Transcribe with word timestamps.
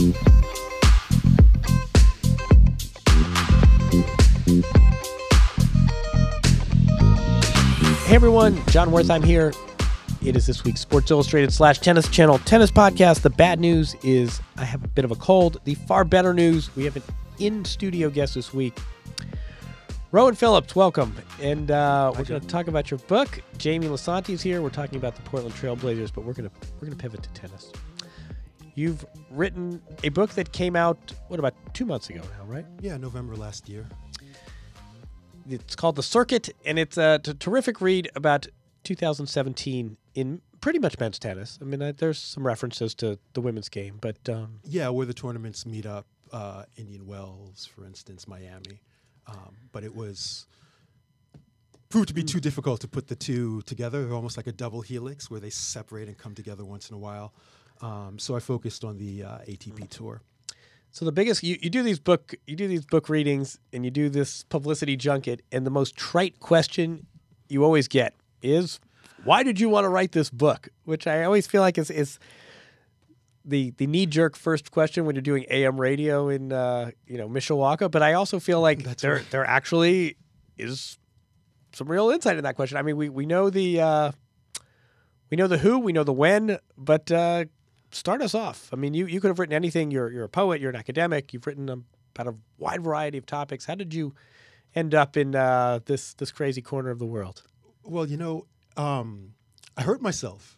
Hey 0.00 0.06
everyone, 8.08 8.56
John 8.68 8.88
Wertheim 8.88 9.22
here. 9.22 9.52
It 10.24 10.36
is 10.36 10.46
this 10.46 10.64
week's 10.64 10.80
Sports 10.80 11.10
Illustrated 11.10 11.52
slash 11.52 11.80
Tennis 11.80 12.08
Channel 12.08 12.38
Tennis 12.38 12.70
Podcast. 12.70 13.20
The 13.20 13.28
bad 13.28 13.60
news 13.60 13.94
is 14.02 14.40
I 14.56 14.64
have 14.64 14.82
a 14.82 14.88
bit 14.88 15.04
of 15.04 15.10
a 15.10 15.16
cold. 15.16 15.60
The 15.64 15.74
far 15.74 16.04
better 16.04 16.32
news, 16.32 16.74
we 16.76 16.86
have 16.86 16.96
an 16.96 17.02
in 17.38 17.66
studio 17.66 18.08
guest 18.08 18.36
this 18.36 18.54
week. 18.54 18.78
Rowan 20.12 20.34
Phillips, 20.34 20.74
welcome. 20.74 21.14
And 21.42 21.70
uh, 21.70 22.14
we're 22.16 22.24
going 22.24 22.40
to 22.40 22.46
talk 22.46 22.68
about 22.68 22.90
your 22.90 23.00
book. 23.00 23.38
Jamie 23.58 23.88
Lisanti 23.88 24.30
is 24.30 24.40
here. 24.40 24.62
We're 24.62 24.70
talking 24.70 24.96
about 24.96 25.14
the 25.14 25.22
Portland 25.22 25.54
Trailblazers, 25.56 26.10
but 26.14 26.24
we're 26.24 26.32
going 26.32 26.48
to 26.48 26.56
we're 26.76 26.86
going 26.86 26.96
to 26.96 27.02
pivot 27.02 27.22
to 27.22 27.28
tennis. 27.34 27.70
You've 28.80 29.04
written 29.30 29.82
a 30.04 30.08
book 30.08 30.30
that 30.30 30.52
came 30.52 30.74
out 30.74 31.12
what 31.28 31.38
about 31.38 31.52
two 31.74 31.84
months 31.84 32.08
ago 32.08 32.22
now, 32.38 32.46
right? 32.46 32.64
Yeah, 32.80 32.96
November 32.96 33.36
last 33.36 33.68
year. 33.68 33.86
It's 35.50 35.76
called 35.76 35.96
The 35.96 36.02
Circuit, 36.02 36.48
and 36.64 36.78
it's 36.78 36.96
a 36.96 37.18
t- 37.18 37.34
terrific 37.34 37.82
read 37.82 38.10
about 38.14 38.46
2017 38.84 39.98
in 40.14 40.40
pretty 40.62 40.78
much 40.78 40.98
men's 40.98 41.18
tennis. 41.18 41.58
I 41.60 41.66
mean, 41.66 41.82
uh, 41.82 41.92
there's 41.94 42.18
some 42.18 42.46
references 42.46 42.94
to 42.94 43.18
the 43.34 43.42
women's 43.42 43.68
game, 43.68 43.98
but 44.00 44.16
um, 44.30 44.60
Yeah, 44.64 44.88
where 44.88 45.04
the 45.04 45.12
tournaments 45.12 45.66
meet 45.66 45.84
up, 45.84 46.06
uh, 46.32 46.62
Indian 46.78 47.06
Wells, 47.06 47.66
for 47.66 47.84
instance, 47.84 48.26
Miami. 48.26 48.80
Um, 49.26 49.56
but 49.72 49.84
it 49.84 49.94
was 49.94 50.46
proved 51.90 52.08
to 52.08 52.14
be 52.14 52.22
too 52.22 52.40
difficult 52.40 52.80
to 52.80 52.88
put 52.88 53.08
the 53.08 53.16
two 53.16 53.60
together. 53.62 54.06
They're 54.06 54.14
almost 54.14 54.38
like 54.38 54.46
a 54.46 54.52
double 54.52 54.80
helix 54.80 55.30
where 55.30 55.38
they 55.40 55.50
separate 55.50 56.08
and 56.08 56.16
come 56.16 56.34
together 56.34 56.64
once 56.64 56.88
in 56.88 56.96
a 56.96 56.98
while. 56.98 57.34
Um, 57.82 58.18
so 58.18 58.36
I 58.36 58.40
focused 58.40 58.84
on 58.84 58.98
the 58.98 59.24
uh, 59.24 59.38
ATP 59.48 59.88
tour. 59.88 60.20
so 60.90 61.04
the 61.04 61.12
biggest 61.12 61.42
you, 61.42 61.56
you 61.62 61.70
do 61.70 61.82
these 61.82 61.98
book 61.98 62.34
you 62.46 62.56
do 62.56 62.68
these 62.68 62.84
book 62.84 63.08
readings 63.08 63.58
and 63.72 63.84
you 63.84 63.90
do 63.90 64.08
this 64.08 64.44
publicity 64.44 64.96
junket, 64.96 65.42
and 65.50 65.66
the 65.66 65.70
most 65.70 65.96
trite 65.96 66.40
question 66.40 67.06
you 67.48 67.64
always 67.64 67.88
get 67.88 68.14
is, 68.42 68.80
"Why 69.24 69.42
did 69.42 69.58
you 69.60 69.68
want 69.68 69.84
to 69.84 69.88
write 69.88 70.12
this 70.12 70.30
book?" 70.30 70.68
Which 70.84 71.06
I 71.06 71.24
always 71.24 71.46
feel 71.46 71.62
like 71.62 71.78
is 71.78 71.90
is 71.90 72.18
the 73.44 73.72
the 73.78 73.86
knee 73.86 74.06
jerk 74.06 74.36
first 74.36 74.70
question 74.70 75.06
when 75.06 75.14
you're 75.14 75.22
doing 75.22 75.46
AM 75.48 75.80
radio 75.80 76.28
in 76.28 76.52
uh, 76.52 76.90
you 77.06 77.16
know 77.16 77.28
Mishawaka, 77.28 77.90
but 77.90 78.02
I 78.02 78.12
also 78.12 78.38
feel 78.38 78.60
like 78.60 78.82
That's 78.82 79.02
there 79.02 79.16
right. 79.16 79.30
there 79.30 79.44
actually 79.44 80.16
is 80.58 80.98
some 81.72 81.88
real 81.88 82.10
insight 82.10 82.36
in 82.36 82.44
that 82.44 82.56
question. 82.56 82.76
I 82.76 82.82
mean, 82.82 82.96
we 82.96 83.08
we 83.08 83.26
know 83.26 83.48
the 83.48 83.80
uh, 83.80 84.12
we 85.30 85.36
know 85.36 85.46
the 85.46 85.58
who, 85.58 85.78
we 85.78 85.92
know 85.92 86.04
the 86.04 86.12
when, 86.12 86.58
but 86.76 87.10
uh, 87.10 87.44
start 87.90 88.22
us 88.22 88.34
off. 88.34 88.68
I 88.72 88.76
mean, 88.76 88.94
you 88.94 89.06
you 89.06 89.20
could 89.20 89.28
have 89.28 89.38
written 89.38 89.54
anything. 89.54 89.90
You're 89.90 90.10
you're 90.10 90.24
a 90.24 90.28
poet. 90.28 90.60
You're 90.60 90.70
an 90.70 90.76
academic. 90.76 91.32
You've 91.32 91.46
written 91.46 91.68
about 91.68 92.32
a 92.32 92.36
wide 92.58 92.82
variety 92.82 93.18
of 93.18 93.26
topics. 93.26 93.64
How 93.66 93.74
did 93.74 93.94
you 93.94 94.14
end 94.74 94.94
up 94.94 95.16
in 95.16 95.34
uh, 95.34 95.80
this 95.84 96.14
this 96.14 96.30
crazy 96.30 96.62
corner 96.62 96.90
of 96.90 96.98
the 96.98 97.06
world? 97.06 97.42
Well, 97.82 98.06
you 98.06 98.16
know, 98.16 98.46
um, 98.76 99.34
I 99.76 99.82
hurt 99.82 100.00
myself. 100.02 100.56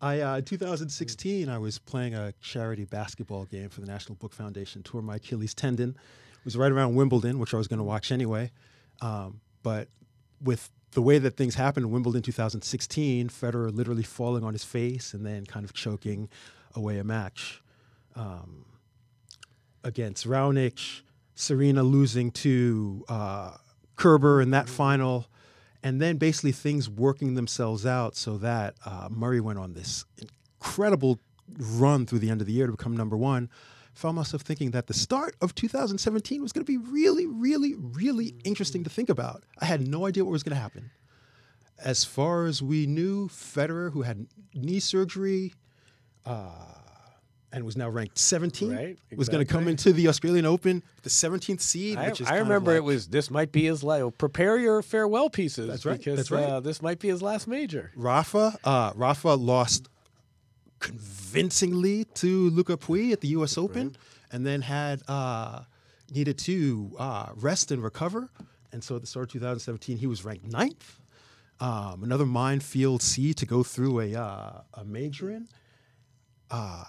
I 0.00 0.20
uh, 0.20 0.36
in 0.38 0.44
2016, 0.44 1.48
I 1.48 1.58
was 1.58 1.78
playing 1.78 2.14
a 2.14 2.32
charity 2.40 2.84
basketball 2.84 3.44
game 3.46 3.68
for 3.68 3.80
the 3.80 3.86
National 3.86 4.14
Book 4.14 4.32
Foundation. 4.32 4.82
Tore 4.82 5.02
my 5.02 5.16
Achilles 5.16 5.54
tendon. 5.54 5.90
It 5.90 6.44
was 6.44 6.56
right 6.56 6.70
around 6.70 6.94
Wimbledon, 6.94 7.38
which 7.38 7.52
I 7.52 7.56
was 7.56 7.66
going 7.66 7.78
to 7.78 7.84
watch 7.84 8.12
anyway. 8.12 8.52
Um, 9.00 9.40
but 9.62 9.88
with 10.40 10.70
the 10.92 11.02
way 11.02 11.18
that 11.18 11.36
things 11.36 11.56
happened 11.56 11.86
in 11.86 11.92
Wimbledon 11.92 12.22
2016, 12.22 13.28
Federer 13.28 13.74
literally 13.74 14.02
falling 14.02 14.44
on 14.44 14.52
his 14.52 14.64
face 14.64 15.12
and 15.12 15.26
then 15.26 15.44
kind 15.44 15.64
of 15.64 15.74
choking 15.74 16.28
away 16.74 16.98
a 16.98 17.04
match 17.04 17.62
um, 18.14 18.64
against 19.84 20.26
Raonic, 20.26 21.02
Serena 21.34 21.82
losing 21.82 22.30
to 22.32 23.04
uh, 23.08 23.56
Kerber 23.96 24.40
in 24.40 24.50
that 24.50 24.68
final, 24.68 25.26
and 25.82 26.00
then 26.00 26.16
basically 26.16 26.52
things 26.52 26.88
working 26.88 27.34
themselves 27.34 27.86
out 27.86 28.16
so 28.16 28.38
that 28.38 28.74
uh, 28.84 29.08
Murray 29.10 29.40
went 29.40 29.58
on 29.58 29.74
this 29.74 30.04
incredible 30.60 31.20
run 31.56 32.06
through 32.06 32.18
the 32.18 32.30
end 32.30 32.40
of 32.40 32.46
the 32.46 32.52
year 32.52 32.66
to 32.66 32.72
become 32.72 32.96
number 32.96 33.16
one. 33.16 33.48
Found 33.94 34.16
myself 34.16 34.42
thinking 34.42 34.70
that 34.72 34.86
the 34.86 34.94
start 34.94 35.34
of 35.40 35.54
2017 35.54 36.40
was 36.42 36.52
going 36.52 36.64
to 36.64 36.70
be 36.70 36.76
really, 36.76 37.26
really, 37.26 37.74
really 37.76 38.34
interesting 38.44 38.84
to 38.84 38.90
think 38.90 39.08
about. 39.08 39.42
I 39.60 39.64
had 39.64 39.86
no 39.86 40.06
idea 40.06 40.24
what 40.24 40.30
was 40.30 40.42
going 40.42 40.54
to 40.54 40.60
happen. 40.60 40.90
As 41.82 42.04
far 42.04 42.46
as 42.46 42.62
we 42.62 42.86
knew, 42.86 43.28
Federer, 43.28 43.92
who 43.92 44.02
had 44.02 44.26
knee 44.54 44.80
surgery, 44.80 45.52
and 46.26 47.64
was 47.64 47.76
now 47.76 47.88
ranked 47.88 48.18
17, 48.18 48.70
Right, 48.74 48.98
was 49.16 49.28
going 49.28 49.44
to 49.44 49.50
come 49.50 49.68
into 49.68 49.92
the 49.92 50.08
Australian 50.08 50.44
Open, 50.44 50.82
the 51.02 51.10
17th 51.10 51.60
seed. 51.60 51.96
I, 51.96 52.08
which 52.08 52.20
is 52.20 52.28
I 52.28 52.38
remember 52.38 52.74
it 52.76 52.84
was 52.84 53.08
this 53.08 53.30
might 53.30 53.52
be 53.52 53.64
his 53.64 53.82
last. 53.82 54.18
Prepare 54.18 54.58
your 54.58 54.82
farewell 54.82 55.30
pieces. 55.30 55.66
That's 55.66 55.86
right, 55.86 55.98
Because 55.98 56.16
that's 56.16 56.30
right. 56.30 56.44
Uh, 56.44 56.60
this 56.60 56.82
might 56.82 56.98
be 56.98 57.08
his 57.08 57.22
last 57.22 57.48
major. 57.48 57.90
Rafa. 57.96 58.58
Uh, 58.64 58.92
Rafa 58.94 59.30
lost 59.30 59.88
convincingly 60.80 62.04
to 62.14 62.50
Lucas 62.50 62.76
Pouille 62.76 63.12
at 63.12 63.20
the 63.20 63.28
U.S. 63.28 63.58
Open, 63.58 63.96
and 64.30 64.46
then 64.46 64.62
had 64.62 65.02
uh, 65.08 65.62
needed 66.14 66.38
to 66.38 66.94
uh, 66.98 67.30
rest 67.34 67.70
and 67.70 67.82
recover. 67.82 68.28
And 68.72 68.84
so 68.84 68.96
at 68.96 69.00
the 69.00 69.06
start 69.06 69.24
of 69.24 69.32
2017, 69.32 69.96
he 69.96 70.06
was 70.06 70.24
ranked 70.24 70.46
ninth. 70.46 71.00
Um, 71.60 72.04
another 72.04 72.26
minefield 72.26 73.02
C 73.02 73.34
to 73.34 73.46
go 73.46 73.62
through 73.64 74.00
a 74.00 74.14
uh, 74.14 74.60
a 74.74 74.84
major 74.84 75.30
in. 75.30 75.48
Uh, 76.50 76.84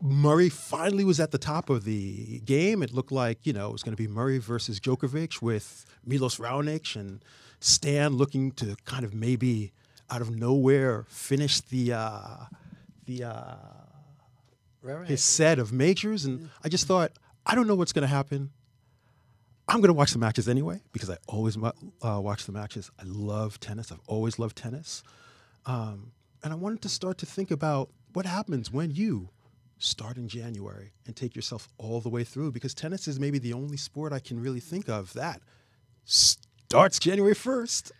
Murray 0.00 0.48
finally 0.48 1.04
was 1.04 1.18
at 1.18 1.32
the 1.32 1.38
top 1.38 1.70
of 1.70 1.84
the 1.84 2.40
game. 2.40 2.82
It 2.82 2.92
looked 2.92 3.12
like 3.12 3.44
you 3.44 3.52
know 3.52 3.68
it 3.68 3.72
was 3.72 3.82
going 3.82 3.96
to 3.96 4.02
be 4.02 4.08
Murray 4.08 4.38
versus 4.38 4.78
Djokovic 4.78 5.42
with 5.42 5.84
Milos 6.04 6.38
Raonic 6.38 6.94
and 6.94 7.24
Stan 7.60 8.14
looking 8.14 8.52
to 8.52 8.76
kind 8.84 9.04
of 9.04 9.12
maybe 9.12 9.72
out 10.10 10.22
of 10.22 10.30
nowhere 10.30 11.04
finish 11.08 11.60
the 11.60 11.92
uh, 11.92 12.44
the 13.06 13.24
uh, 13.24 13.56
his 15.04 15.22
set 15.22 15.58
of 15.58 15.72
majors. 15.72 16.24
And 16.24 16.50
I 16.62 16.68
just 16.68 16.86
thought 16.86 17.12
I 17.44 17.54
don't 17.54 17.66
know 17.66 17.74
what's 17.74 17.92
going 17.92 18.02
to 18.02 18.08
happen. 18.08 18.50
I'm 19.66 19.80
going 19.80 19.88
to 19.88 19.94
watch 19.94 20.12
the 20.12 20.18
matches 20.18 20.48
anyway 20.48 20.80
because 20.92 21.10
I 21.10 21.18
always 21.26 21.56
uh, 21.56 22.20
watch 22.22 22.46
the 22.46 22.52
matches. 22.52 22.90
I 22.98 23.02
love 23.04 23.60
tennis. 23.60 23.92
I've 23.92 24.00
always 24.06 24.38
loved 24.38 24.56
tennis. 24.56 25.02
Um, 25.66 26.12
and 26.42 26.52
I 26.52 26.56
wanted 26.56 26.80
to 26.82 26.88
start 26.88 27.18
to 27.18 27.26
think 27.26 27.50
about 27.50 27.90
what 28.12 28.26
happens 28.26 28.72
when 28.72 28.90
you 28.90 29.30
start 29.78 30.16
in 30.16 30.28
January 30.28 30.92
and 31.06 31.14
take 31.14 31.36
yourself 31.36 31.68
all 31.78 32.00
the 32.00 32.08
way 32.08 32.24
through 32.24 32.50
because 32.50 32.74
tennis 32.74 33.06
is 33.06 33.20
maybe 33.20 33.38
the 33.38 33.52
only 33.52 33.76
sport 33.76 34.12
I 34.12 34.18
can 34.18 34.40
really 34.40 34.60
think 34.60 34.88
of 34.88 35.12
that 35.12 35.40
starts 36.04 36.98
January 36.98 37.34
1st 37.34 37.92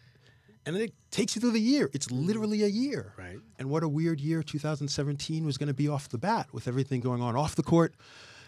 and 0.67 0.77
then 0.77 0.83
it 0.83 0.93
takes 1.11 1.35
you 1.35 1.41
through 1.41 1.53
the 1.53 1.61
year. 1.61 1.89
It's 1.95 2.11
literally 2.11 2.63
a 2.63 2.67
year. 2.67 3.15
Right. 3.17 3.39
And 3.59 3.71
what 3.71 3.83
a 3.83 3.89
weird 3.89 4.21
year 4.21 4.43
2017 4.43 5.47
was 5.47 5.57
going 5.57 5.69
to 5.69 5.75
be 5.75 5.89
off 5.89 6.11
the 6.11 6.19
bat 6.19 6.49
with 6.53 6.69
everything 6.69 7.01
going 7.01 7.23
on 7.23 7.37
off 7.37 7.55
the 7.55 7.63
court. 7.63 7.95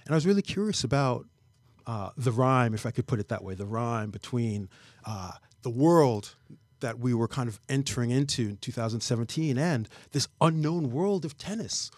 And 0.05 0.13
I 0.13 0.17
was 0.17 0.27
really 0.27 0.43
curious 0.43 0.85
about 0.85 1.25
uh, 1.87 2.11
the 2.19 2.31
rhyme, 2.31 2.75
if 2.75 2.85
I 2.85 2.91
could 2.91 3.06
put 3.06 3.21
it 3.21 3.29
that 3.29 3.43
way, 3.43 3.55
the 3.55 3.65
rhyme 3.65 4.11
between 4.11 4.69
uh, 5.06 5.33
the 5.63 5.71
world 5.71 6.37
that 6.81 6.99
we 6.99 7.15
were 7.15 7.29
kind 7.29 7.49
of 7.49 7.61
entering 7.69 8.11
into 8.11 8.43
in 8.43 8.56
2017 8.59 9.59
and 9.59 9.88
this 10.12 10.29
unknown 10.41 10.91
world 10.91 11.25
of 11.25 11.37
tennis. 11.38 11.91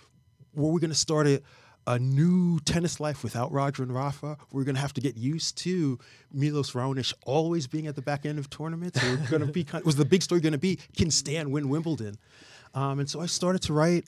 Were 0.54 0.70
we 0.70 0.80
going 0.80 0.90
to 0.90 0.96
start 0.96 1.26
a, 1.26 1.42
a 1.86 1.98
new 1.98 2.60
tennis 2.60 3.00
life 3.00 3.22
without 3.22 3.50
Roger 3.52 3.82
and 3.82 3.94
Rafa? 3.94 4.36
We're 4.52 4.64
going 4.64 4.74
to 4.74 4.80
have 4.80 4.92
to 4.94 5.00
get 5.00 5.16
used 5.16 5.56
to 5.58 5.98
Milos 6.32 6.72
Raonic 6.72 7.12
always 7.24 7.66
being 7.66 7.86
at 7.86 7.96
the 7.96 8.02
back 8.02 8.26
end 8.26 8.38
of 8.38 8.50
tournaments. 8.50 9.02
Going 9.30 9.46
to 9.46 9.52
be 9.52 9.64
kind 9.64 9.84
was 9.84 9.96
the 9.96 10.04
big 10.04 10.22
story 10.22 10.40
going 10.40 10.52
to 10.52 10.58
be 10.58 10.78
can 10.96 11.10
Stan 11.10 11.50
win 11.50 11.68
Wimbledon? 11.68 12.18
Um, 12.74 13.00
and 13.00 13.08
so 13.08 13.20
I 13.20 13.26
started 13.26 13.62
to 13.62 13.72
write. 13.72 14.06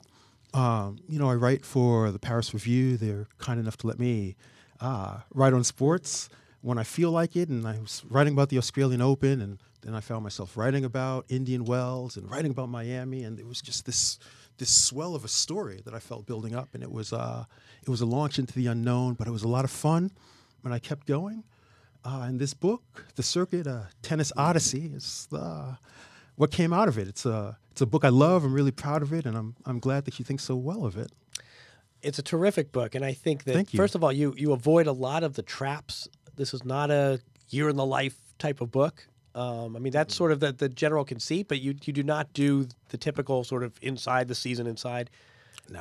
Um, 0.52 0.98
you 1.08 1.18
know, 1.18 1.28
I 1.28 1.34
write 1.34 1.64
for 1.64 2.12
the 2.12 2.18
Paris 2.20 2.54
Review. 2.54 2.96
They're 2.96 3.26
kind 3.38 3.58
enough 3.58 3.76
to 3.78 3.88
let 3.88 3.98
me 3.98 4.36
uh, 4.80 5.18
write 5.34 5.52
on 5.52 5.64
sports 5.64 6.28
when 6.60 6.78
I 6.78 6.84
feel 6.84 7.10
like 7.10 7.34
it. 7.34 7.48
And 7.48 7.66
I 7.66 7.78
was 7.78 8.04
writing 8.08 8.32
about 8.32 8.50
the 8.50 8.58
Australian 8.58 9.02
Open, 9.02 9.40
and 9.40 9.58
then 9.84 9.94
I 9.94 10.00
found 10.00 10.22
myself 10.22 10.56
writing 10.56 10.84
about 10.84 11.26
Indian 11.28 11.64
Wells 11.64 12.16
and 12.16 12.30
writing 12.30 12.50
about 12.50 12.68
Miami, 12.68 13.22
and 13.22 13.38
it 13.38 13.46
was 13.46 13.60
just 13.60 13.84
this 13.86 14.18
this 14.58 14.70
swell 14.70 15.14
of 15.14 15.24
a 15.24 15.28
story 15.28 15.82
that 15.84 15.94
I 15.94 15.98
felt 15.98 16.26
building 16.26 16.54
up, 16.54 16.74
and 16.74 16.82
it 16.82 16.90
was 16.90 17.12
uh, 17.12 17.44
it 17.82 17.88
was 17.88 18.00
a 18.00 18.06
launch 18.06 18.38
into 18.38 18.54
the 18.54 18.66
unknown, 18.66 19.14
but 19.14 19.26
it 19.26 19.30
was 19.30 19.42
a 19.42 19.48
lot 19.48 19.64
of 19.64 19.70
fun, 19.70 20.10
and 20.64 20.72
I 20.72 20.78
kept 20.78 21.06
going. 21.06 21.44
Uh, 22.04 22.24
and 22.24 22.38
this 22.38 22.52
book, 22.52 23.06
The 23.14 23.22
Circuit, 23.22 23.66
uh, 23.66 23.84
Tennis 24.02 24.30
Odyssey, 24.36 24.90
is 24.94 25.26
the, 25.30 25.78
what 26.36 26.50
came 26.50 26.72
out 26.72 26.86
of 26.86 26.98
it. 26.98 27.08
It's 27.08 27.24
a 27.24 27.58
it's 27.70 27.80
a 27.80 27.86
book 27.86 28.04
I 28.04 28.10
love. 28.10 28.44
I'm 28.44 28.54
really 28.54 28.70
proud 28.70 29.02
of 29.02 29.12
it, 29.12 29.26
and 29.26 29.36
I'm 29.36 29.56
I'm 29.66 29.78
glad 29.78 30.04
that 30.04 30.18
you 30.18 30.24
think 30.24 30.40
so 30.40 30.56
well 30.56 30.84
of 30.84 30.96
it. 30.96 31.10
It's 32.02 32.18
a 32.18 32.22
terrific 32.22 32.72
book, 32.72 32.94
and 32.94 33.04
I 33.04 33.12
think 33.12 33.44
that 33.44 33.70
first 33.70 33.94
of 33.94 34.04
all, 34.04 34.12
you 34.12 34.34
you 34.36 34.52
avoid 34.52 34.86
a 34.86 34.92
lot 34.92 35.22
of 35.22 35.34
the 35.34 35.42
traps. 35.42 36.08
This 36.36 36.52
is 36.52 36.64
not 36.64 36.90
a 36.90 37.20
year 37.48 37.68
in 37.68 37.76
the 37.76 37.86
life 37.86 38.16
type 38.38 38.60
of 38.60 38.70
book. 38.70 39.06
Um, 39.34 39.74
I 39.74 39.80
mean, 39.80 39.92
that's 39.92 40.14
sort 40.14 40.30
of 40.30 40.40
the, 40.40 40.52
the 40.52 40.68
general 40.68 41.04
conceit, 41.04 41.48
but 41.48 41.60
you 41.60 41.74
you 41.84 41.92
do 41.92 42.02
not 42.02 42.32
do 42.32 42.68
the 42.90 42.96
typical 42.96 43.42
sort 43.44 43.64
of 43.64 43.78
inside 43.82 44.28
the 44.28 44.34
season 44.34 44.66
inside. 44.66 45.10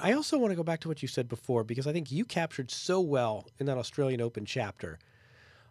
I 0.01 0.13
also 0.13 0.37
want 0.37 0.51
to 0.51 0.55
go 0.55 0.63
back 0.63 0.79
to 0.81 0.87
what 0.87 1.01
you 1.01 1.07
said 1.07 1.27
before 1.27 1.63
because 1.63 1.87
I 1.87 1.93
think 1.93 2.11
you 2.11 2.25
captured 2.25 2.71
so 2.71 3.01
well 3.01 3.47
in 3.59 3.65
that 3.65 3.77
Australian 3.77 4.21
Open 4.21 4.45
chapter. 4.45 4.97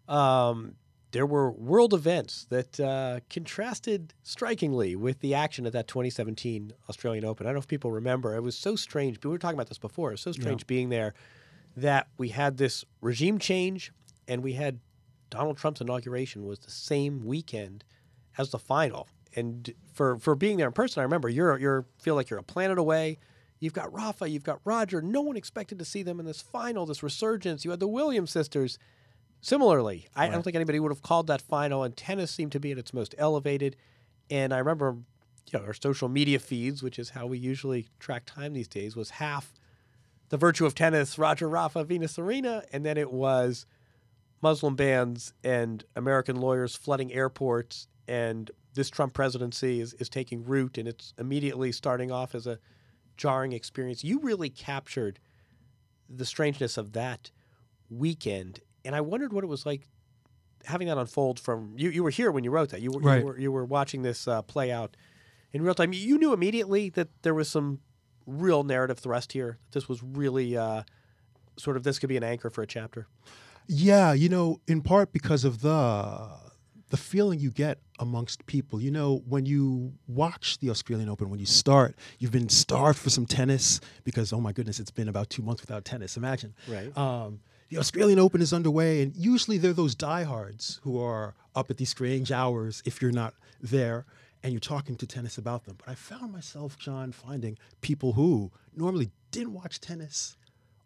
Um, 0.08 0.75
there 1.12 1.26
were 1.26 1.50
world 1.50 1.94
events 1.94 2.46
that 2.50 2.81
uh, 2.81 3.20
contrasted 3.31 4.14
strikingly 4.23 4.96
with 4.96 5.20
the 5.20 5.34
action 5.34 5.67
at 5.67 5.73
that 5.73 5.87
2017 5.87 6.73
Australian 6.88 7.25
Open. 7.25 7.46
I 7.46 7.50
don't 7.50 7.55
know 7.55 7.61
if 7.61 7.69
people 7.69 7.90
remember. 7.90 8.34
It 8.34 8.43
was 8.43 8.56
so 8.56 8.76
strange. 8.76 9.23
We 9.23 9.31
were 9.31 9.38
talking 9.38 9.56
about 9.56 9.69
this 9.69 9.79
before. 9.79 10.11
It 10.11 10.14
was 10.14 10.20
so 10.23 10.32
strange 10.32 10.67
being 10.67 10.88
there 10.88 11.14
that 11.76 12.08
we 12.19 12.31
had 12.31 12.56
this 12.56 12.84
regime 13.00 13.38
change 13.38 13.93
and 14.26 14.43
we 14.43 14.55
had 14.55 14.79
Donald 15.32 15.56
Trump's 15.56 15.81
inauguration 15.81 16.44
was 16.44 16.58
the 16.58 16.70
same 16.70 17.25
weekend 17.25 17.84
as 18.37 18.50
the 18.50 18.58
final. 18.58 19.08
And 19.34 19.73
for 19.94 20.19
for 20.19 20.34
being 20.34 20.58
there 20.58 20.67
in 20.67 20.75
person, 20.75 21.00
I 21.00 21.05
remember 21.05 21.29
you're 21.29 21.58
you're 21.58 21.87
feel 21.99 22.14
like 22.14 22.29
you're 22.29 22.38
a 22.38 22.44
planet 22.44 22.79
away. 22.79 23.19
You've 23.58 23.73
got 23.73 23.93
Rafa, 23.93 24.29
you've 24.29 24.44
got 24.44 24.61
Roger. 24.64 25.00
No 25.00 25.23
one 25.23 25.37
expected 25.37 25.79
to 25.79 25.84
see 25.84 26.02
them 26.02 26.20
in 26.20 26.26
this 26.26 26.43
final, 26.43 26.84
this 26.84 27.02
resurgence. 27.02 27.64
You 27.64 27.70
had 27.70 27.81
the 27.81 27.88
Williams 27.88 28.31
sisters. 28.31 28.79
Similarly, 29.40 30.06
I 30.14 30.29
don't 30.29 30.43
think 30.43 30.55
anybody 30.55 30.79
would 30.79 30.93
have 30.93 31.02
called 31.02 31.26
that 31.26 31.43
final, 31.43 31.82
and 31.82 31.96
tennis 31.96 32.31
seemed 32.31 32.52
to 32.52 32.61
be 32.61 32.70
at 32.70 32.79
its 32.79 32.94
most 32.94 33.12
elevated. 33.19 33.75
And 34.31 34.55
I 34.55 34.58
remember, 34.58 34.99
you 35.50 35.58
know, 35.58 35.64
our 35.64 35.75
social 35.75 36.08
media 36.08 36.38
feeds, 36.38 36.81
which 36.81 36.96
is 36.96 37.11
how 37.11 37.26
we 37.26 37.38
usually 37.38 37.88
track 37.99 38.23
time 38.25 38.52
these 38.52 38.69
days, 38.69 38.94
was 38.94 39.11
half 39.11 39.52
the 40.29 40.37
virtue 40.37 40.64
of 40.64 40.76
tennis, 40.76 41.19
Roger 41.19 41.49
Rafa, 41.49 41.82
Venus 41.82 42.12
Serena, 42.12 42.64
and 42.73 42.87
then 42.87 42.96
it 42.96 43.11
was 43.11 43.67
Muslim 44.42 44.74
bans 44.74 45.32
and 45.44 45.84
American 45.96 46.36
lawyers 46.36 46.74
flooding 46.74 47.12
airports, 47.12 47.86
and 48.08 48.50
this 48.74 48.90
Trump 48.90 49.14
presidency 49.14 49.80
is, 49.80 49.94
is 49.94 50.08
taking 50.08 50.44
root, 50.44 50.76
and 50.78 50.88
it's 50.88 51.14
immediately 51.18 51.70
starting 51.72 52.10
off 52.10 52.34
as 52.34 52.46
a 52.46 52.58
jarring 53.16 53.52
experience. 53.52 54.02
You 54.02 54.18
really 54.20 54.50
captured 54.50 55.20
the 56.08 56.26
strangeness 56.26 56.76
of 56.76 56.92
that 56.92 57.30
weekend, 57.88 58.60
and 58.84 58.94
I 58.96 59.00
wondered 59.00 59.32
what 59.32 59.44
it 59.44 59.48
was 59.48 59.64
like 59.64 59.82
having 60.64 60.88
that 60.88 60.98
unfold 60.98 61.38
from 61.38 61.74
you. 61.76 61.90
You 61.90 62.02
were 62.02 62.10
here 62.10 62.30
when 62.30 62.44
you 62.44 62.50
wrote 62.50 62.70
that. 62.70 62.80
You 62.80 62.90
were 62.90 63.00
Right. 63.00 63.20
you 63.20 63.26
were, 63.26 63.38
you 63.38 63.52
were 63.52 63.64
watching 63.64 64.02
this 64.02 64.26
uh, 64.26 64.42
play 64.42 64.70
out 64.72 64.96
in 65.52 65.62
real 65.62 65.74
time. 65.74 65.92
You 65.92 66.18
knew 66.18 66.32
immediately 66.32 66.88
that 66.90 67.08
there 67.22 67.34
was 67.34 67.48
some 67.48 67.80
real 68.26 68.62
narrative 68.64 68.98
thrust 68.98 69.32
here. 69.32 69.58
That 69.70 69.80
This 69.80 69.88
was 69.88 70.02
really 70.02 70.56
uh, 70.56 70.82
sort 71.56 71.76
of 71.76 71.82
this 71.84 71.98
could 71.98 72.08
be 72.08 72.16
an 72.16 72.24
anchor 72.24 72.50
for 72.50 72.62
a 72.62 72.66
chapter. 72.66 73.06
Yeah, 73.66 74.12
you 74.12 74.28
know, 74.28 74.60
in 74.66 74.82
part 74.82 75.12
because 75.12 75.44
of 75.44 75.60
the 75.62 76.42
the 76.90 76.96
feeling 76.98 77.40
you 77.40 77.50
get 77.50 77.78
amongst 78.00 78.44
people. 78.44 78.80
You 78.80 78.90
know, 78.90 79.22
when 79.26 79.46
you 79.46 79.94
watch 80.06 80.58
the 80.58 80.68
Australian 80.68 81.08
Open, 81.08 81.30
when 81.30 81.40
you 81.40 81.46
start, 81.46 81.96
you've 82.18 82.32
been 82.32 82.50
starved 82.50 82.98
for 82.98 83.08
some 83.08 83.24
tennis 83.24 83.80
because 84.04 84.32
oh 84.32 84.40
my 84.40 84.52
goodness, 84.52 84.78
it's 84.78 84.90
been 84.90 85.08
about 85.08 85.30
two 85.30 85.42
months 85.42 85.62
without 85.62 85.84
tennis. 85.84 86.16
Imagine. 86.16 86.54
Right. 86.68 86.96
Um, 86.96 87.40
the 87.70 87.78
Australian 87.78 88.18
Open 88.18 88.42
is 88.42 88.52
underway, 88.52 89.00
and 89.00 89.16
usually 89.16 89.56
they're 89.56 89.72
those 89.72 89.94
diehards 89.94 90.78
who 90.82 91.00
are 91.00 91.34
up 91.54 91.70
at 91.70 91.78
these 91.78 91.88
strange 91.88 92.30
hours 92.30 92.82
if 92.84 93.00
you're 93.00 93.12
not 93.12 93.34
there 93.62 94.04
and 94.42 94.52
you're 94.52 94.60
talking 94.60 94.96
to 94.96 95.06
tennis 95.06 95.38
about 95.38 95.64
them. 95.64 95.76
But 95.78 95.90
I 95.90 95.94
found 95.94 96.32
myself, 96.32 96.78
John, 96.78 97.12
finding 97.12 97.58
people 97.80 98.12
who 98.12 98.50
normally 98.76 99.10
didn't 99.30 99.54
watch 99.54 99.80
tennis 99.80 100.36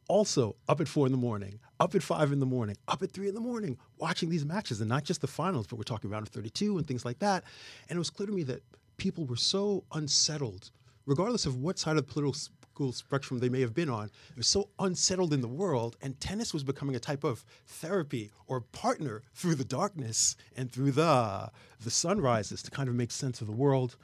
also 0.09 0.57
up 0.69 0.81
at 0.81 0.89
four 0.89 1.07
in 1.07 1.13
the 1.13 1.19
morning, 1.19 1.59
up 1.81 1.95
at 1.95 2.03
five 2.03 2.33
in 2.33 2.41
the 2.41 2.47
morning, 2.47 2.77
up 2.89 3.03
at 3.03 3.13
three 3.13 3.29
in 3.29 3.35
the 3.35 3.41
morning, 3.41 3.77
watching 3.99 4.29
these 4.29 4.45
matches, 4.45 4.81
and 4.81 4.89
not 4.89 5.05
just 5.05 5.21
the 5.21 5.27
finals, 5.27 5.67
but 5.67 5.77
we're 5.77 5.85
talking 5.85 6.11
round 6.11 6.27
of 6.27 6.33
32 6.33 6.79
and 6.79 6.87
things 6.87 7.05
like 7.05 7.19
that. 7.19 7.45
And 7.89 7.97
it 7.97 7.99
was 7.99 8.11
clear 8.11 8.27
to 8.27 8.33
me 8.33 8.43
that 8.45 8.63
people 8.97 9.25
were 9.25 9.37
so 9.37 9.85
unsettled, 9.93 10.71
regardless 11.07 11.47
of 11.47 11.57
what 11.57 11.79
side 11.79 11.97
of 11.97 12.07
the 12.07 12.13
political 12.13 12.93
spectrum 12.93 13.41
they 13.41 13.49
may 13.49 13.61
have 13.61 13.75
been 13.75 13.89
on, 13.89 14.11
they 14.31 14.39
were 14.39 14.43
so 14.43 14.69
unsettled 14.79 15.33
in 15.33 15.41
the 15.41 15.49
world, 15.49 15.97
and 16.03 16.19
tennis 16.21 16.53
was 16.53 16.63
becoming 16.63 16.97
a 16.97 17.01
type 17.01 17.25
of 17.25 17.45
therapy 17.67 18.31
or 18.47 18.61
partner 18.61 19.23
through 19.35 19.55
the 19.55 19.65
darkness 19.65 20.37
and 20.57 20.71
through 20.71 20.93
the 20.93 21.51
the 21.83 21.91
sunrises 21.91 22.63
to 22.63 22.71
kind 22.71 22.89
of 22.89 22.95
make 22.95 23.11
sense 23.11 23.41
of 23.41 23.47
the 23.47 23.53
world. 23.53 23.97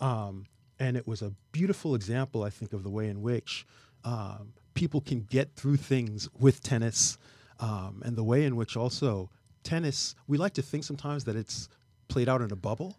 Um, 0.00 0.46
and 0.78 0.96
it 0.96 1.06
was 1.06 1.22
a 1.22 1.32
beautiful 1.52 1.94
example, 1.94 2.42
I 2.42 2.50
think, 2.50 2.72
of 2.72 2.82
the 2.82 2.90
way 2.90 3.08
in 3.08 3.22
which 3.22 3.66
um, 4.04 4.52
people 4.76 5.00
can 5.00 5.26
get 5.28 5.56
through 5.56 5.78
things 5.78 6.28
with 6.38 6.62
tennis, 6.62 7.18
um, 7.58 8.02
and 8.04 8.14
the 8.14 8.22
way 8.22 8.44
in 8.44 8.54
which 8.54 8.76
also 8.76 9.28
tennis. 9.64 10.14
We 10.28 10.38
like 10.38 10.54
to 10.54 10.62
think 10.62 10.84
sometimes 10.84 11.24
that 11.24 11.34
it's 11.34 11.68
played 12.06 12.28
out 12.28 12.42
in 12.42 12.52
a 12.52 12.56
bubble, 12.56 12.96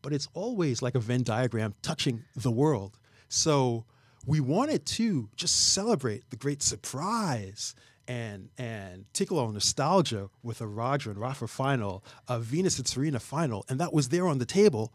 but 0.00 0.14
it's 0.14 0.28
always 0.32 0.80
like 0.80 0.94
a 0.94 1.00
Venn 1.00 1.22
diagram 1.24 1.74
touching 1.82 2.24
the 2.34 2.50
world. 2.50 2.98
So 3.28 3.84
we 4.24 4.40
wanted 4.40 4.86
to 4.86 5.28
just 5.36 5.74
celebrate 5.74 6.30
the 6.30 6.36
great 6.36 6.62
surprise 6.62 7.74
and 8.08 8.50
and 8.56 9.04
tickle 9.12 9.38
our 9.40 9.52
nostalgia 9.52 10.30
with 10.42 10.60
a 10.60 10.66
Roger 10.66 11.10
and 11.10 11.18
Rafa 11.20 11.48
final, 11.48 12.04
a 12.28 12.38
Venus 12.38 12.78
and 12.78 12.86
Serena 12.86 13.18
final, 13.18 13.64
and 13.68 13.80
that 13.80 13.92
was 13.92 14.08
there 14.10 14.28
on 14.28 14.38
the 14.38 14.46
table. 14.46 14.92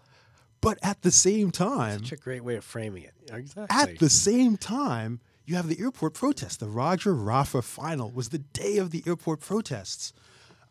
But 0.61 0.77
at 0.81 1.01
the 1.01 1.11
same 1.11 1.51
time, 1.51 1.99
Such 1.99 2.13
a 2.13 2.15
great 2.15 2.43
way 2.43 2.55
of 2.55 2.63
framing 2.63 3.03
it. 3.03 3.13
Exactly. 3.33 3.67
at 3.69 3.99
the 3.99 4.09
same 4.09 4.55
time, 4.57 5.19
you 5.45 5.55
have 5.55 5.67
the 5.67 5.79
airport 5.79 6.13
protest. 6.13 6.59
The 6.59 6.67
Roger 6.67 7.13
Rafa 7.13 7.61
final 7.61 8.11
was 8.11 8.29
the 8.29 8.39
day 8.39 8.77
of 8.77 8.91
the 8.91 9.03
airport 9.05 9.39
protests. 9.39 10.13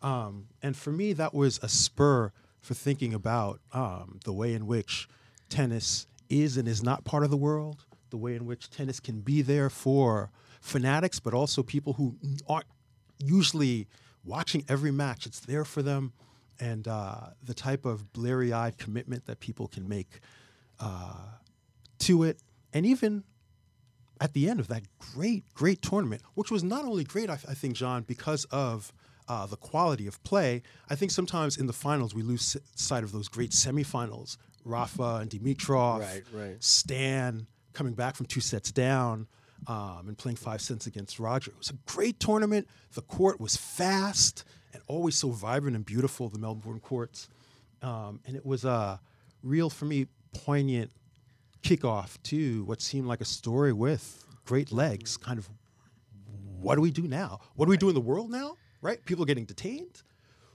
Um, 0.01 0.47
and 0.61 0.75
for 0.75 0.91
me, 0.91 1.13
that 1.13 1.33
was 1.33 1.59
a 1.61 1.69
spur 1.69 2.31
for 2.61 2.73
thinking 2.73 3.13
about 3.13 3.59
um, 3.73 4.19
the 4.23 4.33
way 4.33 4.53
in 4.53 4.65
which 4.65 5.07
tennis 5.49 6.07
is 6.29 6.57
and 6.57 6.67
is 6.67 6.81
not 6.81 7.03
part 7.03 7.23
of 7.23 7.29
the 7.29 7.37
world, 7.37 7.85
the 8.09 8.17
way 8.17 8.35
in 8.35 8.45
which 8.45 8.69
tennis 8.69 8.99
can 8.99 9.21
be 9.21 9.41
there 9.41 9.69
for 9.69 10.31
fanatics, 10.61 11.19
but 11.19 11.33
also 11.33 11.63
people 11.63 11.93
who 11.93 12.15
aren't 12.47 12.67
usually 13.19 13.87
watching 14.23 14.63
every 14.69 14.91
match. 14.91 15.25
It's 15.25 15.39
there 15.39 15.65
for 15.65 15.81
them, 15.81 16.13
and 16.59 16.87
uh, 16.87 17.31
the 17.43 17.53
type 17.53 17.85
of 17.85 18.13
bleary 18.13 18.53
eyed 18.53 18.77
commitment 18.77 19.25
that 19.25 19.39
people 19.39 19.67
can 19.67 19.87
make 19.89 20.19
uh, 20.79 21.15
to 21.99 22.23
it. 22.23 22.39
And 22.73 22.85
even 22.85 23.23
at 24.21 24.33
the 24.33 24.47
end 24.47 24.59
of 24.59 24.67
that 24.67 24.83
great, 25.13 25.43
great 25.53 25.81
tournament, 25.81 26.21
which 26.35 26.51
was 26.51 26.63
not 26.63 26.85
only 26.85 27.03
great, 27.03 27.29
I, 27.29 27.33
I 27.33 27.55
think, 27.55 27.73
John, 27.75 28.03
because 28.03 28.45
of 28.45 28.93
uh, 29.27 29.47
the 29.47 29.57
quality 29.57 30.07
of 30.07 30.23
play. 30.23 30.61
I 30.89 30.95
think 30.95 31.11
sometimes 31.11 31.57
in 31.57 31.65
the 31.65 31.73
finals 31.73 32.13
we 32.13 32.21
lose 32.21 32.55
sight 32.75 33.03
of 33.03 33.11
those 33.11 33.27
great 33.27 33.51
semifinals. 33.51 34.37
Rafa 34.63 35.15
and 35.21 35.29
Dimitrov, 35.29 35.99
Right, 36.01 36.23
right. 36.31 36.63
Stan 36.63 37.47
coming 37.73 37.93
back 37.93 38.15
from 38.15 38.27
two 38.27 38.41
sets 38.41 38.71
down 38.71 39.27
um, 39.65 40.03
and 40.07 40.17
playing 40.17 40.35
five 40.35 40.61
sets 40.61 40.85
against 40.85 41.19
Roger. 41.19 41.49
It 41.51 41.57
was 41.57 41.71
a 41.71 41.91
great 41.91 42.19
tournament. 42.19 42.67
The 42.93 43.01
court 43.01 43.39
was 43.39 43.57
fast 43.57 44.43
and 44.73 44.83
always 44.87 45.15
so 45.15 45.29
vibrant 45.29 45.75
and 45.75 45.85
beautiful, 45.85 46.29
the 46.29 46.37
Melbourne 46.37 46.79
courts. 46.79 47.27
Um, 47.81 48.19
and 48.27 48.35
it 48.35 48.45
was 48.45 48.65
a 48.65 48.99
real, 49.41 49.71
for 49.71 49.85
me, 49.85 50.05
poignant 50.33 50.91
kickoff 51.61 52.21
to 52.23 52.63
what 52.65 52.81
seemed 52.81 53.07
like 53.07 53.21
a 53.21 53.25
story 53.25 53.73
with 53.73 54.25
great 54.45 54.71
legs. 54.71 55.17
Kind 55.17 55.39
of, 55.39 55.49
what 56.59 56.75
do 56.75 56.81
we 56.81 56.91
do 56.91 57.07
now? 57.07 57.39
What 57.55 57.65
do 57.65 57.69
we 57.69 57.77
do 57.77 57.89
in 57.89 57.95
the 57.95 58.01
world 58.01 58.29
now? 58.29 58.57
Right? 58.81 59.03
People 59.05 59.23
are 59.23 59.27
getting 59.27 59.45
detained 59.45 60.01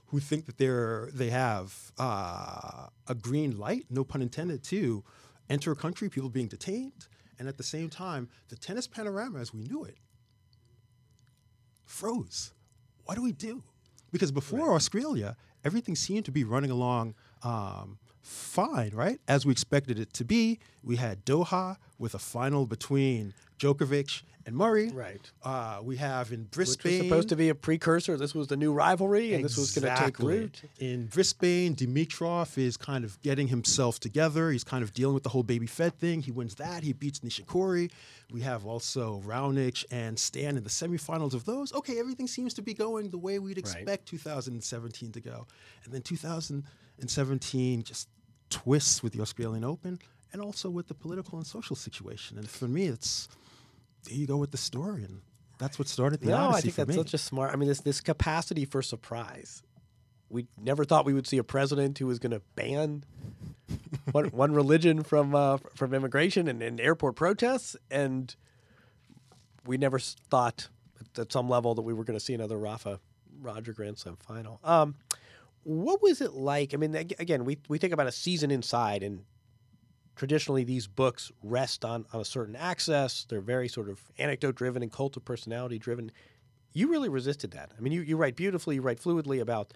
who 0.07 0.19
think 0.19 0.45
that 0.45 0.57
they're 0.57 1.09
they 1.13 1.29
have 1.29 1.91
uh, 1.97 2.87
a 3.07 3.15
green 3.15 3.57
light, 3.57 3.85
no 3.89 4.03
pun 4.03 4.21
intended, 4.21 4.63
to 4.63 5.03
enter 5.49 5.71
a 5.71 5.75
country. 5.75 6.09
People 6.09 6.29
being 6.29 6.47
detained, 6.47 7.07
and 7.39 7.47
at 7.47 7.57
the 7.57 7.63
same 7.63 7.89
time, 7.89 8.29
the 8.49 8.55
tennis 8.55 8.87
panorama 8.87 9.39
as 9.39 9.53
we 9.53 9.63
knew 9.63 9.83
it 9.83 9.97
froze. 11.85 12.53
What 13.05 13.15
do 13.15 13.23
we 13.23 13.31
do? 13.31 13.63
Because 14.11 14.31
before 14.31 14.73
Australia, 14.75 15.35
everything 15.63 15.95
seemed 15.95 16.25
to 16.25 16.31
be 16.31 16.43
running 16.43 16.71
along 16.71 17.15
um, 17.43 17.97
fine, 18.27 18.91
right? 18.93 19.19
As 19.27 19.45
we 19.45 19.51
expected 19.51 19.99
it 19.99 20.13
to 20.13 20.25
be. 20.25 20.59
We 20.83 20.97
had 20.97 21.25
Doha 21.25 21.77
with 21.97 22.13
a 22.13 22.19
final 22.19 22.65
between 22.65 23.33
Djokovic 23.59 24.21
and 24.45 24.55
Murray. 24.55 24.89
Right. 24.89 25.29
Uh, 25.43 25.79
we 25.83 25.97
have 25.97 26.31
in 26.31 26.41
Which 26.41 26.51
Brisbane. 26.51 26.99
was 26.99 27.07
supposed 27.07 27.29
to 27.29 27.35
be 27.35 27.49
a 27.49 27.55
precursor. 27.55 28.15
This 28.15 28.33
was 28.33 28.47
the 28.47 28.55
new 28.55 28.71
rivalry, 28.71 29.33
and 29.33 29.43
this 29.43 29.57
was 29.57 29.77
going 29.77 29.93
to 29.93 30.01
take 30.01 30.19
root. 30.19 30.61
In 30.79 31.07
Brisbane, 31.07 31.75
Dimitrov 31.75 32.57
is 32.57 32.77
kind 32.77 33.03
of 33.03 33.21
getting 33.21 33.49
himself 33.49 33.99
together. 33.99 34.49
He's 34.51 34.63
kind 34.63 34.83
of 34.83 34.93
dealing 34.93 35.13
with 35.13 35.23
the 35.23 35.29
whole 35.29 35.43
baby 35.43 35.67
fed 35.67 35.97
thing. 35.99 36.21
He 36.21 36.31
wins 36.31 36.55
that. 36.55 36.83
He 36.83 36.93
beats 36.93 37.19
Nishikori. 37.19 37.91
We 38.31 38.41
have 38.41 38.65
also 38.65 39.21
Raonic 39.25 39.83
and 39.91 40.17
Stan 40.17 40.55
in 40.57 40.63
the 40.63 40.69
semifinals 40.69 41.33
of 41.33 41.43
those. 41.45 41.73
Okay, 41.73 41.99
everything 41.99 42.27
seems 42.27 42.53
to 42.55 42.61
be 42.61 42.73
going 42.73 43.09
the 43.09 43.17
way 43.17 43.39
we'd 43.39 43.57
expect 43.57 44.05
2017 44.07 45.11
to 45.11 45.19
go. 45.19 45.45
And 45.83 45.93
then 45.93 46.01
2017 46.01 47.83
just 47.83 48.07
twists 48.49 49.03
with 49.03 49.13
the 49.13 49.21
Australian 49.21 49.63
Open 49.63 49.99
and 50.33 50.41
also 50.41 50.69
with 50.69 50.87
the 50.87 50.93
political 50.93 51.37
and 51.37 51.47
social 51.47 51.75
situation. 51.75 52.37
And 52.37 52.49
for 52.49 52.67
me, 52.67 52.85
it's 52.87 53.27
there 54.05 54.15
you 54.15 54.27
go 54.27 54.37
with 54.37 54.51
the 54.51 54.57
story. 54.57 55.03
And 55.03 55.21
that's 55.57 55.79
what 55.79 55.87
started 55.87 56.21
the 56.21 56.27
no, 56.27 56.37
Odyssey 56.37 56.57
I 56.57 56.61
think 56.61 56.75
that's 56.75 56.89
me. 56.89 56.95
such 56.95 57.13
a 57.13 57.17
smart. 57.17 57.51
I 57.53 57.55
mean, 57.55 57.67
this 57.69 57.81
this 57.81 58.01
capacity 58.01 58.65
for 58.65 58.81
surprise. 58.81 59.63
We 60.29 60.45
never 60.61 60.83
thought 60.83 61.05
we 61.05 61.13
would 61.13 61.25
see 61.25 61.37
a 61.37 61.43
president 61.43 61.97
who 61.99 62.07
was 62.07 62.19
going 62.19 62.33
to 62.33 62.41
ban 62.55 63.05
one, 64.11 64.25
one 64.25 64.53
religion 64.53 65.03
from 65.03 65.33
uh, 65.33 65.57
from 65.75 65.93
immigration 65.93 66.47
and, 66.47 66.61
and 66.61 66.79
airport 66.81 67.15
protests, 67.15 67.75
and 67.89 68.35
we 69.65 69.77
never 69.77 69.99
thought 69.99 70.67
at- 70.99 71.19
at 71.19 71.31
some 71.31 71.47
level 71.49 71.75
that 71.75 71.81
we 71.81 71.93
were 71.93 72.03
going 72.03 72.19
to 72.19 72.23
see 72.23 72.33
another 72.33 72.57
Rafa 72.57 72.99
Roger 73.41 73.71
Grand 73.73 73.97
Slam 73.97 74.17
final. 74.17 74.59
Um, 74.63 74.95
what 75.67 76.01
was 76.01 76.21
it 76.21 76.31
like? 76.31 76.73
I 76.73 76.77
mean, 76.77 76.95
again, 76.95 77.43
we 77.43 77.57
we 77.67 77.77
think 77.77 77.91
about 77.91 78.07
a 78.07 78.11
season 78.11 78.51
inside, 78.51 79.03
and 79.03 79.25
traditionally 80.15 80.63
these 80.63 80.87
books 80.87 81.29
rest 81.43 81.83
on, 81.83 82.05
on 82.13 82.21
a 82.21 82.25
certain 82.25 82.55
access. 82.55 83.25
They're 83.27 83.41
very 83.41 83.67
sort 83.67 83.89
of 83.89 83.99
anecdote 84.17 84.55
driven 84.55 84.81
and 84.81 84.89
cult 84.89 85.17
of 85.17 85.25
personality 85.25 85.77
driven. 85.77 86.13
You 86.71 86.89
really 86.89 87.09
resisted 87.09 87.51
that. 87.51 87.71
I 87.77 87.81
mean, 87.81 87.91
you, 87.91 88.01
you 88.01 88.15
write 88.15 88.37
beautifully, 88.37 88.75
you 88.75 88.81
write 88.81 89.01
fluidly 89.01 89.41
about 89.41 89.73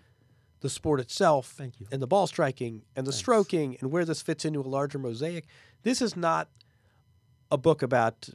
the 0.62 0.70
sport 0.70 1.02
itself 1.02 1.54
Thank 1.58 1.82
you. 1.82 1.88
and 1.92 2.02
the 2.02 2.08
ball 2.08 2.26
striking 2.26 2.84
and 2.96 3.06
the 3.06 3.12
stroking 3.12 3.76
and 3.82 3.92
where 3.92 4.06
this 4.06 4.22
fits 4.22 4.46
into 4.46 4.62
a 4.62 4.64
larger 4.64 4.98
mosaic. 4.98 5.46
This 5.84 6.02
is 6.02 6.16
not 6.16 6.48
a 7.52 7.58
book 7.58 7.82
about 7.82 8.30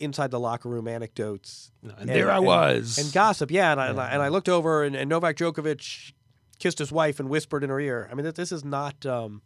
inside 0.00 0.30
the 0.32 0.40
locker 0.40 0.68
room 0.68 0.88
anecdotes. 0.88 1.70
and 1.98 2.08
there 2.08 2.30
I 2.30 2.40
was. 2.40 2.98
And 2.98 3.12
gossip, 3.12 3.52
yeah. 3.52 3.70
And 3.72 3.80
I, 3.80 3.86
and 3.88 4.00
I, 4.00 4.10
and 4.10 4.22
I 4.22 4.28
looked 4.28 4.48
over, 4.48 4.82
and, 4.82 4.96
and 4.96 5.08
Novak 5.08 5.36
Djokovic 5.36 6.12
kissed 6.58 6.78
his 6.78 6.92
wife 6.92 7.20
and 7.20 7.28
whispered 7.28 7.64
in 7.64 7.70
her 7.70 7.80
ear. 7.80 8.08
I 8.10 8.14
mean, 8.14 8.30
this 8.34 8.52
is 8.52 8.64
not. 8.64 9.04
Um, 9.06 9.42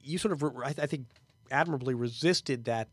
you 0.00 0.18
sort 0.18 0.32
of, 0.32 0.42
I, 0.42 0.74
I 0.82 0.86
think, 0.86 1.06
admirably 1.50 1.94
resisted 1.94 2.64
that 2.64 2.88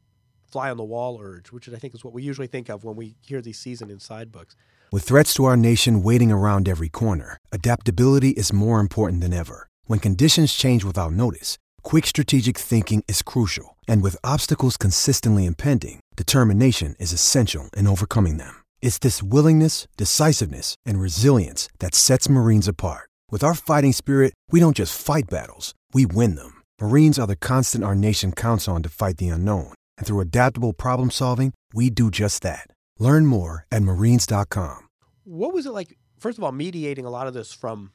fly 0.51 0.69
on 0.69 0.77
the 0.77 0.83
wall 0.83 1.19
urge, 1.21 1.51
which 1.51 1.67
I 1.69 1.75
think 1.77 1.95
is 1.95 2.03
what 2.03 2.13
we 2.13 2.23
usually 2.23 2.47
think 2.47 2.69
of 2.69 2.83
when 2.83 2.95
we 2.95 3.15
hear 3.21 3.41
these 3.41 3.59
season 3.59 3.89
inside 3.89 4.31
books. 4.31 4.55
With 4.91 5.03
threats 5.03 5.33
to 5.35 5.45
our 5.45 5.57
nation 5.57 6.03
waiting 6.03 6.31
around 6.31 6.69
every 6.69 6.89
corner, 6.89 7.37
adaptability 7.51 8.29
is 8.29 8.53
more 8.53 8.79
important 8.79 9.21
than 9.21 9.33
ever. 9.33 9.67
When 9.85 9.99
conditions 9.99 10.53
change 10.53 10.83
without 10.83 11.13
notice, 11.13 11.57
quick 11.81 12.05
strategic 12.05 12.57
thinking 12.57 13.03
is 13.07 13.23
crucial. 13.23 13.77
And 13.87 14.03
with 14.03 14.15
obstacles 14.23 14.77
consistently 14.77 15.45
impending, 15.45 15.99
determination 16.15 16.95
is 16.99 17.11
essential 17.11 17.69
in 17.75 17.87
overcoming 17.87 18.37
them. 18.37 18.53
It's 18.81 18.99
this 18.99 19.23
willingness, 19.23 19.87
decisiveness, 19.97 20.75
and 20.85 21.01
resilience 21.01 21.67
that 21.79 21.95
sets 21.95 22.29
Marines 22.29 22.67
apart. 22.67 23.09
With 23.33 23.43
our 23.43 23.55
fighting 23.55 23.93
spirit, 23.93 24.35
we 24.51 24.59
don't 24.59 24.75
just 24.75 24.95
fight 24.95 25.23
battles, 25.27 25.73
we 25.91 26.05
win 26.05 26.35
them. 26.35 26.61
Marines 26.79 27.17
are 27.17 27.25
the 27.25 27.35
constant 27.35 27.83
our 27.83 27.95
nation 27.95 28.31
counts 28.31 28.67
on 28.67 28.83
to 28.83 28.89
fight 28.89 29.17
the 29.17 29.29
unknown. 29.29 29.73
And 29.97 30.05
through 30.05 30.19
adaptable 30.19 30.71
problem 30.71 31.09
solving, 31.09 31.51
we 31.73 31.89
do 31.89 32.11
just 32.11 32.43
that. 32.43 32.67
Learn 32.99 33.25
more 33.25 33.65
at 33.71 33.81
marines.com. 33.81 34.87
What 35.23 35.51
was 35.51 35.65
it 35.65 35.71
like? 35.71 35.97
First 36.19 36.37
of 36.37 36.43
all, 36.43 36.51
mediating 36.51 37.05
a 37.05 37.09
lot 37.09 37.25
of 37.25 37.33
this 37.33 37.51
from 37.51 37.91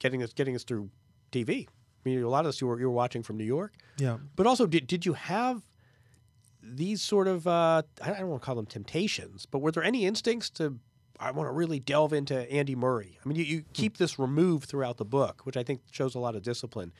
getting 0.00 0.20
us 0.20 0.32
getting 0.32 0.56
us 0.56 0.64
through 0.64 0.90
TV. 1.30 1.68
I 1.68 1.70
mean, 2.04 2.20
a 2.20 2.28
lot 2.28 2.40
of 2.40 2.46
this 2.46 2.60
you 2.60 2.66
were 2.66 2.80
you 2.80 2.86
were 2.86 2.92
watching 2.92 3.22
from 3.22 3.36
New 3.36 3.44
York, 3.44 3.74
yeah. 3.98 4.16
but 4.34 4.48
also 4.48 4.66
did 4.66 4.88
did 4.88 5.06
you 5.06 5.12
have 5.12 5.62
these 6.60 7.02
sort 7.02 7.28
of 7.28 7.46
uh, 7.46 7.82
I 8.02 8.10
don't 8.10 8.30
want 8.30 8.42
to 8.42 8.46
call 8.46 8.56
them 8.56 8.66
temptations, 8.66 9.46
but 9.46 9.60
were 9.60 9.70
there 9.70 9.84
any 9.84 10.06
instincts 10.06 10.50
to 10.58 10.80
I 11.20 11.30
want 11.30 11.48
to 11.48 11.52
really 11.52 11.78
delve 11.78 12.12
into 12.12 12.50
Andy 12.52 12.74
Murray? 12.74 13.18
I 13.24 13.28
mean, 13.28 13.36
you, 13.36 13.44
you 13.44 13.64
keep 13.72 13.98
this 13.98 14.18
removed 14.18 14.68
throughout 14.68 14.96
the 14.96 15.04
book, 15.04 15.42
which 15.44 15.56
I 15.56 15.62
think 15.62 15.80
shows 15.90 16.14
a 16.14 16.18
lot 16.18 16.34
of 16.34 16.42
discipline. 16.42 16.92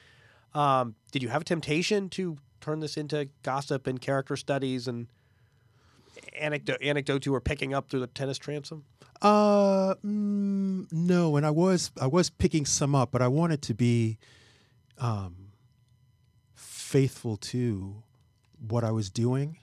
Um, 0.54 0.94
did 1.10 1.22
you 1.22 1.28
have 1.30 1.42
a 1.42 1.44
temptation 1.44 2.08
to 2.10 2.38
turn 2.60 2.80
this 2.80 2.96
into 2.96 3.28
gossip 3.42 3.86
and 3.86 4.00
character 4.00 4.36
studies 4.36 4.86
and 4.88 5.08
anecdote 6.38 6.80
anecdotes 6.82 7.26
you 7.26 7.32
were 7.32 7.40
picking 7.40 7.74
up 7.74 7.88
through 7.88 8.00
the 8.00 8.06
tennis 8.06 8.38
transom? 8.38 8.84
Uh, 9.20 9.94
mm, 10.04 10.90
no, 10.92 11.36
and 11.36 11.46
I 11.46 11.50
was 11.50 11.90
I 12.00 12.06
was 12.06 12.30
picking 12.30 12.66
some 12.66 12.94
up, 12.94 13.10
but 13.10 13.22
I 13.22 13.28
wanted 13.28 13.62
to 13.62 13.74
be 13.74 14.18
um, 14.98 15.52
faithful 16.54 17.36
to 17.36 18.02
what 18.68 18.84
I 18.84 18.90
was 18.90 19.10
doing 19.10 19.58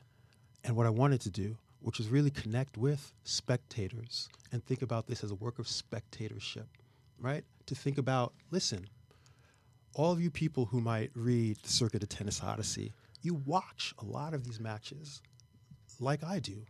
and 0.63 0.75
what 0.75 0.85
I 0.85 0.89
wanted 0.89 1.21
to 1.21 1.29
do, 1.29 1.57
which 1.81 1.99
is 1.99 2.07
really 2.07 2.29
connect 2.29 2.77
with 2.77 3.11
spectators 3.23 4.29
and 4.51 4.63
think 4.63 4.81
about 4.81 5.07
this 5.07 5.23
as 5.23 5.31
a 5.31 5.35
work 5.35 5.59
of 5.59 5.67
spectatorship, 5.67 6.67
right? 7.19 7.43
To 7.67 7.75
think 7.75 7.97
about, 7.97 8.33
listen, 8.51 8.87
all 9.93 10.11
of 10.11 10.21
you 10.21 10.29
people 10.29 10.65
who 10.65 10.79
might 10.79 11.11
read 11.15 11.57
the 11.63 11.69
Circuit 11.69 12.03
of 12.03 12.09
Tennis 12.09 12.41
Odyssey, 12.41 12.93
you 13.21 13.35
watch 13.45 13.93
a 13.99 14.05
lot 14.05 14.33
of 14.33 14.43
these 14.43 14.59
matches 14.59 15.21
like 15.99 16.23
I 16.23 16.39
do 16.39 16.65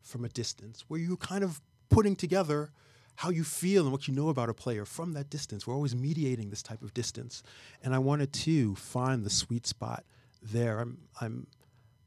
from 0.00 0.24
a 0.24 0.28
distance, 0.28 0.84
where 0.88 0.98
you're 0.98 1.16
kind 1.16 1.44
of 1.44 1.60
putting 1.88 2.16
together 2.16 2.70
how 3.16 3.30
you 3.30 3.44
feel 3.44 3.82
and 3.84 3.92
what 3.92 4.08
you 4.08 4.14
know 4.14 4.30
about 4.30 4.48
a 4.48 4.54
player 4.54 4.84
from 4.84 5.12
that 5.12 5.30
distance. 5.30 5.66
We're 5.66 5.74
always 5.74 5.94
mediating 5.94 6.50
this 6.50 6.62
type 6.62 6.82
of 6.82 6.94
distance. 6.94 7.42
And 7.82 7.94
I 7.94 7.98
wanted 7.98 8.32
to 8.32 8.74
find 8.74 9.24
the 9.24 9.30
sweet 9.30 9.66
spot 9.66 10.04
there. 10.42 10.80
I'm, 10.80 10.98
I'm 11.20 11.46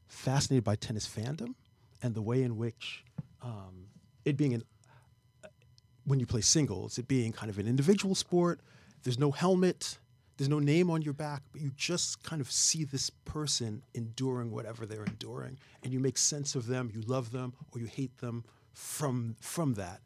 fascinated 0.08 0.64
by 0.64 0.76
tennis 0.76 1.08
fandom 1.08 1.54
and 2.02 2.14
the 2.14 2.22
way 2.22 2.42
in 2.42 2.56
which 2.56 3.04
um, 3.42 3.86
it 4.24 4.36
being 4.36 4.54
an 4.54 4.62
when 6.04 6.20
you 6.20 6.26
play 6.26 6.40
singles, 6.40 6.98
it 6.98 7.08
being 7.08 7.32
kind 7.32 7.50
of 7.50 7.58
an 7.58 7.66
individual 7.66 8.14
sport, 8.14 8.60
there's 9.02 9.18
no 9.18 9.32
helmet, 9.32 9.98
there's 10.36 10.48
no 10.48 10.60
name 10.60 10.88
on 10.88 11.02
your 11.02 11.14
back, 11.14 11.42
but 11.52 11.60
you 11.60 11.72
just 11.76 12.22
kind 12.22 12.40
of 12.40 12.50
see 12.50 12.84
this 12.84 13.10
person 13.10 13.82
enduring 13.94 14.52
whatever 14.52 14.86
they're 14.86 15.04
enduring, 15.04 15.58
and 15.82 15.92
you 15.92 15.98
make 15.98 16.16
sense 16.16 16.54
of 16.54 16.66
them, 16.66 16.90
you 16.94 17.00
love 17.02 17.32
them, 17.32 17.52
or 17.72 17.80
you 17.80 17.86
hate 17.86 18.16
them 18.18 18.44
from 18.72 19.36
from 19.40 19.74
that. 19.74 20.00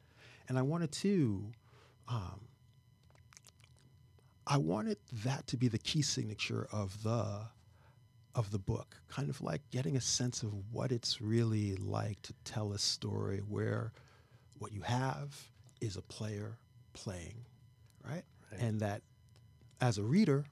And 0.49 0.59
I 0.59 0.63
wanted 0.63 0.91
to, 0.93 1.45
um, 2.09 2.41
I 4.47 4.57
wanted 4.57 4.99
that 5.25 5.47
to 5.49 5.57
be 5.57 5.69
the 5.69 5.79
key 5.79 6.03
signature 6.03 6.67
of 6.73 7.03
the 7.03 7.43
of 8.35 8.51
the 8.51 8.59
book, 8.59 8.97
kind 9.09 9.29
of 9.29 9.41
like 9.41 9.63
getting 9.71 9.97
a 9.97 10.01
sense 10.01 10.43
of 10.43 10.53
what 10.73 10.93
it's 10.93 11.21
really 11.21 11.77
like 11.77 12.21
to 12.23 12.33
tell 12.45 12.73
a 12.73 12.79
story 12.79 13.39
where 13.39 13.93
what 14.59 14.73
you 14.73 14.83
have 14.83 15.49
is 15.81 15.97
a 15.97 16.03
player 16.03 16.59
playing, 16.93 17.45
right? 18.09 18.25
And 18.59 18.81
that 18.81 19.03
as 19.81 19.99
a 19.99 20.03
reader 20.03 20.45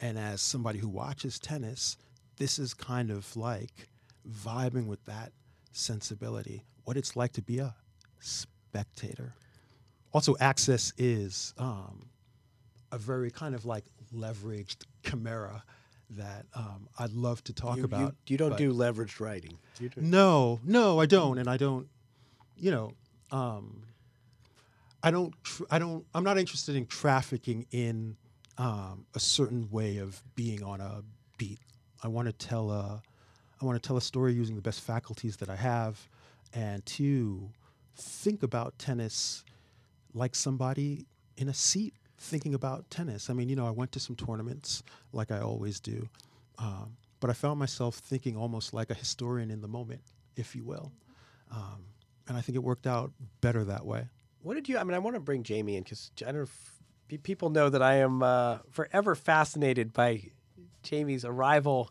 and 0.00 0.18
as 0.18 0.42
somebody 0.42 0.78
who 0.78 0.88
watches 0.88 1.38
tennis, 1.38 1.96
this 2.38 2.58
is 2.58 2.74
kind 2.74 3.10
of 3.10 3.36
like 3.36 3.88
vibing 4.28 4.86
with 4.86 5.04
that 5.06 5.32
sensibility, 5.72 6.64
what 6.84 6.96
it's 6.96 7.16
like 7.16 7.32
to 7.32 7.42
be 7.42 7.58
a 7.58 7.74
spectator. 8.20 9.34
also 10.12 10.36
access 10.40 10.92
is 10.98 11.54
um, 11.58 12.10
a 12.90 12.98
very 12.98 13.30
kind 13.30 13.54
of 13.54 13.64
like 13.64 13.84
leveraged 14.14 14.84
chimera 15.04 15.62
that 16.16 16.46
um, 16.54 16.88
I'd 16.98 17.12
love 17.12 17.42
to 17.44 17.52
talk 17.52 17.78
You, 17.78 17.84
about. 17.84 18.00
you, 18.00 18.32
you 18.32 18.36
don't 18.38 18.56
do 18.56 18.72
leveraged 18.72 19.20
writing. 19.20 19.58
You 19.80 19.88
do. 19.88 20.00
No, 20.00 20.60
no, 20.64 21.00
I 21.00 21.06
don't, 21.06 21.38
and 21.38 21.48
I 21.48 21.56
don't. 21.56 21.88
You 22.56 22.70
know, 22.70 22.92
um, 23.30 23.82
I 25.02 25.10
don't. 25.10 25.34
Tr- 25.44 25.64
I 25.70 25.78
don't. 25.78 26.04
I'm 26.14 26.24
not 26.24 26.38
interested 26.38 26.76
in 26.76 26.86
trafficking 26.86 27.66
in 27.70 28.16
um, 28.58 29.06
a 29.14 29.20
certain 29.20 29.68
way 29.70 29.98
of 29.98 30.22
being 30.34 30.62
on 30.62 30.80
a 30.80 31.02
beat. 31.38 31.60
I 32.02 32.08
want 32.08 32.26
to 32.26 32.32
tell 32.32 32.70
a. 32.70 33.02
I 33.60 33.64
want 33.64 33.80
to 33.82 33.86
tell 33.86 33.96
a 33.96 34.00
story 34.02 34.32
using 34.34 34.56
the 34.56 34.62
best 34.62 34.80
faculties 34.80 35.36
that 35.38 35.48
I 35.48 35.56
have, 35.56 36.08
and 36.52 36.84
to 36.86 37.48
think 37.96 38.42
about 38.42 38.78
tennis 38.78 39.44
like 40.14 40.34
somebody 40.34 41.06
in 41.36 41.48
a 41.48 41.54
seat 41.54 41.94
thinking 42.22 42.54
about 42.54 42.88
tennis. 42.90 43.28
I 43.28 43.32
mean, 43.32 43.48
you 43.48 43.56
know, 43.56 43.66
I 43.66 43.70
went 43.70 43.92
to 43.92 44.00
some 44.00 44.16
tournaments 44.16 44.82
like 45.12 45.30
I 45.30 45.40
always 45.40 45.80
do, 45.80 46.08
um, 46.58 46.96
but 47.20 47.30
I 47.30 47.32
found 47.32 47.58
myself 47.58 47.96
thinking 47.96 48.36
almost 48.36 48.72
like 48.72 48.90
a 48.90 48.94
historian 48.94 49.50
in 49.50 49.60
the 49.60 49.68
moment, 49.68 50.00
if 50.36 50.54
you 50.54 50.64
will. 50.64 50.92
Um, 51.50 51.84
and 52.28 52.36
I 52.36 52.40
think 52.40 52.56
it 52.56 52.62
worked 52.62 52.86
out 52.86 53.12
better 53.40 53.64
that 53.64 53.84
way. 53.84 54.08
What 54.42 54.54
did 54.54 54.68
you? 54.68 54.78
I 54.78 54.84
mean, 54.84 54.94
I 54.94 54.98
want 54.98 55.16
to 55.16 55.20
bring 55.20 55.42
Jamie 55.42 55.76
in 55.76 55.82
because 55.82 56.10
I 56.22 56.26
don't 56.26 56.36
know 56.36 56.42
if 56.42 57.22
people 57.22 57.50
know 57.50 57.68
that 57.68 57.82
I 57.82 57.96
am 57.96 58.22
uh, 58.22 58.58
forever 58.70 59.14
fascinated 59.14 59.92
by 59.92 60.30
Jamie's 60.82 61.24
arrival, 61.24 61.90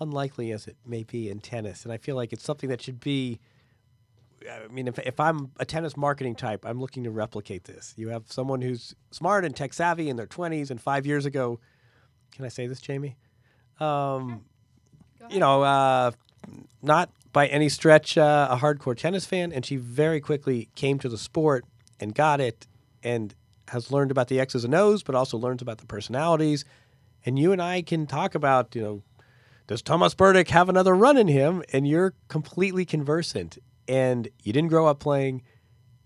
unlikely 0.00 0.52
as 0.52 0.66
it 0.66 0.76
may 0.86 1.04
be 1.04 1.30
in 1.30 1.40
tennis, 1.40 1.84
and 1.84 1.92
I 1.92 1.96
feel 1.96 2.16
like 2.16 2.32
it's 2.32 2.44
something 2.44 2.68
that 2.68 2.82
should 2.82 3.00
be. 3.00 3.40
I 4.50 4.68
mean, 4.68 4.88
if, 4.88 4.98
if 4.98 5.20
I'm 5.20 5.50
a 5.58 5.64
tennis 5.64 5.96
marketing 5.96 6.34
type, 6.34 6.64
I'm 6.66 6.80
looking 6.80 7.04
to 7.04 7.10
replicate 7.10 7.64
this. 7.64 7.94
You 7.96 8.08
have 8.08 8.24
someone 8.30 8.62
who's 8.62 8.94
smart 9.10 9.44
and 9.44 9.54
tech 9.54 9.72
savvy 9.72 10.08
in 10.08 10.16
their 10.16 10.26
20s, 10.26 10.70
and 10.70 10.80
five 10.80 11.06
years 11.06 11.26
ago, 11.26 11.60
can 12.32 12.44
I 12.44 12.48
say 12.48 12.66
this, 12.66 12.80
Jamie? 12.80 13.16
Um, 13.80 14.44
you 15.30 15.38
know, 15.38 15.62
uh, 15.62 16.12
not 16.82 17.10
by 17.32 17.46
any 17.46 17.68
stretch 17.68 18.18
uh, 18.18 18.48
a 18.50 18.56
hardcore 18.56 18.96
tennis 18.96 19.24
fan, 19.24 19.52
and 19.52 19.64
she 19.64 19.76
very 19.76 20.20
quickly 20.20 20.68
came 20.74 20.98
to 20.98 21.08
the 21.08 21.18
sport 21.18 21.64
and 22.00 22.14
got 22.14 22.40
it, 22.40 22.66
and 23.02 23.34
has 23.68 23.90
learned 23.90 24.10
about 24.10 24.28
the 24.28 24.38
X's 24.38 24.64
and 24.64 24.74
O's, 24.74 25.02
but 25.02 25.14
also 25.14 25.38
learns 25.38 25.62
about 25.62 25.78
the 25.78 25.86
personalities. 25.86 26.64
And 27.24 27.38
you 27.38 27.52
and 27.52 27.62
I 27.62 27.82
can 27.82 28.06
talk 28.06 28.34
about, 28.34 28.74
you 28.74 28.82
know, 28.82 29.02
does 29.66 29.82
Tomas 29.82 30.14
Berdych 30.14 30.48
have 30.48 30.68
another 30.68 30.94
run 30.94 31.16
in 31.16 31.28
him? 31.28 31.62
And 31.72 31.86
you're 31.86 32.14
completely 32.28 32.84
conversant, 32.84 33.58
and 33.88 34.28
you 34.42 34.52
didn't 34.52 34.68
grow 34.70 34.86
up 34.86 35.00
playing. 35.00 35.42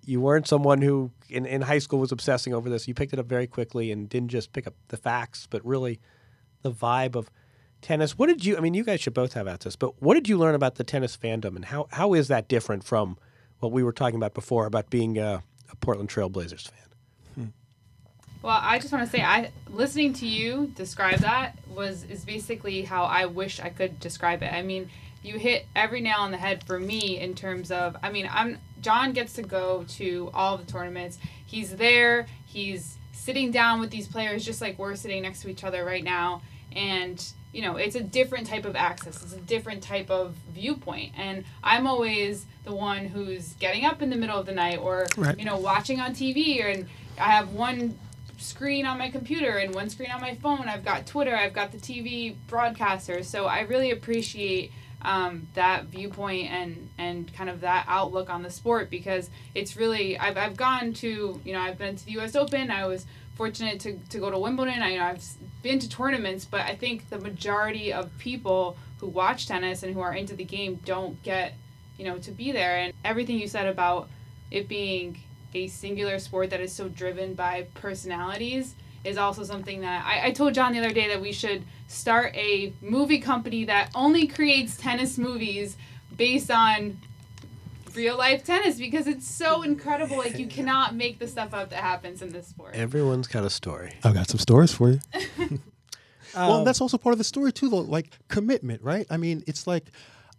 You 0.05 0.21
weren't 0.21 0.47
someone 0.47 0.83
who 0.83 1.11
in, 1.29 1.47
in 1.47 1.63
high 1.63 1.81
school 1.81 1.99
was 1.99 2.13
obsessing 2.13 2.55
over 2.55 2.71
this. 2.71 2.87
You 2.87 2.95
picked 2.95 3.13
it 3.13 3.19
up 3.19 3.27
very 3.27 3.47
quickly 3.47 3.91
and 3.91 4.09
didn't 4.09 4.29
just 4.29 4.53
pick 4.53 4.67
up 4.67 4.75
the 4.89 4.97
facts, 4.97 5.47
but 5.51 5.65
really 5.65 6.01
the 6.63 6.73
vibe 6.73 7.17
of 7.17 7.31
tennis. 7.81 8.19
What 8.19 8.27
did 8.27 8.45
you? 8.45 8.57
I 8.57 8.61
mean, 8.61 8.75
you 8.75 8.85
guys 8.85 9.01
should 9.01 9.15
both 9.15 9.33
have 9.35 9.49
access, 9.49 9.77
but 9.77 10.01
what 10.03 10.15
did 10.15 10.29
you 10.29 10.39
learn 10.39 10.55
about 10.55 10.77
the 10.77 10.85
tennis 10.85 11.17
fandom, 11.17 11.57
and 11.57 11.65
how 11.65 11.89
how 11.93 12.15
is 12.15 12.29
that 12.29 12.49
different 12.49 12.85
from 12.85 13.19
what 13.61 13.73
we 13.73 13.83
were 13.83 13.93
talking 13.93 14.17
about 14.17 14.35
before 14.35 14.67
about 14.67 14.91
being 14.91 15.19
a, 15.19 15.43
a 15.71 15.77
Portland 15.77 16.09
Trailblazers 16.09 16.69
fan? 16.69 16.89
Hmm. 17.35 17.47
Well, 18.43 18.59
I 18.61 18.79
just 18.79 18.93
want 18.93 19.05
to 19.05 19.11
say, 19.11 19.23
I 19.23 19.51
listening 19.71 20.13
to 20.15 20.27
you 20.27 20.73
describe 20.75 21.21
that 21.21 21.59
was 21.69 22.05
is 22.05 22.25
basically 22.25 22.83
how 22.83 23.05
I 23.05 23.27
wish 23.27 23.61
I 23.61 23.69
could 23.71 24.01
describe 24.01 24.43
it. 24.43 24.53
I 24.53 24.63
mean, 24.63 24.91
you 25.27 25.39
hit 25.39 25.67
every 25.75 26.01
nail 26.01 26.19
on 26.19 26.31
the 26.31 26.37
head 26.37 26.63
for 26.65 26.79
me 26.79 27.19
in 27.21 27.35
terms 27.35 27.71
of. 27.71 27.97
I 28.03 28.11
mean, 28.11 28.29
I'm 28.33 28.59
John 28.81 29.13
gets 29.13 29.33
to 29.35 29.43
go 29.43 29.85
to 29.89 30.31
all 30.33 30.57
the 30.57 30.65
tournaments. 30.65 31.19
He's 31.45 31.75
there. 31.77 32.27
He's 32.47 32.97
sitting 33.13 33.51
down 33.51 33.81
with 33.81 33.91
these 33.91 34.07
players 34.07 34.45
just 34.45 34.61
like 34.61 34.79
we're 34.79 34.95
sitting 34.95 35.23
next 35.23 35.43
to 35.43 35.49
each 35.51 35.65
other 35.65 35.85
right 35.85 36.05
now, 36.05 36.43
and 36.73 37.25
you 37.53 37.63
know, 37.63 37.77
it's 37.77 37.97
a 37.97 38.03
different 38.03 38.47
type 38.47 38.67
of 38.67 38.77
access. 38.77 39.23
It's 39.23 39.33
a 39.33 39.41
different 39.41 39.83
type 39.83 40.11
of 40.11 40.35
viewpoint, 40.53 41.15
and 41.17 41.45
I'm 41.65 41.87
always 41.87 42.45
the 42.65 42.75
one 42.75 43.07
who's 43.07 43.55
getting 43.55 43.85
up 43.85 44.03
in 44.03 44.11
the 44.11 44.17
middle 44.17 44.39
of 44.39 44.47
the 44.47 44.53
night 44.53 44.79
or 44.79 45.07
Right. 45.17 45.39
you 45.39 45.45
know 45.45 45.57
watching 45.57 46.01
on 46.01 46.13
TV, 46.13 46.63
and 46.65 46.87
I 47.19 47.31
have 47.31 47.53
one 47.53 47.99
screen 48.39 48.85
on 48.85 48.99
my 48.99 49.11
computer 49.11 49.57
and 49.57 49.75
one 49.75 49.89
screen 49.89 50.11
on 50.11 50.21
my 50.21 50.35
phone. 50.35 50.69
I've 50.69 50.85
got 50.85 51.07
Twitter, 51.07 51.35
I've 51.35 51.55
got 51.55 51.73
the 51.73 51.79
TV 51.79 52.37
broadcaster. 52.47 53.23
So 53.23 53.47
I 53.47 53.61
really 53.61 53.91
appreciate 53.91 54.73
um, 55.07 55.47
that 55.55 55.85
viewpoint 55.85 56.51
and 56.51 56.91
and 56.99 57.33
kind 57.33 57.49
of 57.49 57.61
that 57.61 57.87
outlook 57.89 58.29
on 58.29 58.43
the 58.43 58.51
sport 58.51 58.91
because 58.91 59.31
it's 59.55 59.77
really 59.77 60.19
I've, 60.19 60.37
I've 60.37 60.57
gone 60.57 60.93
to 60.95 61.41
you 61.45 61.53
know 61.53 61.61
I've 61.61 61.79
been 61.79 61.97
to 61.97 62.05
the 62.05 62.13
U.S. 62.13 62.35
Open. 62.35 62.71
I 62.71 62.87
was 62.87 63.07
fortunate 63.37 63.79
to, 63.81 63.99
to 64.11 64.19
go 64.19 64.31
to 64.31 64.39
Wimbledon. 64.39 64.83
I 64.83 64.91
you 64.91 64.99
know 64.99 65.05
I've 65.05 65.25
been 65.63 65.79
to 65.79 65.89
tournaments, 65.89 66.45
but 66.45 66.63
I 66.63 66.75
think 66.75 67.09
the 67.09 67.21
majority 67.21 67.93
of 67.93 68.11
people 68.19 68.77
who 68.99 69.07
watch 69.07 69.47
tennis 69.47 69.85
and 69.85 69.95
who 69.95 70.01
are 70.01 70.13
into 70.13 70.35
the 70.35 70.45
game 70.45 70.81
don't 70.85 71.23
get 71.23 71.55
you 71.99 72.05
know 72.05 72.19
to 72.19 72.33
be 72.33 72.51
there. 72.51 72.77
And 72.77 72.93
everything 73.05 73.39
you 73.39 73.47
said 73.47 73.69
about 73.69 74.09
it 74.51 74.67
being 74.67 75.21
a 75.55 75.69
singular 75.69 76.19
sport 76.19 76.51
that 76.51 76.61
is 76.61 76.73
so 76.73 76.89
driven 76.89 77.35
by 77.35 77.69
personalities 77.75 78.75
is 79.07 79.17
also 79.17 79.45
something 79.45 79.81
that 79.81 80.05
I, 80.05 80.27
I 80.27 80.31
told 80.33 80.55
John 80.55 80.73
the 80.73 80.79
other 80.79 80.93
day 80.93 81.09
that 81.09 81.21
we 81.21 81.33
should 81.33 81.63
start 81.89 82.35
a 82.35 82.73
movie 82.81 83.19
company 83.19 83.65
that 83.67 83.91
only 83.95 84.27
creates 84.27 84.77
tennis 84.77 85.17
movies 85.19 85.77
based 86.17 86.51
on 86.51 86.99
real 87.95 88.17
life 88.19 88.45
tennis 88.45 88.77
because 88.79 89.07
it's 89.07 89.27
so 89.29 89.63
incredible. 89.63 90.19
Like 90.19 90.39
you 90.39 90.47
cannot 90.47 90.95
make 90.95 91.19
the 91.19 91.29
stuff 91.29 91.55
up 91.55 91.71
that 91.71 91.83
happens 91.83 92.21
in 92.23 92.31
this 92.31 92.47
sport. 92.49 92.75
Everyone's 92.75 93.27
got 93.29 93.45
a 93.45 93.51
story. 93.51 93.95
I've 94.05 94.15
got 94.15 94.29
some 94.29 94.39
stories 94.39 94.73
for 94.73 94.91
you. 94.91 95.01
well, 96.35 96.53
Um, 96.59 96.65
that's 96.65 96.81
also 96.81 96.99
part 96.99 97.13
of 97.15 97.19
the 97.19 97.25
story 97.25 97.53
too, 97.53 97.71
though. 97.71 97.79
Like 97.79 98.19
commitment, 98.29 98.83
right? 98.83 99.07
I 99.11 99.17
mean, 99.17 99.43
it's 99.47 99.67
like 99.67 99.91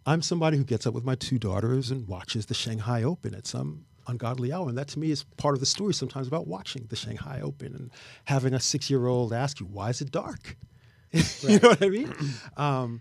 I'm 0.06 0.22
somebody 0.22 0.56
who 0.56 0.64
gets 0.64 0.86
up 0.86 0.94
with 0.94 1.04
my 1.04 1.16
two 1.16 1.38
daughters 1.38 1.90
and 1.90 2.06
watches 2.06 2.46
the 2.46 2.54
Shanghai 2.54 3.02
Open 3.02 3.34
at 3.34 3.46
some 3.46 3.84
ungodly 4.08 4.52
hour, 4.52 4.68
and 4.68 4.76
that 4.78 4.88
to 4.88 4.98
me 4.98 5.10
is 5.10 5.24
part 5.36 5.54
of 5.54 5.60
the 5.60 5.66
story. 5.66 5.94
Sometimes 5.94 6.26
about 6.26 6.46
watching 6.48 6.86
the 6.88 6.96
Shanghai 6.96 7.40
Open 7.42 7.74
and 7.74 7.90
having 8.24 8.54
a 8.54 8.60
six-year-old 8.60 9.32
ask 9.32 9.60
you, 9.60 9.66
"Why 9.66 9.90
is 9.90 10.00
it 10.00 10.10
dark?" 10.10 10.56
you 11.12 11.22
know 11.60 11.68
what 11.70 11.82
I 11.82 11.88
mean? 11.88 12.12
Um, 12.56 13.00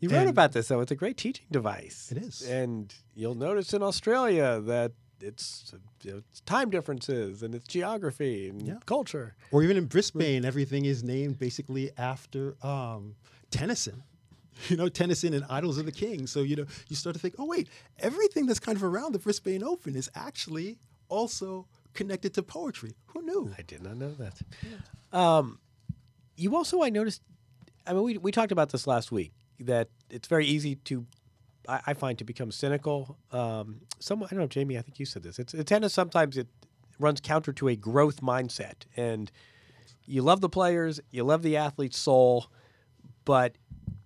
You 0.00 0.08
wrote 0.10 0.28
about 0.28 0.52
this 0.52 0.68
though. 0.68 0.80
It's 0.80 0.90
a 0.92 0.96
great 0.96 1.16
teaching 1.16 1.46
device. 1.50 2.10
It 2.10 2.18
is. 2.18 2.42
and 2.42 2.92
you'll 3.14 3.34
notice 3.36 3.72
in 3.74 3.82
Australia 3.82 4.60
that 4.60 4.92
it's, 5.20 5.72
it's 6.04 6.40
time 6.40 6.68
differences 6.70 7.42
and 7.42 7.54
it's 7.54 7.66
geography 7.66 8.48
and 8.48 8.66
Yeah. 8.66 8.78
culture. 8.86 9.34
or 9.52 9.62
even 9.62 9.76
in 9.76 9.86
Brisbane, 9.86 10.44
everything 10.44 10.84
is 10.84 11.02
named 11.02 11.38
basically 11.38 11.90
after 11.96 12.56
um, 12.62 13.14
Tennyson. 13.50 14.02
You 14.68 14.76
know, 14.76 14.88
Tennyson 14.88 15.34
and 15.34 15.44
Idylls 15.44 15.78
of 15.78 15.84
the 15.86 15.92
King. 15.92 16.26
So, 16.26 16.40
you 16.40 16.56
know, 16.56 16.66
you 16.88 16.96
start 16.96 17.14
to 17.14 17.20
think, 17.20 17.34
oh, 17.38 17.44
wait, 17.44 17.68
everything 17.98 18.46
that's 18.46 18.60
kind 18.60 18.76
of 18.76 18.84
around 18.84 19.12
the 19.12 19.18
Brisbane 19.18 19.62
Open 19.62 19.96
is 19.96 20.08
actually 20.14 20.78
also 21.08 21.66
connected 21.92 22.34
to 22.34 22.42
poetry. 22.42 22.92
Who 23.06 23.22
knew? 23.22 23.52
I 23.58 23.62
did 23.62 23.82
not 23.82 23.96
know 23.96 24.12
that. 24.12 25.16
Um, 25.16 25.58
you 26.36 26.56
also, 26.56 26.82
I 26.82 26.90
noticed. 26.90 27.22
I 27.86 27.92
mean, 27.92 28.02
we 28.02 28.18
we 28.18 28.32
talked 28.32 28.52
about 28.52 28.70
this 28.70 28.86
last 28.86 29.12
week 29.12 29.32
that 29.60 29.88
it's 30.10 30.28
very 30.28 30.46
easy 30.46 30.76
to, 30.76 31.06
I, 31.68 31.80
I 31.88 31.94
find, 31.94 32.18
to 32.18 32.24
become 32.24 32.50
cynical. 32.50 33.18
Um, 33.30 33.82
some 33.98 34.22
I 34.22 34.28
don't 34.28 34.38
know, 34.38 34.46
Jamie. 34.46 34.78
I 34.78 34.82
think 34.82 34.98
you 34.98 35.06
said 35.06 35.22
this. 35.22 35.38
It's, 35.38 35.54
it's 35.54 35.68
tennis. 35.68 35.92
Sometimes 35.92 36.36
it 36.36 36.48
runs 36.98 37.20
counter 37.20 37.52
to 37.52 37.68
a 37.68 37.76
growth 37.76 38.20
mindset, 38.20 38.84
and 38.96 39.30
you 40.06 40.22
love 40.22 40.40
the 40.40 40.48
players, 40.48 41.00
you 41.10 41.24
love 41.24 41.42
the 41.42 41.56
athlete's 41.56 41.98
soul, 41.98 42.46
but 43.24 43.56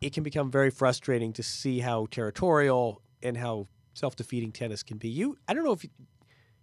it 0.00 0.12
can 0.12 0.22
become 0.22 0.50
very 0.50 0.70
frustrating 0.70 1.32
to 1.34 1.42
see 1.42 1.80
how 1.80 2.06
territorial 2.10 3.02
and 3.22 3.36
how 3.36 3.66
self-defeating 3.94 4.52
tennis 4.52 4.82
can 4.82 4.96
be. 4.98 5.08
You, 5.08 5.36
I 5.48 5.54
don't 5.54 5.64
know 5.64 5.72
if 5.72 5.84
you, 5.84 5.90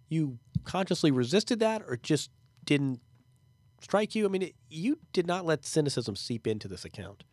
you 0.08 0.38
consciously 0.64 1.10
resisted 1.10 1.60
that 1.60 1.82
or 1.86 1.96
just 1.96 2.30
didn't 2.64 3.00
strike 3.80 4.14
you. 4.14 4.24
I 4.24 4.28
mean, 4.28 4.42
it, 4.42 4.54
you 4.70 4.98
did 5.12 5.26
not 5.26 5.44
let 5.44 5.64
cynicism 5.66 6.16
seep 6.16 6.46
into 6.46 6.66
this 6.68 6.84
account. 6.84 7.24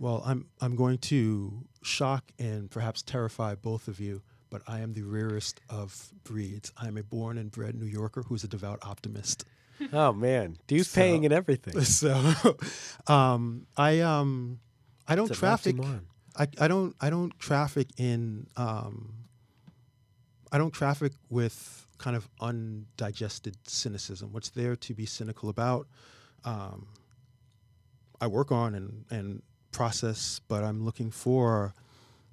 Well, 0.00 0.22
I'm, 0.26 0.46
I'm 0.60 0.76
going 0.76 0.98
to 0.98 1.64
shock 1.82 2.32
and 2.38 2.70
perhaps 2.70 3.02
terrify 3.02 3.54
both 3.54 3.88
of 3.88 4.00
you, 4.00 4.22
but 4.50 4.62
I 4.66 4.80
am 4.80 4.92
the 4.92 5.02
rarest 5.02 5.60
of 5.68 6.12
breeds. 6.24 6.72
I'm 6.76 6.96
a 6.96 7.02
born 7.02 7.38
and 7.38 7.50
bred 7.50 7.74
New 7.74 7.86
Yorker 7.86 8.22
who's 8.22 8.42
a 8.44 8.48
devout 8.48 8.78
optimist. 8.82 9.44
Oh 9.92 10.12
man, 10.12 10.56
dues 10.66 10.88
So- 10.88 11.00
paying 11.00 11.24
and 11.24 11.32
everything. 11.32 11.80
So, 11.84 12.32
um, 13.06 13.68
I 13.76 14.00
um, 14.00 14.58
I 15.08 15.14
don't 15.16 15.32
traffic. 15.32 15.76
I, 16.36 16.46
I 16.60 16.68
don't 16.68 16.94
I 17.00 17.10
don't 17.10 17.36
traffic 17.38 17.88
in 17.96 18.46
um, 18.56 19.14
I 20.52 20.58
don't 20.58 20.72
traffic 20.72 21.12
with 21.30 21.86
kind 21.98 22.14
of 22.14 22.28
undigested 22.40 23.56
cynicism. 23.66 24.32
What's 24.32 24.50
there 24.50 24.76
to 24.76 24.94
be 24.94 25.06
cynical 25.06 25.48
about? 25.48 25.88
Um, 26.44 26.88
I 28.20 28.26
work 28.26 28.52
on 28.52 28.74
and 28.74 29.04
and 29.10 29.42
process, 29.72 30.40
but 30.48 30.62
I'm 30.62 30.84
looking 30.84 31.10
for 31.10 31.74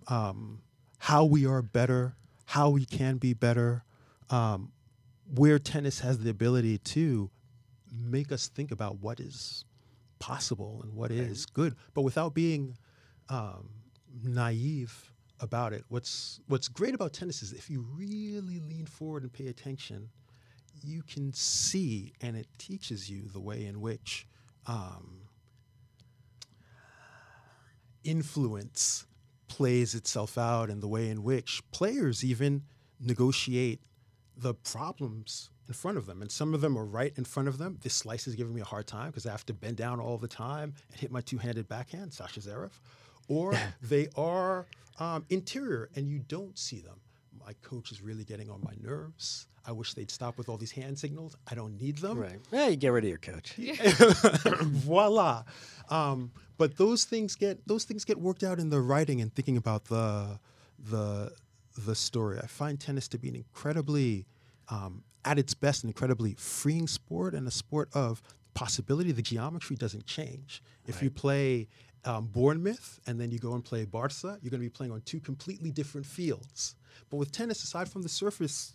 um, 0.07 0.61
how 0.99 1.25
we 1.25 1.45
are 1.45 1.61
better, 1.61 2.15
how 2.45 2.69
we 2.69 2.85
can 2.85 3.17
be 3.17 3.33
better, 3.33 3.83
um, 4.29 4.71
where 5.33 5.59
tennis 5.59 5.99
has 6.01 6.19
the 6.19 6.29
ability 6.29 6.77
to 6.79 7.29
make 7.91 8.31
us 8.31 8.47
think 8.47 8.71
about 8.71 8.99
what 8.99 9.19
is 9.19 9.65
possible 10.19 10.81
and 10.83 10.93
what 10.93 11.11
is 11.11 11.45
good, 11.45 11.75
but 11.93 12.01
without 12.01 12.33
being 12.33 12.77
um, 13.29 13.69
naive 14.23 15.11
about 15.39 15.73
it. 15.73 15.83
What's 15.89 16.39
what's 16.47 16.67
great 16.67 16.95
about 16.95 17.13
tennis 17.13 17.41
is 17.41 17.51
if 17.51 17.69
you 17.69 17.85
really 17.95 18.59
lean 18.59 18.85
forward 18.85 19.23
and 19.23 19.31
pay 19.31 19.47
attention, 19.47 20.09
you 20.83 21.03
can 21.03 21.33
see, 21.33 22.13
and 22.21 22.35
it 22.35 22.47
teaches 22.57 23.09
you 23.09 23.27
the 23.27 23.39
way 23.39 23.65
in 23.65 23.81
which 23.81 24.27
um, 24.67 25.21
influence 28.03 29.05
plays 29.47 29.95
itself 29.95 30.37
out, 30.37 30.69
and 30.69 30.81
the 30.81 30.87
way 30.87 31.09
in 31.09 31.23
which 31.23 31.61
players 31.71 32.23
even 32.23 32.63
negotiate 32.99 33.81
the 34.37 34.53
problems 34.53 35.49
in 35.67 35.73
front 35.73 35.97
of 35.97 36.05
them. 36.05 36.21
And 36.21 36.31
some 36.31 36.53
of 36.53 36.61
them 36.61 36.77
are 36.77 36.85
right 36.85 37.13
in 37.17 37.25
front 37.25 37.47
of 37.47 37.57
them. 37.57 37.77
This 37.81 37.93
slice 37.93 38.27
is 38.27 38.35
giving 38.35 38.53
me 38.53 38.61
a 38.61 38.65
hard 38.65 38.87
time 38.87 39.07
because 39.07 39.25
I 39.25 39.31
have 39.31 39.45
to 39.47 39.53
bend 39.53 39.77
down 39.77 39.99
all 39.99 40.17
the 40.17 40.27
time 40.27 40.73
and 40.91 40.99
hit 40.99 41.11
my 41.11 41.21
two 41.21 41.37
handed 41.37 41.67
backhand, 41.67 42.13
Sasha 42.13 42.39
Zverev. 42.39 42.71
Or 43.27 43.53
they 43.81 44.07
are 44.15 44.67
um, 44.99 45.25
interior 45.29 45.89
and 45.95 46.07
you 46.07 46.19
don't 46.19 46.57
see 46.57 46.79
them. 46.79 46.99
My 47.45 47.53
coach 47.61 47.91
is 47.91 48.01
really 48.01 48.23
getting 48.23 48.49
on 48.49 48.61
my 48.63 48.73
nerves. 48.81 49.47
I 49.67 49.71
wish 49.71 49.93
they'd 49.93 50.11
stop 50.11 50.37
with 50.37 50.47
all 50.47 50.57
these 50.57 50.71
hand 50.71 50.97
signals. 50.97 51.35
I 51.49 51.55
don't 51.55 51.79
need 51.79 51.97
them. 51.97 52.19
Right. 52.19 52.39
Yeah, 52.51 52.67
you 52.67 52.75
get 52.75 52.89
rid 52.89 53.03
of 53.03 53.09
your 53.09 53.17
coach. 53.17 53.53
Voila. 54.61 55.43
Um, 55.89 56.31
but 56.57 56.77
those 56.77 57.05
things 57.05 57.35
get 57.35 57.67
those 57.67 57.83
things 57.83 58.05
get 58.05 58.19
worked 58.19 58.43
out 58.43 58.59
in 58.59 58.69
the 58.69 58.79
writing 58.79 59.21
and 59.21 59.33
thinking 59.33 59.57
about 59.57 59.85
the 59.85 60.39
the 60.89 61.31
the 61.77 61.95
story. 61.95 62.39
I 62.41 62.47
find 62.47 62.79
tennis 62.79 63.07
to 63.09 63.17
be 63.17 63.29
an 63.29 63.35
incredibly 63.35 64.25
um, 64.69 65.03
at 65.23 65.39
its 65.39 65.53
best, 65.53 65.83
an 65.83 65.89
incredibly 65.89 66.35
freeing 66.35 66.87
sport 66.87 67.33
and 67.33 67.47
a 67.47 67.51
sport 67.51 67.89
of 67.93 68.21
possibility. 68.53 69.11
The 69.11 69.21
geometry 69.21 69.75
doesn't 69.75 70.05
change. 70.05 70.61
If 70.87 71.01
you 71.01 71.09
play 71.09 71.67
um, 72.05 72.27
Bournemouth 72.27 72.99
and 73.07 73.19
then 73.19 73.31
you 73.31 73.39
go 73.39 73.53
and 73.53 73.63
play 73.63 73.85
Barca, 73.85 74.37
you're 74.41 74.51
going 74.51 74.61
to 74.61 74.65
be 74.65 74.69
playing 74.69 74.91
on 74.91 75.01
two 75.01 75.19
completely 75.19 75.71
different 75.71 76.05
fields. 76.05 76.75
But 77.09 77.17
with 77.17 77.31
tennis, 77.31 77.63
aside 77.63 77.89
from 77.89 78.03
the 78.03 78.09
surface 78.09 78.73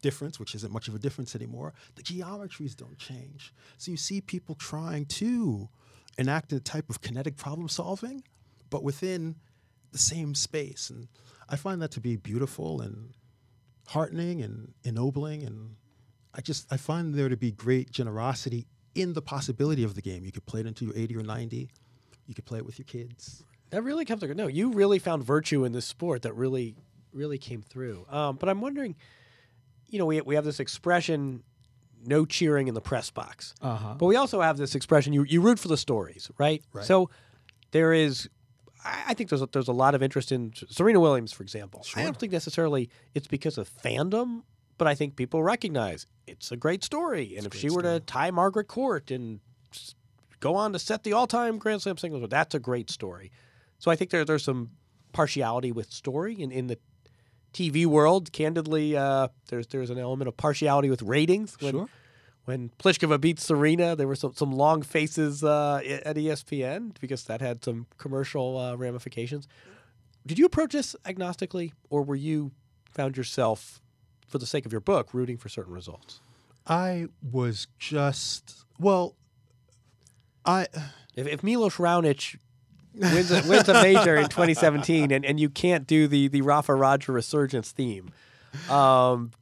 difference, 0.00 0.38
which 0.38 0.54
isn't 0.54 0.72
much 0.72 0.88
of 0.88 0.94
a 0.94 0.98
difference 0.98 1.34
anymore, 1.34 1.74
the 1.96 2.02
geometries 2.02 2.76
don't 2.76 2.98
change. 2.98 3.52
So 3.78 3.90
you 3.90 3.96
see 3.96 4.20
people 4.20 4.54
trying 4.54 5.06
to 5.06 5.68
enact 6.18 6.52
a 6.52 6.60
type 6.60 6.90
of 6.90 7.00
kinetic 7.00 7.36
problem 7.36 7.68
solving, 7.68 8.22
but 8.70 8.82
within 8.82 9.36
the 9.92 9.98
same 9.98 10.34
space. 10.34 10.90
And 10.90 11.08
I 11.48 11.56
find 11.56 11.80
that 11.82 11.90
to 11.92 12.00
be 12.00 12.16
beautiful 12.16 12.80
and 12.80 13.14
heartening 13.88 14.42
and 14.42 14.74
ennobling. 14.84 15.42
And 15.42 15.76
I 16.34 16.40
just 16.40 16.70
I 16.72 16.76
find 16.76 17.14
there 17.14 17.28
to 17.28 17.36
be 17.36 17.50
great 17.50 17.90
generosity 17.90 18.66
in 18.94 19.14
the 19.14 19.22
possibility 19.22 19.84
of 19.84 19.94
the 19.94 20.02
game. 20.02 20.24
You 20.24 20.32
could 20.32 20.46
play 20.46 20.60
it 20.60 20.66
until 20.66 20.88
you're 20.88 20.96
80 20.98 21.16
or 21.16 21.22
90. 21.22 21.68
You 22.26 22.34
could 22.34 22.44
play 22.44 22.58
it 22.58 22.66
with 22.66 22.78
your 22.78 22.86
kids. 22.86 23.44
That 23.70 23.82
really 23.82 24.04
comes 24.04 24.20
to 24.20 24.34
no. 24.34 24.46
You 24.46 24.72
really 24.72 24.98
found 24.98 25.24
virtue 25.24 25.64
in 25.64 25.72
this 25.72 25.86
sport 25.86 26.22
that 26.22 26.34
really, 26.34 26.76
really 27.12 27.38
came 27.38 27.62
through. 27.62 28.06
Um, 28.08 28.36
but 28.36 28.48
I'm 28.48 28.60
wondering, 28.60 28.96
you 29.86 29.98
know, 29.98 30.06
we 30.06 30.20
we 30.22 30.34
have 30.34 30.44
this 30.44 30.60
expression, 30.60 31.42
no 32.04 32.24
cheering 32.24 32.68
in 32.68 32.74
the 32.74 32.80
press 32.80 33.10
box. 33.10 33.54
Uh-huh. 33.60 33.94
But 33.98 34.06
we 34.06 34.16
also 34.16 34.40
have 34.40 34.56
this 34.56 34.74
expression, 34.74 35.12
you 35.12 35.24
you 35.24 35.40
root 35.40 35.58
for 35.58 35.68
the 35.68 35.76
stories, 35.76 36.30
right? 36.38 36.62
Right. 36.72 36.84
So 36.84 37.10
there 37.72 37.92
is, 37.92 38.28
I 38.84 39.02
I 39.08 39.14
think 39.14 39.30
there's 39.30 39.42
a, 39.42 39.48
there's 39.52 39.68
a 39.68 39.72
lot 39.72 39.94
of 39.94 40.02
interest 40.02 40.32
in 40.32 40.52
Serena 40.68 41.00
Williams, 41.00 41.32
for 41.32 41.42
example. 41.42 41.80
I 41.96 42.04
don't 42.04 42.18
think 42.18 42.32
necessarily 42.32 42.90
it's 43.14 43.26
because 43.26 43.58
of 43.58 43.68
fandom, 43.82 44.42
but 44.76 44.86
I 44.88 44.94
think 44.94 45.16
people 45.16 45.42
recognize 45.42 46.06
it's 46.26 46.52
a 46.52 46.56
great 46.56 46.84
story. 46.84 47.36
And 47.36 47.46
if 47.46 47.54
she 47.54 47.68
were 47.70 47.82
to 47.82 48.00
tie 48.00 48.30
Margaret 48.30 48.68
Court 48.68 49.10
and 49.10 49.40
go 50.40 50.54
on 50.54 50.72
to 50.72 50.78
set 50.78 51.02
the 51.02 51.12
all-time 51.12 51.58
Grand 51.58 51.82
Slam 51.82 51.96
singles, 51.96 52.20
record, 52.20 52.30
that's 52.30 52.54
a 52.54 52.58
great 52.60 52.90
story. 52.90 53.30
So 53.78 53.90
I 53.90 53.96
think 53.96 54.10
there, 54.10 54.24
there's 54.24 54.44
some 54.44 54.70
partiality 55.12 55.72
with 55.72 55.90
story 55.90 56.34
in, 56.40 56.50
in 56.52 56.66
the 56.68 56.78
TV 57.52 57.86
world. 57.86 58.32
Candidly, 58.32 58.96
uh, 58.96 59.28
there's 59.48 59.66
there's 59.68 59.90
an 59.90 59.98
element 59.98 60.28
of 60.28 60.36
partiality 60.36 60.90
with 60.90 61.02
ratings. 61.02 61.56
When, 61.60 61.72
Sure. 61.72 61.88
When 62.48 62.70
Pliskova 62.78 63.20
beat 63.20 63.38
Serena, 63.38 63.94
there 63.94 64.08
were 64.08 64.16
some, 64.16 64.32
some 64.32 64.52
long 64.52 64.80
faces 64.80 65.44
uh, 65.44 65.82
at 66.02 66.16
ESPN 66.16 66.98
because 66.98 67.24
that 67.24 67.42
had 67.42 67.62
some 67.62 67.86
commercial 67.98 68.56
uh, 68.56 68.74
ramifications. 68.74 69.46
Did 70.26 70.38
you 70.38 70.46
approach 70.46 70.72
this 70.72 70.96
agnostically, 71.04 71.72
or 71.90 72.02
were 72.02 72.16
you 72.16 72.52
found 72.90 73.18
yourself, 73.18 73.82
for 74.26 74.38
the 74.38 74.46
sake 74.46 74.64
of 74.64 74.72
your 74.72 74.80
book, 74.80 75.12
rooting 75.12 75.36
for 75.36 75.50
certain 75.50 75.74
results? 75.74 76.22
I 76.66 77.08
was 77.20 77.66
just 77.78 78.64
well. 78.78 79.14
I 80.46 80.68
If, 81.16 81.26
if 81.26 81.42
Milos 81.42 81.76
Raonic 81.76 82.38
wins 82.94 83.30
a, 83.30 83.46
wins 83.46 83.68
a 83.68 83.74
major 83.74 84.16
in 84.16 84.28
2017 84.30 85.10
and, 85.12 85.22
and 85.22 85.38
you 85.38 85.50
can't 85.50 85.86
do 85.86 86.08
the, 86.08 86.28
the 86.28 86.40
Rafa 86.40 86.74
Roger 86.74 87.12
resurgence 87.12 87.72
theme, 87.72 88.10
um, 88.70 89.32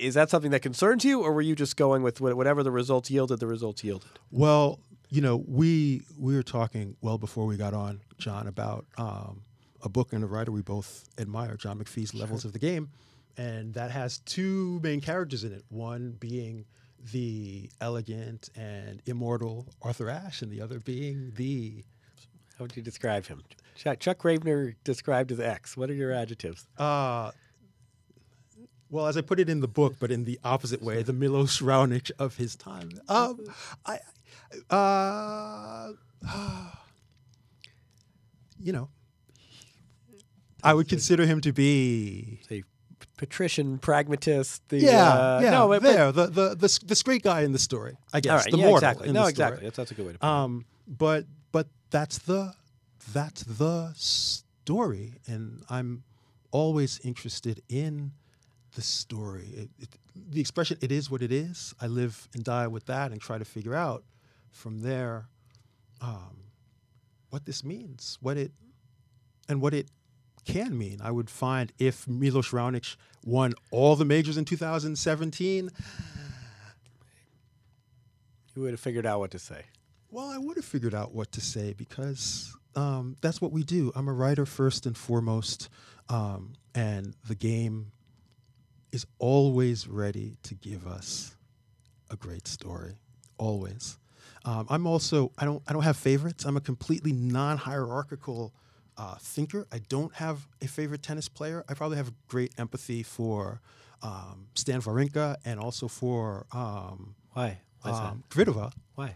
is 0.00 0.14
that 0.14 0.30
something 0.30 0.50
that 0.50 0.60
concerns 0.60 1.04
you, 1.04 1.22
or 1.22 1.32
were 1.32 1.42
you 1.42 1.54
just 1.54 1.76
going 1.76 2.02
with 2.02 2.20
whatever 2.20 2.62
the 2.62 2.70
results 2.70 3.10
yielded, 3.10 3.40
the 3.40 3.46
results 3.46 3.82
yielded? 3.84 4.10
Well, 4.30 4.78
you 5.10 5.20
know, 5.20 5.44
we 5.46 6.02
we 6.18 6.34
were 6.34 6.42
talking 6.42 6.96
well 7.00 7.18
before 7.18 7.46
we 7.46 7.56
got 7.56 7.74
on, 7.74 8.00
John, 8.18 8.46
about 8.46 8.86
um, 8.98 9.42
a 9.82 9.88
book 9.88 10.12
and 10.12 10.24
a 10.24 10.26
writer 10.26 10.50
we 10.52 10.62
both 10.62 11.04
admire, 11.18 11.56
John 11.56 11.78
McPhee's 11.78 12.14
Levels 12.14 12.44
of 12.44 12.52
the 12.52 12.58
Game, 12.58 12.88
and 13.36 13.74
that 13.74 13.90
has 13.90 14.18
two 14.18 14.80
main 14.82 15.00
characters 15.00 15.44
in 15.44 15.52
it. 15.52 15.64
One 15.68 16.16
being 16.18 16.64
the 17.12 17.70
elegant 17.80 18.50
and 18.56 19.00
immortal 19.06 19.66
Arthur 19.82 20.10
Ashe, 20.10 20.42
and 20.42 20.50
the 20.50 20.60
other 20.60 20.80
being 20.80 21.32
the 21.36 21.84
How 22.58 22.64
would 22.64 22.76
you 22.76 22.82
describe 22.82 23.26
him? 23.26 23.42
Chuck, 23.76 24.00
Chuck 24.00 24.18
Graebner 24.18 24.74
described 24.84 25.30
as 25.30 25.38
X. 25.38 25.76
What 25.76 25.90
are 25.90 25.94
your 25.94 26.10
adjectives? 26.12 26.66
uh, 26.78 27.30
well, 28.90 29.06
as 29.06 29.16
I 29.16 29.20
put 29.20 29.40
it 29.40 29.48
in 29.48 29.60
the 29.60 29.68
book, 29.68 29.96
but 29.98 30.10
in 30.10 30.24
the 30.24 30.38
opposite 30.44 30.82
way, 30.82 31.02
the 31.02 31.12
Milos 31.12 31.60
Raonic 31.60 32.10
of 32.18 32.36
his 32.36 32.56
time. 32.56 32.90
Um, 33.08 33.40
I, 33.84 33.98
uh, 34.70 35.92
you 38.62 38.72
know, 38.72 38.88
I 40.62 40.74
would 40.74 40.88
consider 40.88 41.26
him 41.26 41.40
to 41.42 41.52
be 41.52 42.40
A 42.50 42.62
patrician 43.16 43.78
pragmatist. 43.78 44.68
The, 44.68 44.78
yeah, 44.78 45.08
uh, 45.08 45.40
yeah, 45.42 45.50
no, 45.50 45.68
but, 45.68 45.82
there, 45.82 46.12
the, 46.12 46.26
the 46.26 46.54
the 46.54 46.80
the 46.84 46.94
straight 46.94 47.22
guy 47.22 47.42
in 47.42 47.52
the 47.52 47.58
story, 47.58 47.96
I 48.12 48.20
guess, 48.20 48.30
all 48.30 48.38
right, 48.38 48.50
the 48.50 48.58
yeah, 48.58 48.66
mortal 48.66 48.88
exactly. 48.88 49.12
No, 49.12 49.26
exactly. 49.26 49.64
That's, 49.64 49.76
that's 49.76 49.90
a 49.90 49.94
good 49.94 50.06
way 50.06 50.12
to 50.12 50.18
put 50.18 50.26
it. 50.26 50.30
Um, 50.30 50.64
but 50.86 51.24
but 51.52 51.68
that's 51.90 52.18
the 52.18 52.54
that's 53.12 53.42
the 53.44 53.92
story, 53.96 55.14
and 55.26 55.62
I'm 55.68 56.04
always 56.50 57.00
interested 57.04 57.62
in 57.68 58.12
the 58.76 58.82
story. 58.82 59.48
It, 59.54 59.70
it, 59.80 59.88
the 60.14 60.40
expression 60.40 60.78
"it 60.80 60.92
is 60.92 61.10
what 61.10 61.22
it 61.22 61.32
is." 61.32 61.74
I 61.80 61.88
live 61.88 62.28
and 62.34 62.44
die 62.44 62.68
with 62.68 62.86
that, 62.86 63.10
and 63.10 63.20
try 63.20 63.38
to 63.38 63.44
figure 63.44 63.74
out 63.74 64.04
from 64.50 64.80
there 64.80 65.26
um, 66.00 66.44
what 67.30 67.44
this 67.44 67.64
means, 67.64 68.18
what 68.20 68.36
it 68.36 68.52
and 69.48 69.60
what 69.60 69.74
it 69.74 69.88
can 70.44 70.76
mean. 70.78 71.00
I 71.02 71.10
would 71.10 71.28
find 71.28 71.72
if 71.78 72.06
Milos 72.06 72.50
Raonic 72.50 72.96
won 73.24 73.54
all 73.70 73.96
the 73.96 74.04
majors 74.04 74.36
in 74.36 74.44
2017. 74.44 75.70
you 78.54 78.62
would 78.62 78.70
have 78.70 78.80
figured 78.80 79.06
out 79.06 79.18
what 79.18 79.32
to 79.32 79.38
say. 79.38 79.64
Well, 80.10 80.30
I 80.30 80.38
would 80.38 80.56
have 80.56 80.64
figured 80.64 80.94
out 80.94 81.12
what 81.12 81.32
to 81.32 81.40
say 81.40 81.74
because 81.74 82.54
um, 82.74 83.16
that's 83.20 83.40
what 83.40 83.52
we 83.52 83.64
do. 83.64 83.92
I'm 83.96 84.08
a 84.08 84.12
writer 84.12 84.46
first 84.46 84.86
and 84.86 84.96
foremost, 84.96 85.68
um, 86.08 86.54
and 86.74 87.14
the 87.26 87.34
game 87.34 87.90
is 88.96 89.06
always 89.18 89.86
ready 89.86 90.38
to 90.42 90.54
give 90.54 90.86
us 90.86 91.36
a 92.08 92.16
great 92.16 92.48
story. 92.48 92.94
Always. 93.36 93.98
Um, 94.46 94.66
I'm 94.70 94.86
also 94.86 95.32
I 95.36 95.44
don't 95.44 95.62
I 95.68 95.74
don't 95.74 95.82
have 95.82 95.98
favorites. 95.98 96.46
I'm 96.46 96.56
a 96.56 96.62
completely 96.62 97.12
non-hierarchical 97.12 98.54
uh, 98.96 99.16
thinker. 99.16 99.66
I 99.70 99.80
don't 99.80 100.14
have 100.14 100.48
a 100.62 100.66
favorite 100.66 101.02
tennis 101.02 101.28
player. 101.28 101.62
I 101.68 101.74
probably 101.74 101.98
have 101.98 102.10
great 102.26 102.52
empathy 102.56 103.02
for 103.02 103.60
um, 104.02 104.46
Stan 104.54 104.80
Wawrinka 104.80 105.36
and 105.44 105.60
also 105.60 105.88
for 105.88 106.46
um, 106.52 107.14
Why? 107.34 107.58
Why 107.82 107.90
um, 107.90 108.24
Kvitova. 108.30 108.72
Why? 108.94 109.14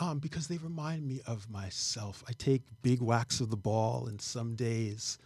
Um, 0.00 0.18
because 0.18 0.48
they 0.48 0.56
remind 0.56 1.06
me 1.06 1.20
of 1.24 1.48
myself. 1.48 2.24
I 2.28 2.32
take 2.32 2.62
big 2.82 3.00
whacks 3.00 3.38
of 3.38 3.50
the 3.50 3.56
ball, 3.56 4.08
and 4.08 4.20
some 4.20 4.56
days 4.56 5.18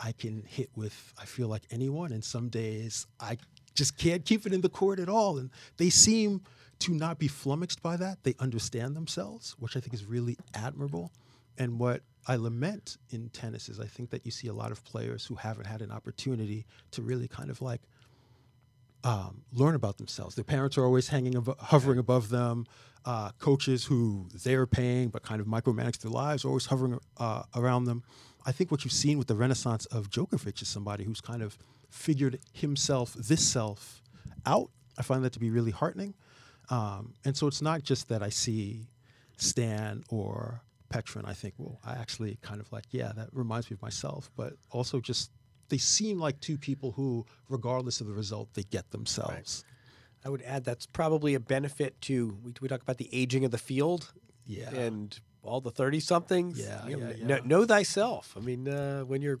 I 0.00 0.12
can 0.12 0.42
hit 0.46 0.70
with, 0.74 1.12
I 1.18 1.24
feel 1.24 1.48
like 1.48 1.62
anyone, 1.70 2.12
and 2.12 2.24
some 2.24 2.48
days 2.48 3.06
I 3.20 3.38
just 3.74 3.96
can't 3.96 4.24
keep 4.24 4.46
it 4.46 4.52
in 4.52 4.60
the 4.60 4.68
court 4.68 4.98
at 4.98 5.08
all. 5.08 5.38
And 5.38 5.50
they 5.76 5.90
seem 5.90 6.42
to 6.80 6.92
not 6.92 7.18
be 7.18 7.28
flummoxed 7.28 7.82
by 7.82 7.96
that. 7.96 8.22
They 8.24 8.34
understand 8.38 8.96
themselves, 8.96 9.54
which 9.58 9.76
I 9.76 9.80
think 9.80 9.94
is 9.94 10.04
really 10.04 10.36
admirable. 10.54 11.12
And 11.58 11.78
what 11.78 12.02
I 12.26 12.36
lament 12.36 12.98
in 13.10 13.28
tennis 13.30 13.68
is 13.68 13.80
I 13.80 13.86
think 13.86 14.10
that 14.10 14.24
you 14.24 14.30
see 14.30 14.48
a 14.48 14.52
lot 14.52 14.70
of 14.70 14.84
players 14.84 15.24
who 15.24 15.34
haven't 15.34 15.66
had 15.66 15.82
an 15.82 15.90
opportunity 15.90 16.66
to 16.92 17.02
really 17.02 17.28
kind 17.28 17.50
of 17.50 17.62
like 17.62 17.80
um, 19.04 19.42
learn 19.52 19.74
about 19.74 19.98
themselves. 19.98 20.34
Their 20.34 20.44
parents 20.44 20.78
are 20.78 20.84
always 20.84 21.08
hanging, 21.08 21.34
hovering 21.58 21.98
above 21.98 22.28
them. 22.28 22.66
Uh, 23.04 23.30
coaches 23.40 23.84
who 23.84 24.28
they're 24.44 24.66
paying 24.66 25.08
but 25.08 25.24
kind 25.24 25.40
of 25.40 25.46
micromanage 25.48 25.98
their 25.98 26.10
lives 26.12 26.44
are 26.44 26.48
always 26.48 26.66
hovering 26.66 27.00
uh, 27.16 27.42
around 27.56 27.84
them. 27.84 28.04
I 28.46 28.52
think 28.52 28.70
what 28.70 28.84
you've 28.84 28.92
seen 28.92 29.18
with 29.18 29.26
the 29.26 29.34
renaissance 29.34 29.86
of 29.86 30.08
Djokovic 30.10 30.62
is 30.62 30.68
somebody 30.68 31.04
who's 31.04 31.20
kind 31.20 31.42
of 31.42 31.58
figured 31.90 32.38
himself, 32.52 33.14
this 33.14 33.46
self, 33.46 34.02
out. 34.46 34.70
I 34.98 35.02
find 35.02 35.24
that 35.24 35.32
to 35.32 35.40
be 35.40 35.50
really 35.50 35.70
heartening. 35.70 36.14
Um, 36.70 37.14
and 37.24 37.36
so 37.36 37.46
it's 37.46 37.62
not 37.62 37.82
just 37.82 38.08
that 38.08 38.22
I 38.22 38.28
see 38.28 38.88
Stan 39.36 40.04
or 40.08 40.62
Petra 40.88 41.20
and 41.20 41.28
I 41.28 41.32
think, 41.32 41.54
well, 41.58 41.80
I 41.84 41.94
actually 41.94 42.38
kind 42.42 42.60
of 42.60 42.70
like, 42.72 42.84
yeah, 42.90 43.12
that 43.16 43.28
reminds 43.32 43.70
me 43.70 43.74
of 43.74 43.82
myself, 43.82 44.30
but 44.36 44.54
also 44.70 45.00
just 45.00 45.30
they 45.72 45.78
seem 45.78 46.20
like 46.20 46.38
two 46.38 46.58
people 46.58 46.92
who, 46.92 47.24
regardless 47.48 48.02
of 48.02 48.06
the 48.06 48.12
result, 48.12 48.52
they 48.52 48.62
get 48.62 48.90
themselves. 48.90 49.64
I 50.22 50.28
would 50.28 50.42
add 50.42 50.64
that's 50.64 50.84
probably 50.84 51.32
a 51.32 51.40
benefit 51.40 51.98
to 52.02 52.36
we, 52.44 52.52
we 52.60 52.68
talk 52.68 52.82
about 52.82 52.98
the 52.98 53.08
aging 53.10 53.46
of 53.46 53.52
the 53.52 53.58
field. 53.58 54.12
Yeah. 54.44 54.68
And 54.68 55.18
all 55.42 55.62
the 55.62 55.70
30 55.70 56.00
somethings. 56.00 56.60
Yeah, 56.60 56.86
you 56.86 56.98
know, 56.98 57.14
yeah, 57.16 57.26
know, 57.26 57.38
know 57.42 57.64
thyself. 57.64 58.34
I 58.36 58.40
mean, 58.40 58.68
uh, 58.68 59.04
when 59.04 59.22
your 59.22 59.40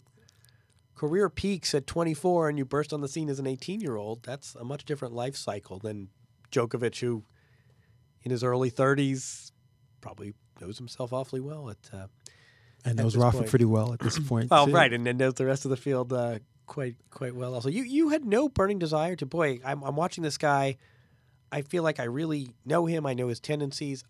career 0.94 1.28
peaks 1.28 1.74
at 1.74 1.86
24 1.86 2.48
and 2.48 2.56
you 2.56 2.64
burst 2.64 2.94
on 2.94 3.02
the 3.02 3.08
scene 3.08 3.28
as 3.28 3.38
an 3.38 3.46
18 3.46 3.82
year 3.82 3.96
old, 3.96 4.22
that's 4.22 4.54
a 4.54 4.64
much 4.64 4.86
different 4.86 5.12
life 5.12 5.36
cycle 5.36 5.78
than 5.78 6.08
Djokovic, 6.50 6.98
who 6.98 7.24
in 8.22 8.30
his 8.30 8.42
early 8.42 8.70
30s 8.70 9.52
probably 10.00 10.32
knows 10.62 10.78
himself 10.78 11.12
awfully 11.12 11.40
well 11.40 11.68
at. 11.68 11.90
Uh, 11.92 12.06
And 12.84 12.96
knows 12.96 13.12
this 13.14 13.22
Rafa 13.22 13.38
point. 13.38 13.50
pretty 13.50 13.64
well 13.64 13.92
at 13.92 14.00
this 14.00 14.18
point. 14.28 14.50
Well, 14.50 14.66
too. 14.66 14.72
right, 14.72 14.92
and 14.92 15.06
then 15.06 15.16
knows 15.16 15.34
the 15.34 15.46
rest 15.46 15.64
of 15.64 15.70
the 15.70 15.76
field 15.76 16.12
uh, 16.12 16.38
quite 16.66 16.96
quite 17.10 17.34
well. 17.34 17.54
Also, 17.54 17.68
you 17.68 17.82
you 17.82 18.08
had 18.10 18.24
no 18.24 18.48
burning 18.48 18.78
desire 18.78 19.14
to 19.16 19.26
boy. 19.26 19.60
I'm 19.64 19.82
I'm 19.84 19.96
watching 19.96 20.22
this 20.24 20.38
guy. 20.38 20.76
I 21.52 21.62
feel 21.62 21.82
like 21.82 22.00
I 22.00 22.04
really 22.04 22.50
know 22.64 22.86
him. 22.86 23.04
I 23.06 23.14
know 23.14 23.28
his 23.28 23.38
tendencies. 23.40 24.04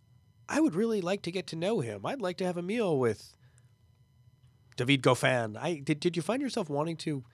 I 0.49 0.61
would 0.61 0.75
really 0.75 1.01
like 1.01 1.23
to 1.23 1.33
get 1.33 1.47
to 1.49 1.57
know 1.57 1.81
him. 1.81 2.07
I'd 2.07 2.21
like 2.21 2.37
to 2.39 2.45
have 2.45 2.57
a 2.57 2.63
meal 2.63 2.99
with 2.99 3.35
David 4.77 5.03
Goffin. 5.03 5.57
I 5.61 5.75
did. 5.85 6.01
Did 6.01 6.17
you 6.17 6.23
find 6.23 6.41
yourself 6.41 6.69
wanting 6.71 6.97
to? 6.99 7.25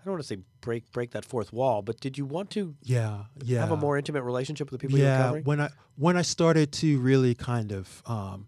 I 0.00 0.04
don't 0.04 0.12
want 0.14 0.22
to 0.22 0.28
say 0.28 0.38
break 0.60 0.92
break 0.92 1.10
that 1.12 1.24
fourth 1.24 1.52
wall, 1.52 1.82
but 1.82 1.98
did 1.98 2.16
you 2.16 2.24
want 2.24 2.50
to 2.50 2.76
Yeah, 2.82 3.24
yeah. 3.42 3.58
have 3.60 3.72
a 3.72 3.76
more 3.76 3.98
intimate 3.98 4.22
relationship 4.22 4.70
with 4.70 4.80
the 4.80 4.86
people 4.86 4.98
you're 5.00 5.08
yeah, 5.08 5.32
when 5.32 5.60
I 5.60 5.70
when 5.96 6.16
I 6.16 6.22
started 6.22 6.70
to 6.72 7.00
really 7.00 7.34
kind 7.34 7.72
of 7.72 8.02
um, 8.06 8.46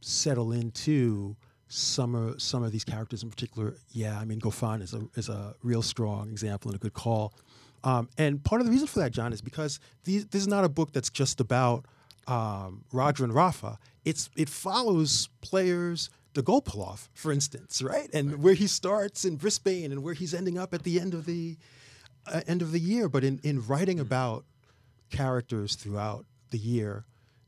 settle 0.00 0.52
into 0.52 1.36
some 1.70 2.16
of 2.16 2.42
some 2.42 2.64
of 2.64 2.72
these 2.72 2.84
characters 2.84 3.22
in 3.22 3.30
particular, 3.30 3.76
yeah, 3.92 4.18
I 4.18 4.24
mean 4.24 4.40
Goffin 4.40 4.82
is 4.82 4.92
a 4.92 5.02
is 5.14 5.28
a 5.28 5.54
real 5.62 5.82
strong 5.82 6.28
example 6.28 6.70
and 6.70 6.76
a 6.76 6.80
good 6.80 6.92
call. 6.92 7.32
Um, 7.84 8.08
and 8.18 8.42
part 8.42 8.60
of 8.60 8.66
the 8.66 8.72
reason 8.72 8.88
for 8.88 8.98
that, 8.98 9.12
John, 9.12 9.32
is 9.32 9.40
because 9.40 9.80
these, 10.04 10.26
this 10.26 10.42
is 10.42 10.48
not 10.48 10.64
a 10.64 10.68
book 10.68 10.92
that's 10.92 11.08
just 11.08 11.40
about 11.40 11.86
um, 12.26 12.84
Roger 12.92 13.24
and 13.24 13.32
Rafa. 13.32 13.78
It's 14.04 14.28
it 14.36 14.48
follows 14.48 15.28
players, 15.42 16.10
the 16.34 17.06
for 17.14 17.32
instance, 17.32 17.80
right, 17.80 18.10
and 18.12 18.42
where 18.42 18.54
he 18.54 18.66
starts 18.66 19.24
in 19.24 19.36
Brisbane 19.36 19.92
and 19.92 20.02
where 20.02 20.14
he's 20.14 20.34
ending 20.34 20.58
up 20.58 20.74
at 20.74 20.82
the 20.82 21.00
end 21.00 21.14
of 21.14 21.24
the 21.24 21.56
uh, 22.26 22.40
end 22.48 22.62
of 22.62 22.72
the 22.72 22.80
year. 22.80 23.08
But 23.08 23.22
in 23.22 23.38
in 23.44 23.64
writing 23.64 24.00
about 24.00 24.44
characters 25.08 25.76
throughout 25.76 26.26
the 26.50 26.58
year 26.58 27.04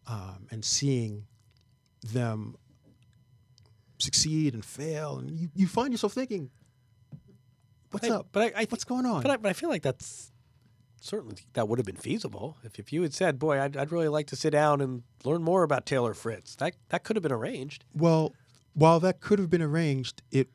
um, 0.06 0.46
and 0.52 0.64
seeing 0.64 1.26
them 2.02 2.56
succeed 4.02 4.54
and 4.54 4.64
fail, 4.64 5.18
and 5.18 5.30
you, 5.38 5.48
you 5.54 5.66
find 5.66 5.92
yourself 5.92 6.12
thinking, 6.12 6.50
"What's 7.90 8.08
I- 8.08 8.14
up? 8.14 8.28
But 8.32 8.54
I, 8.56 8.62
I 8.62 8.66
What's 8.68 8.84
going 8.84 9.06
on?" 9.06 9.22
But 9.22 9.30
I, 9.30 9.36
but 9.36 9.48
I 9.48 9.52
feel 9.52 9.68
like 9.68 9.82
that's 9.82 10.30
certainly 11.00 11.36
that 11.54 11.68
would 11.68 11.78
have 11.78 11.86
been 11.86 11.96
feasible 11.96 12.56
if, 12.64 12.78
if 12.78 12.92
you 12.92 13.02
had 13.02 13.14
said, 13.14 13.38
"Boy, 13.38 13.60
I'd, 13.60 13.76
I'd 13.76 13.92
really 13.92 14.08
like 14.08 14.26
to 14.28 14.36
sit 14.36 14.50
down 14.50 14.80
and 14.80 15.02
learn 15.24 15.42
more 15.42 15.62
about 15.62 15.86
Taylor 15.86 16.14
Fritz." 16.14 16.56
That 16.56 16.74
that 16.88 17.04
could 17.04 17.16
have 17.16 17.22
been 17.22 17.32
arranged. 17.32 17.84
Well, 17.94 18.34
while 18.74 19.00
that 19.00 19.20
could 19.20 19.38
have 19.38 19.50
been 19.50 19.62
arranged, 19.62 20.22
it 20.30 20.48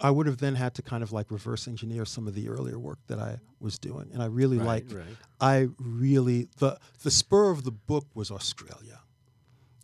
I 0.00 0.10
would 0.10 0.26
have 0.26 0.38
then 0.38 0.54
had 0.54 0.74
to 0.74 0.82
kind 0.82 1.02
of 1.02 1.12
like 1.12 1.30
reverse 1.30 1.66
engineer 1.66 2.04
some 2.04 2.28
of 2.28 2.34
the 2.34 2.48
earlier 2.48 2.78
work 2.78 2.98
that 3.08 3.18
I 3.18 3.38
was 3.60 3.78
doing, 3.78 4.10
and 4.12 4.22
I 4.22 4.26
really 4.26 4.58
Right, 4.58 4.66
liked. 4.66 4.92
right. 4.92 5.16
I 5.40 5.68
really 5.78 6.48
the 6.58 6.78
the 7.02 7.10
spur 7.10 7.50
of 7.50 7.64
the 7.64 7.72
book 7.72 8.06
was 8.14 8.30
Australia, 8.30 9.00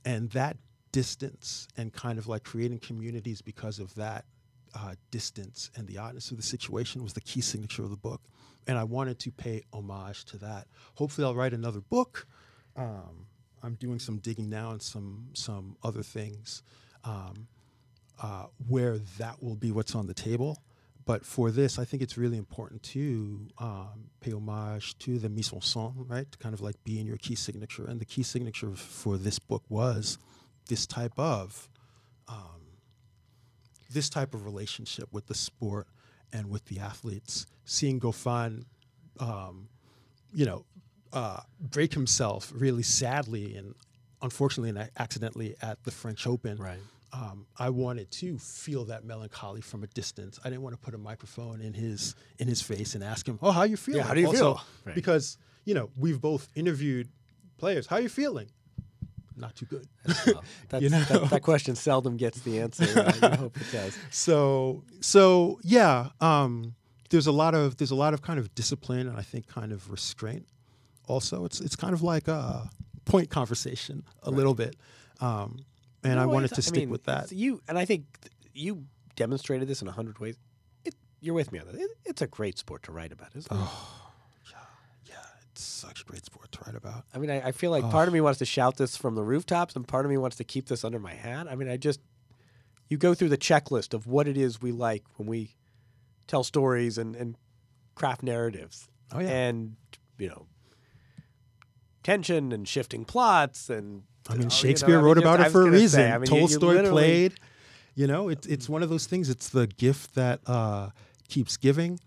and 0.04 0.30
that 0.30 0.56
distance 0.94 1.66
and 1.76 1.92
kind 1.92 2.20
of 2.20 2.28
like 2.28 2.44
creating 2.44 2.78
communities 2.78 3.42
because 3.42 3.80
of 3.80 3.92
that 3.96 4.24
uh, 4.76 4.94
distance 5.10 5.68
and 5.74 5.88
the 5.88 5.98
oddness 5.98 6.30
of 6.30 6.36
the 6.36 6.42
situation 6.44 7.02
was 7.02 7.14
the 7.14 7.20
key 7.20 7.40
signature 7.40 7.82
of 7.82 7.90
the 7.90 7.96
book, 7.96 8.20
and 8.68 8.78
I 8.78 8.84
wanted 8.84 9.18
to 9.18 9.32
pay 9.32 9.64
homage 9.72 10.24
to 10.26 10.38
that. 10.38 10.68
Hopefully, 10.94 11.26
I'll 11.26 11.34
write 11.34 11.52
another 11.52 11.80
book. 11.80 12.28
Um, 12.76 13.26
I'm 13.60 13.74
doing 13.74 13.98
some 13.98 14.18
digging 14.18 14.48
now 14.48 14.70
and 14.70 14.80
some 14.80 15.30
some 15.32 15.76
other 15.82 16.04
things. 16.04 16.62
Um, 17.02 17.48
uh, 18.22 18.46
where 18.68 18.98
that 19.18 19.42
will 19.42 19.56
be 19.56 19.72
what's 19.72 19.96
on 19.96 20.06
the 20.06 20.14
table. 20.14 20.62
But 21.04 21.26
for 21.26 21.50
this, 21.50 21.76
I 21.78 21.84
think 21.84 22.02
it's 22.02 22.16
really 22.16 22.38
important 22.38 22.84
to 22.94 23.48
um, 23.58 24.10
pay 24.20 24.32
homage 24.32 24.96
to 25.00 25.18
the 25.18 25.28
mise 25.28 25.52
en 25.52 25.60
scène, 25.60 26.08
right? 26.08 26.30
To 26.30 26.38
kind 26.38 26.54
of 26.54 26.60
like 26.60 26.82
be 26.84 27.00
in 27.00 27.06
your 27.06 27.18
key 27.18 27.34
signature. 27.34 27.84
And 27.84 28.00
the 28.00 28.04
key 28.04 28.22
signature 28.22 28.70
for 28.76 29.18
this 29.18 29.40
book 29.40 29.64
was 29.68 30.18
this 30.68 30.86
type 30.86 31.18
of 31.18 31.68
um, 32.28 32.78
this 33.90 34.08
type 34.08 34.34
of 34.34 34.44
relationship 34.44 35.08
with 35.12 35.26
the 35.26 35.34
sport 35.34 35.86
and 36.32 36.50
with 36.50 36.64
the 36.66 36.80
athletes. 36.80 37.46
Seeing 37.64 38.00
Goffin, 38.00 38.64
um, 39.20 39.68
you 40.34 40.46
know, 40.46 40.64
uh, 41.12 41.40
break 41.60 41.94
himself 41.94 42.52
really 42.54 42.82
sadly 42.82 43.56
and 43.56 43.74
unfortunately 44.22 44.70
and 44.70 44.90
accidentally 44.98 45.54
at 45.62 45.82
the 45.84 45.90
French 45.90 46.26
Open. 46.26 46.56
Right 46.58 46.78
um, 47.14 47.46
I 47.56 47.70
wanted 47.70 48.10
to 48.12 48.38
feel 48.38 48.84
that 48.86 49.04
melancholy 49.04 49.60
from 49.60 49.84
a 49.84 49.86
distance. 49.88 50.40
I 50.44 50.50
didn't 50.50 50.62
want 50.62 50.74
to 50.74 50.80
put 50.80 50.94
a 50.94 50.98
microphone 50.98 51.60
in 51.60 51.72
his 51.72 52.16
in 52.38 52.48
his 52.48 52.60
face 52.60 52.94
and 52.96 53.04
ask 53.04 53.26
him, 53.26 53.38
"Oh, 53.40 53.52
how 53.52 53.62
you 53.62 53.76
feeling?" 53.76 54.02
how 54.02 54.14
do 54.14 54.20
you 54.20 54.26
Also, 54.26 54.54
feel? 54.54 54.62
Right. 54.84 54.94
Because 54.94 55.38
you 55.64 55.74
know 55.74 55.90
we've 55.96 56.20
both 56.20 56.48
interviewed 56.56 57.08
players. 57.56 57.86
How 57.86 57.96
are 57.96 58.02
you 58.02 58.08
feeling? 58.08 58.48
Not 59.36 59.56
too 59.56 59.66
good. 59.66 59.86
That's, 60.04 60.26
You 60.82 60.90
know? 60.90 61.00
that, 61.00 61.30
that 61.30 61.42
question 61.42 61.74
seldom 61.74 62.16
gets 62.16 62.40
the 62.40 62.60
answer. 62.60 62.84
Uh, 62.98 63.30
I 63.32 63.36
hope 63.36 63.56
it 63.56 63.72
does. 63.72 63.98
So 64.10 64.84
so 65.00 65.60
yeah, 65.62 66.10
um, 66.20 66.74
there's 67.10 67.26
a 67.26 67.32
lot 67.32 67.54
of 67.54 67.76
there's 67.76 67.90
a 67.90 67.96
lot 67.96 68.14
of 68.14 68.22
kind 68.22 68.38
of 68.38 68.54
discipline 68.54 69.08
and 69.08 69.16
I 69.16 69.22
think 69.22 69.46
kind 69.46 69.72
of 69.72 69.90
restraint. 69.90 70.46
Also, 71.06 71.44
it's 71.44 71.60
it's 71.60 71.76
kind 71.76 71.92
of 71.92 72.02
like 72.02 72.28
a 72.28 72.70
point 73.04 73.30
conversation 73.30 74.04
a 74.22 74.30
little 74.30 74.54
bit. 74.54 74.76
Um, 75.20 75.64
and 76.02 76.20
I 76.20 76.26
wanted 76.26 76.54
to 76.54 76.62
stick 76.62 76.82
mean, 76.82 76.90
with 76.90 77.04
that. 77.04 77.32
You 77.32 77.60
and 77.68 77.78
I 77.78 77.84
think 77.84 78.04
you 78.52 78.84
demonstrated 79.16 79.68
this 79.68 79.82
in 79.82 79.88
a 79.88 79.92
hundred 79.92 80.18
ways. 80.18 80.36
It, 80.84 80.94
you're 81.20 81.34
with 81.34 81.52
me 81.52 81.58
on 81.58 81.66
that. 81.66 81.74
It, 81.76 81.90
it's 82.04 82.22
a 82.22 82.26
great 82.26 82.58
sport 82.58 82.82
to 82.84 82.92
write 82.92 83.12
about, 83.12 83.28
isn't 83.34 83.50
it? 83.50 83.58
Oh, 83.58 84.03
such 85.86 86.02
a 86.02 86.04
great 86.04 86.24
sport 86.24 86.50
to 86.52 86.58
write 86.66 86.74
about. 86.74 87.04
I 87.14 87.18
mean, 87.18 87.30
I, 87.30 87.48
I 87.48 87.52
feel 87.52 87.70
like 87.70 87.88
part 87.90 88.08
of 88.08 88.14
me 88.14 88.20
wants 88.20 88.38
to 88.38 88.44
shout 88.44 88.76
this 88.76 88.96
from 88.96 89.14
the 89.14 89.22
rooftops, 89.22 89.76
and 89.76 89.86
part 89.86 90.04
of 90.04 90.10
me 90.10 90.16
wants 90.16 90.36
to 90.38 90.44
keep 90.44 90.66
this 90.68 90.84
under 90.84 90.98
my 90.98 91.14
hat. 91.14 91.46
I 91.48 91.54
mean, 91.56 91.68
I 91.68 91.76
just 91.76 92.00
you 92.88 92.96
go 92.98 93.14
through 93.14 93.30
the 93.30 93.38
checklist 93.38 93.94
of 93.94 94.06
what 94.06 94.28
it 94.28 94.36
is 94.36 94.60
we 94.62 94.72
like 94.72 95.04
when 95.16 95.26
we 95.28 95.54
tell 96.26 96.44
stories 96.44 96.98
and, 96.98 97.14
and 97.16 97.36
craft 97.94 98.22
narratives. 98.22 98.88
Oh, 99.12 99.20
yeah. 99.20 99.28
and 99.28 99.76
you 100.18 100.28
know, 100.28 100.46
tension 102.02 102.52
and 102.52 102.66
shifting 102.68 103.04
plots 103.04 103.70
and. 103.70 104.02
I 104.28 104.32
you 104.32 104.38
mean, 104.38 104.48
know, 104.48 104.54
Shakespeare 104.54 104.94
I 104.94 104.98
mean, 104.98 105.04
wrote 105.04 105.14
just- 105.16 105.24
about 105.26 105.40
it 105.46 105.50
for 105.50 105.66
a 105.66 105.70
reason. 105.70 106.00
say, 106.00 106.10
I 106.10 106.18
mean, 106.18 106.32
you- 106.32 106.48
you 106.48 106.58
played. 106.90 107.34
You 107.96 108.08
know, 108.08 108.28
it's 108.28 108.46
it's 108.48 108.68
one 108.68 108.82
of 108.82 108.88
those 108.88 109.06
things. 109.06 109.30
It's 109.30 109.50
the 109.50 109.68
gift 109.68 110.16
that 110.16 110.40
uh, 110.48 110.90
keeps 111.28 111.56
giving. 111.56 112.00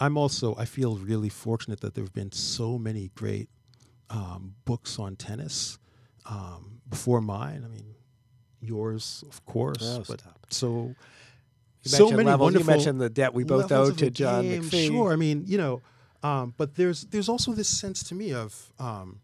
I'm 0.00 0.16
also 0.16 0.54
I 0.56 0.64
feel 0.64 0.96
really 0.96 1.28
fortunate 1.28 1.80
that 1.80 1.94
there 1.94 2.04
have 2.04 2.12
been 2.12 2.32
so 2.32 2.78
many 2.78 3.10
great 3.14 3.48
um, 4.10 4.54
books 4.64 4.98
on 4.98 5.16
tennis 5.16 5.78
um, 6.26 6.80
before 6.88 7.20
mine. 7.20 7.62
I 7.64 7.68
mean, 7.68 7.94
yours, 8.60 9.24
of 9.28 9.44
course, 9.46 9.78
Oh, 9.82 10.04
but 10.08 10.20
stop. 10.20 10.46
so 10.50 10.94
You 11.82 11.90
so 11.90 12.10
many 12.10 12.24
levels. 12.24 12.46
wonderful. 12.46 12.64
You 12.72 12.76
mentioned 12.76 13.00
the 13.00 13.10
debt 13.10 13.34
we 13.34 13.44
both 13.44 13.70
owe 13.72 13.90
to 13.90 14.10
John 14.10 14.42
game, 14.42 14.62
McPhee. 14.64 14.86
Sure, 14.88 15.12
I 15.12 15.16
mean, 15.16 15.44
you 15.46 15.58
know, 15.58 15.82
um, 16.22 16.54
but 16.56 16.74
there's 16.76 17.02
there's 17.06 17.28
also 17.28 17.52
this 17.52 17.68
sense 17.68 18.02
to 18.04 18.14
me 18.14 18.32
of 18.32 18.72
um, 18.78 19.20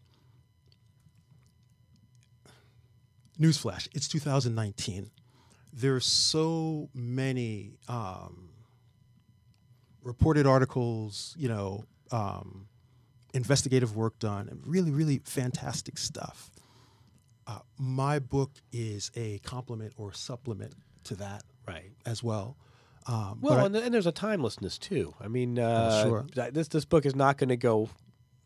newsflash. 3.39 3.87
It's 3.93 4.07
2019. 4.07 5.09
There's 5.73 6.05
so 6.05 6.89
many 6.93 7.77
um, 7.87 8.49
reported 10.03 10.45
articles, 10.47 11.35
you 11.37 11.47
know, 11.47 11.83
um, 12.11 12.67
investigative 13.33 13.95
work 13.95 14.17
done, 14.19 14.47
and 14.49 14.61
really, 14.65 14.91
really 14.91 15.21
fantastic 15.23 15.97
stuff. 15.97 16.51
Uh, 17.47 17.59
my 17.77 18.19
book 18.19 18.51
is 18.71 19.11
a 19.15 19.39
complement 19.39 19.93
or 19.97 20.13
supplement 20.13 20.73
to 21.05 21.15
that, 21.15 21.43
Right. 21.67 21.91
as 22.05 22.21
well. 22.23 22.57
Um, 23.07 23.39
Well, 23.41 23.59
I- 23.59 23.65
and, 23.65 23.75
and 23.75 23.93
there's 23.93 24.05
a 24.07 24.11
timelessness 24.11 24.77
too. 24.77 25.13
I 25.19 25.27
mean, 25.27 25.57
uh, 25.57 26.03
sure. 26.03 26.25
this 26.51 26.67
this 26.67 26.85
book 26.85 27.05
is 27.05 27.15
not 27.15 27.37
going 27.37 27.49
to 27.49 27.57
go 27.57 27.89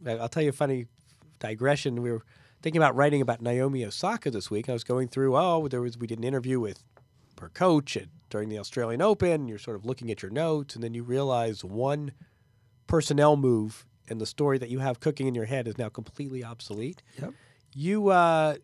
I'll 0.06 0.30
tell 0.30 0.44
you 0.44 0.50
a 0.50 0.54
funny 0.54 0.86
digression. 1.40 2.02
We 2.02 2.12
were 2.12 2.22
thinking 2.62 2.80
about 2.82 2.96
writing 2.96 3.22
about 3.22 3.42
Naomi 3.42 3.84
Osaka 3.86 4.30
this 4.30 4.52
week. 4.52 4.70
I 4.70 4.74
was 4.74 4.84
going 4.84 5.08
through. 5.08 5.36
Oh, 5.36 5.68
there 5.68 5.82
was 5.82 5.98
we 5.98 6.06
did 6.08 6.18
an 6.20 6.24
interview 6.24 6.60
with 6.60 6.84
her 7.42 7.50
coach 7.50 7.98
at, 7.98 8.08
during 8.30 8.50
the 8.50 8.60
Australian 8.60 9.02
Open. 9.02 9.48
You're 9.48 9.60
sort 9.60 9.76
of 9.76 9.86
looking 9.86 10.12
at 10.12 10.22
your 10.22 10.32
notes, 10.32 10.76
and 10.76 10.84
then 10.84 10.94
you 10.94 11.04
realize 11.04 11.64
one 11.64 12.12
personnel 12.88 13.36
move 13.36 13.86
and 14.10 14.22
the 14.22 14.26
story 14.26 14.58
that 14.58 14.70
you 14.70 14.80
have 14.80 15.00
cooking 15.00 15.28
in 15.28 15.36
your 15.36 15.46
head 15.46 15.68
is 15.68 15.78
now 15.78 15.90
completely 15.90 16.44
obsolete. 16.44 17.02
Yep. 17.20 17.34
You 17.74 18.10
uh, 18.10 18.56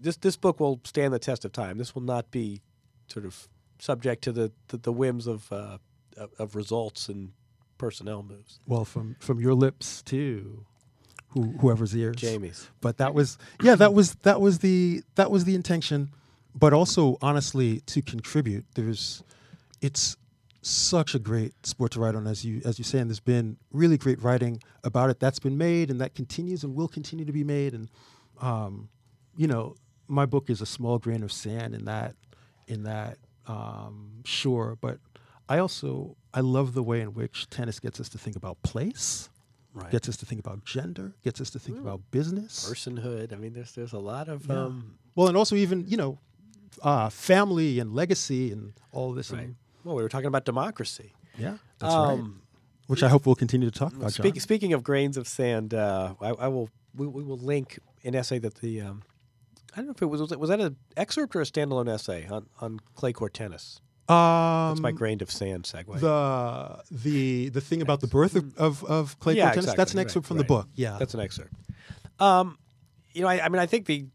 this 0.00 0.16
this 0.16 0.36
book 0.36 0.60
will 0.60 0.80
stand 0.84 1.12
the 1.12 1.18
test 1.18 1.44
of 1.44 1.52
time. 1.52 1.78
This 1.78 1.94
will 1.94 2.02
not 2.02 2.30
be 2.30 2.62
sort 3.06 3.24
of 3.24 3.48
subject 3.78 4.22
to 4.24 4.32
the 4.32 4.52
the, 4.68 4.76
the 4.76 4.92
whims 4.92 5.26
of, 5.26 5.50
uh, 5.52 5.78
of 6.16 6.30
of 6.38 6.56
results 6.56 7.08
and 7.08 7.32
personnel 7.78 8.22
moves. 8.22 8.60
Well, 8.66 8.84
from 8.84 9.16
from 9.20 9.40
your 9.40 9.54
lips 9.54 10.02
to 10.02 10.64
who, 11.28 11.54
whoever's 11.60 11.94
ears, 11.94 12.16
Jamie's. 12.16 12.68
But 12.80 12.98
that 12.98 13.14
was 13.14 13.38
yeah, 13.62 13.74
that 13.76 13.94
was 13.94 14.14
that 14.16 14.40
was 14.40 14.58
the 14.58 15.02
that 15.14 15.30
was 15.30 15.44
the 15.44 15.54
intention. 15.54 16.10
But 16.54 16.72
also, 16.72 17.16
honestly, 17.22 17.80
to 17.86 18.02
contribute, 18.02 18.64
there's 18.74 19.22
it's 19.80 20.16
such 20.60 21.14
a 21.14 21.18
great 21.18 21.54
sport 21.64 21.92
to 21.92 22.00
write 22.00 22.14
on, 22.14 22.26
as 22.26 22.44
you 22.44 22.60
as 22.64 22.78
you 22.78 22.84
say, 22.84 22.98
and 22.98 23.08
there's 23.08 23.20
been 23.20 23.56
really 23.72 23.96
great 23.96 24.20
writing 24.22 24.60
about 24.84 25.08
it 25.10 25.20
that's 25.20 25.38
been 25.38 25.56
made 25.56 25.90
and 25.90 26.00
that 26.00 26.14
continues 26.14 26.64
and 26.64 26.74
will 26.74 26.88
continue 26.88 27.24
to 27.24 27.32
be 27.32 27.44
made. 27.44 27.74
And 27.74 27.88
um, 28.40 28.88
you 29.36 29.46
know, 29.46 29.76
my 30.08 30.26
book 30.26 30.50
is 30.50 30.60
a 30.60 30.66
small 30.66 30.98
grain 30.98 31.22
of 31.22 31.30
sand 31.32 31.74
in 31.74 31.84
that 31.84 32.16
in 32.66 32.82
that 32.82 33.18
um, 33.46 34.22
sure, 34.24 34.76
but 34.80 34.98
I 35.48 35.58
also 35.58 36.16
I 36.34 36.40
love 36.40 36.74
the 36.74 36.82
way 36.82 37.00
in 37.00 37.14
which 37.14 37.48
tennis 37.50 37.78
gets 37.78 38.00
us 38.00 38.08
to 38.10 38.18
think 38.18 38.36
about 38.36 38.60
place, 38.62 39.30
Right. 39.74 39.90
gets 39.90 40.08
us 40.08 40.16
to 40.18 40.26
think 40.26 40.40
about 40.40 40.64
gender, 40.64 41.14
gets 41.22 41.40
us 41.40 41.50
to 41.50 41.58
think 41.58 41.78
about 41.78 42.00
business, 42.10 42.68
personhood. 42.68 43.32
I 43.32 43.36
mean, 43.36 43.52
there's 43.52 43.72
there's 43.72 43.92
a 43.92 43.98
lot 43.98 44.28
of 44.28 44.46
Yeah. 44.48 44.64
um, 44.64 44.98
well, 45.14 45.28
and 45.28 45.36
also 45.36 45.54
even 45.56 45.84
you 45.86 45.96
know, 45.96 46.18
uh, 46.82 47.08
family 47.10 47.78
and 47.78 47.94
legacy 47.94 48.52
and 48.52 48.72
all 48.92 49.12
this. 49.12 49.30
right. 49.30 49.44
And, 49.44 49.56
Well, 49.84 49.96
we 49.96 50.02
were 50.02 50.08
talking 50.08 50.26
about 50.26 50.44
democracy. 50.44 51.12
yeah, 51.38 51.58
that's 51.78 51.94
right. 51.94 52.12
Um, 52.12 52.42
Which 52.86 53.02
I 53.02 53.08
hope 53.08 53.26
we'll 53.26 53.34
continue 53.34 53.70
to 53.70 53.78
talk 53.78 53.94
about. 53.94 54.12
Speak, 54.12 54.40
speaking 54.40 54.72
of 54.72 54.82
grains 54.82 55.16
of 55.16 55.28
sand, 55.28 55.74
uh, 55.74 56.14
I, 56.20 56.30
I 56.30 56.48
will 56.48 56.70
we, 56.94 57.06
we 57.06 57.22
will 57.22 57.36
link 57.38 57.78
an 58.04 58.14
essay 58.14 58.38
that 58.38 58.56
the 58.56 58.80
um, 58.80 59.02
I 59.74 59.76
don't 59.76 59.86
know 59.86 59.92
if 59.92 60.02
it 60.02 60.06
was 60.06 60.20
was, 60.36 60.48
that 60.48 60.60
an 60.60 60.76
excerpt 60.96 61.36
or 61.36 61.40
a 61.40 61.44
standalone 61.44 61.88
essay 61.88 62.26
on, 62.26 62.46
on 62.60 62.80
clay 62.94 63.12
court 63.12 63.34
tennis. 63.34 63.80
Um, 64.08 64.70
That's 64.70 64.80
my 64.80 64.92
grain 64.92 65.20
of 65.20 65.30
sand 65.30 65.64
segue. 65.64 66.00
the 66.00 66.82
the 66.90 67.50
the 67.50 67.60
thing 67.60 67.82
about 67.82 68.00
the 68.00 68.06
birth 68.06 68.36
of, 68.36 68.56
of, 68.56 68.82
of 68.84 69.18
clay 69.18 69.34
yeah, 69.34 69.42
court 69.42 69.54
tennis. 69.54 69.64
exactly, 69.66 69.76
That's 69.80 69.92
an 69.92 69.98
right, 69.98 70.06
excerpt 70.06 70.26
from 70.26 70.36
right. 70.38 70.46
the 70.48 70.54
book. 70.54 70.68
Yeah, 70.74 70.96
that's 70.98 71.12
an 71.12 71.20
excerpt. 71.20 71.52
Um, 72.18 72.56
you 73.12 73.20
know, 73.22 73.28
I, 73.28 73.44
I 73.44 73.48
mean, 73.50 73.60
I 73.60 73.66
think 73.66 73.84
the 73.86 74.06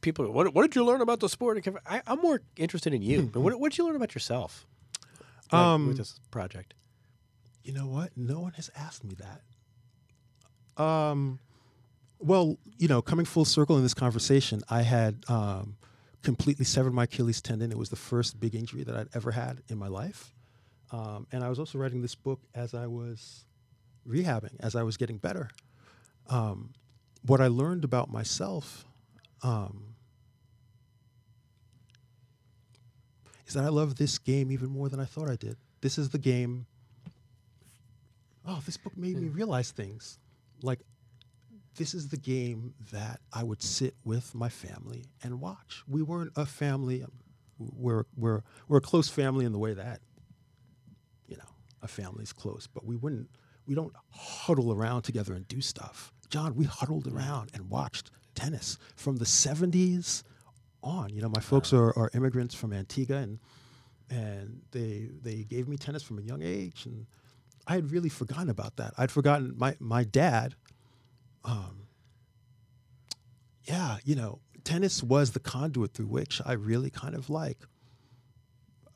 people. 0.00 0.30
What, 0.30 0.54
what 0.54 0.62
did 0.62 0.74
you 0.74 0.84
learn 0.84 1.00
about 1.00 1.20
the 1.20 1.28
sport? 1.28 1.66
I, 1.86 2.02
I'm 2.06 2.20
more 2.20 2.42
interested 2.56 2.92
in 2.94 3.02
you. 3.02 3.30
what, 3.34 3.58
what 3.58 3.72
did 3.72 3.78
you 3.78 3.86
learn 3.86 3.96
about 3.96 4.14
yourself? 4.14 4.66
like, 5.52 5.60
Um, 5.60 5.88
with 5.88 5.98
this 5.98 6.20
project. 6.30 6.74
You 7.62 7.72
know 7.72 7.86
what? 7.86 8.10
No 8.16 8.40
one 8.40 8.52
has 8.52 8.70
asked 8.74 9.04
me 9.04 9.16
that. 9.16 10.82
Um, 10.82 11.40
well, 12.18 12.58
you 12.78 12.88
know, 12.88 13.02
coming 13.02 13.26
full 13.26 13.44
circle 13.44 13.76
in 13.76 13.82
this 13.82 13.94
conversation, 13.94 14.62
I 14.70 14.82
had 14.82 15.24
um, 15.28 15.76
completely 16.22 16.64
severed 16.64 16.94
my 16.94 17.04
Achilles 17.04 17.40
tendon. 17.40 17.70
It 17.70 17.78
was 17.78 17.90
the 17.90 17.96
first 17.96 18.40
big 18.40 18.54
injury 18.54 18.82
that 18.84 18.96
I'd 18.96 19.08
ever 19.14 19.32
had 19.32 19.62
in 19.68 19.78
my 19.78 19.88
life. 19.88 20.34
Um, 20.90 21.26
and 21.32 21.44
I 21.44 21.48
was 21.48 21.58
also 21.58 21.78
writing 21.78 22.02
this 22.02 22.14
book 22.14 22.40
as 22.54 22.74
I 22.74 22.86
was 22.86 23.44
rehabbing, 24.08 24.56
as 24.60 24.74
I 24.74 24.82
was 24.82 24.96
getting 24.96 25.18
better. 25.18 25.50
Um, 26.28 26.72
what 27.22 27.40
I 27.40 27.48
learned 27.48 27.84
about 27.84 28.10
myself 28.10 28.84
um, 29.42 29.89
is 33.50 33.54
that 33.54 33.64
I 33.64 33.68
love 33.68 33.96
this 33.96 34.16
game 34.18 34.52
even 34.52 34.68
more 34.70 34.88
than 34.88 35.00
I 35.00 35.04
thought 35.04 35.28
I 35.28 35.34
did. 35.34 35.56
This 35.80 35.98
is 35.98 36.10
the 36.10 36.18
game. 36.18 36.66
Oh, 38.46 38.62
this 38.64 38.76
book 38.76 38.96
made 38.96 39.16
me 39.20 39.28
realize 39.28 39.72
things. 39.72 40.18
Like, 40.62 40.78
this 41.76 41.92
is 41.92 42.08
the 42.08 42.16
game 42.16 42.74
that 42.92 43.20
I 43.32 43.42
would 43.42 43.60
sit 43.60 43.94
with 44.04 44.34
my 44.36 44.48
family 44.48 45.04
and 45.24 45.40
watch. 45.40 45.82
We 45.88 46.00
weren't 46.02 46.30
a 46.36 46.46
family. 46.46 47.02
um, 47.02 47.10
We're, 47.58 48.04
we're, 48.16 48.42
we're 48.68 48.78
a 48.78 48.82
close 48.82 49.08
family 49.08 49.44
in 49.44 49.52
the 49.52 49.58
way 49.58 49.74
that, 49.74 50.00
you 51.26 51.36
know, 51.36 51.50
a 51.82 51.88
family's 51.88 52.32
close, 52.32 52.68
but 52.72 52.84
we 52.86 52.94
wouldn't, 52.94 53.28
we 53.66 53.74
don't 53.74 53.92
huddle 54.10 54.72
around 54.72 55.02
together 55.02 55.34
and 55.34 55.46
do 55.48 55.60
stuff. 55.60 56.12
John, 56.28 56.54
we 56.54 56.66
huddled 56.66 57.08
around 57.08 57.50
and 57.54 57.68
watched 57.68 58.12
tennis 58.36 58.78
from 58.94 59.16
the 59.16 59.24
70s 59.24 60.22
on. 60.82 61.14
You 61.14 61.22
know, 61.22 61.28
my 61.28 61.40
folks 61.40 61.72
are, 61.72 61.96
are 61.96 62.10
immigrants 62.14 62.54
from 62.54 62.72
Antigua 62.72 63.18
and 63.18 63.38
and 64.08 64.62
they 64.72 65.08
they 65.22 65.44
gave 65.44 65.68
me 65.68 65.76
tennis 65.76 66.02
from 66.02 66.18
a 66.18 66.22
young 66.22 66.42
age 66.42 66.84
and 66.86 67.06
I 67.66 67.74
had 67.74 67.92
really 67.92 68.08
forgotten 68.08 68.50
about 68.50 68.76
that. 68.76 68.94
I'd 68.98 69.10
forgotten 69.10 69.54
my 69.56 69.76
my 69.78 70.04
dad 70.04 70.54
um 71.44 71.86
yeah, 73.64 73.98
you 74.04 74.14
know, 74.16 74.40
tennis 74.64 75.02
was 75.02 75.30
the 75.30 75.40
conduit 75.40 75.94
through 75.94 76.06
which 76.06 76.40
I 76.44 76.52
really 76.52 76.90
kind 76.90 77.14
of 77.14 77.30
like 77.30 77.58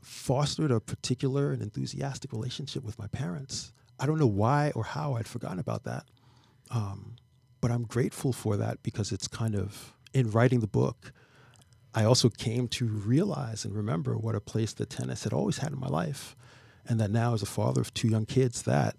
fostered 0.02 0.70
a 0.70 0.80
particular 0.80 1.52
and 1.52 1.62
enthusiastic 1.62 2.32
relationship 2.32 2.82
with 2.82 2.98
my 2.98 3.06
parents. 3.06 3.72
I 3.98 4.06
don't 4.06 4.18
know 4.18 4.26
why 4.26 4.72
or 4.74 4.84
how 4.84 5.14
I'd 5.14 5.28
forgotten 5.28 5.58
about 5.58 5.84
that. 5.84 6.04
Um, 6.70 7.16
but 7.60 7.70
I'm 7.70 7.84
grateful 7.84 8.32
for 8.32 8.56
that 8.56 8.82
because 8.82 9.12
it's 9.12 9.28
kind 9.28 9.54
of 9.54 9.94
in 10.12 10.30
writing 10.30 10.60
the 10.60 10.66
book. 10.66 11.12
I 11.94 12.04
also 12.04 12.28
came 12.28 12.68
to 12.68 12.87
realize 12.87 13.64
and 13.64 13.74
remember 13.74 14.16
what 14.16 14.35
a 14.35 14.40
place 14.40 14.72
that 14.74 14.90
tennis 14.90 15.24
had 15.24 15.33
always 15.33 15.59
had 15.59 15.72
in 15.72 15.78
my 15.78 15.88
life, 15.88 16.35
and 16.87 17.00
that 17.00 17.11
now 17.11 17.35
as 17.35 17.42
a 17.42 17.46
father 17.46 17.80
of 17.80 17.94
two 17.94 18.09
young 18.09 18.26
kids, 18.26 18.62
that 18.62 18.96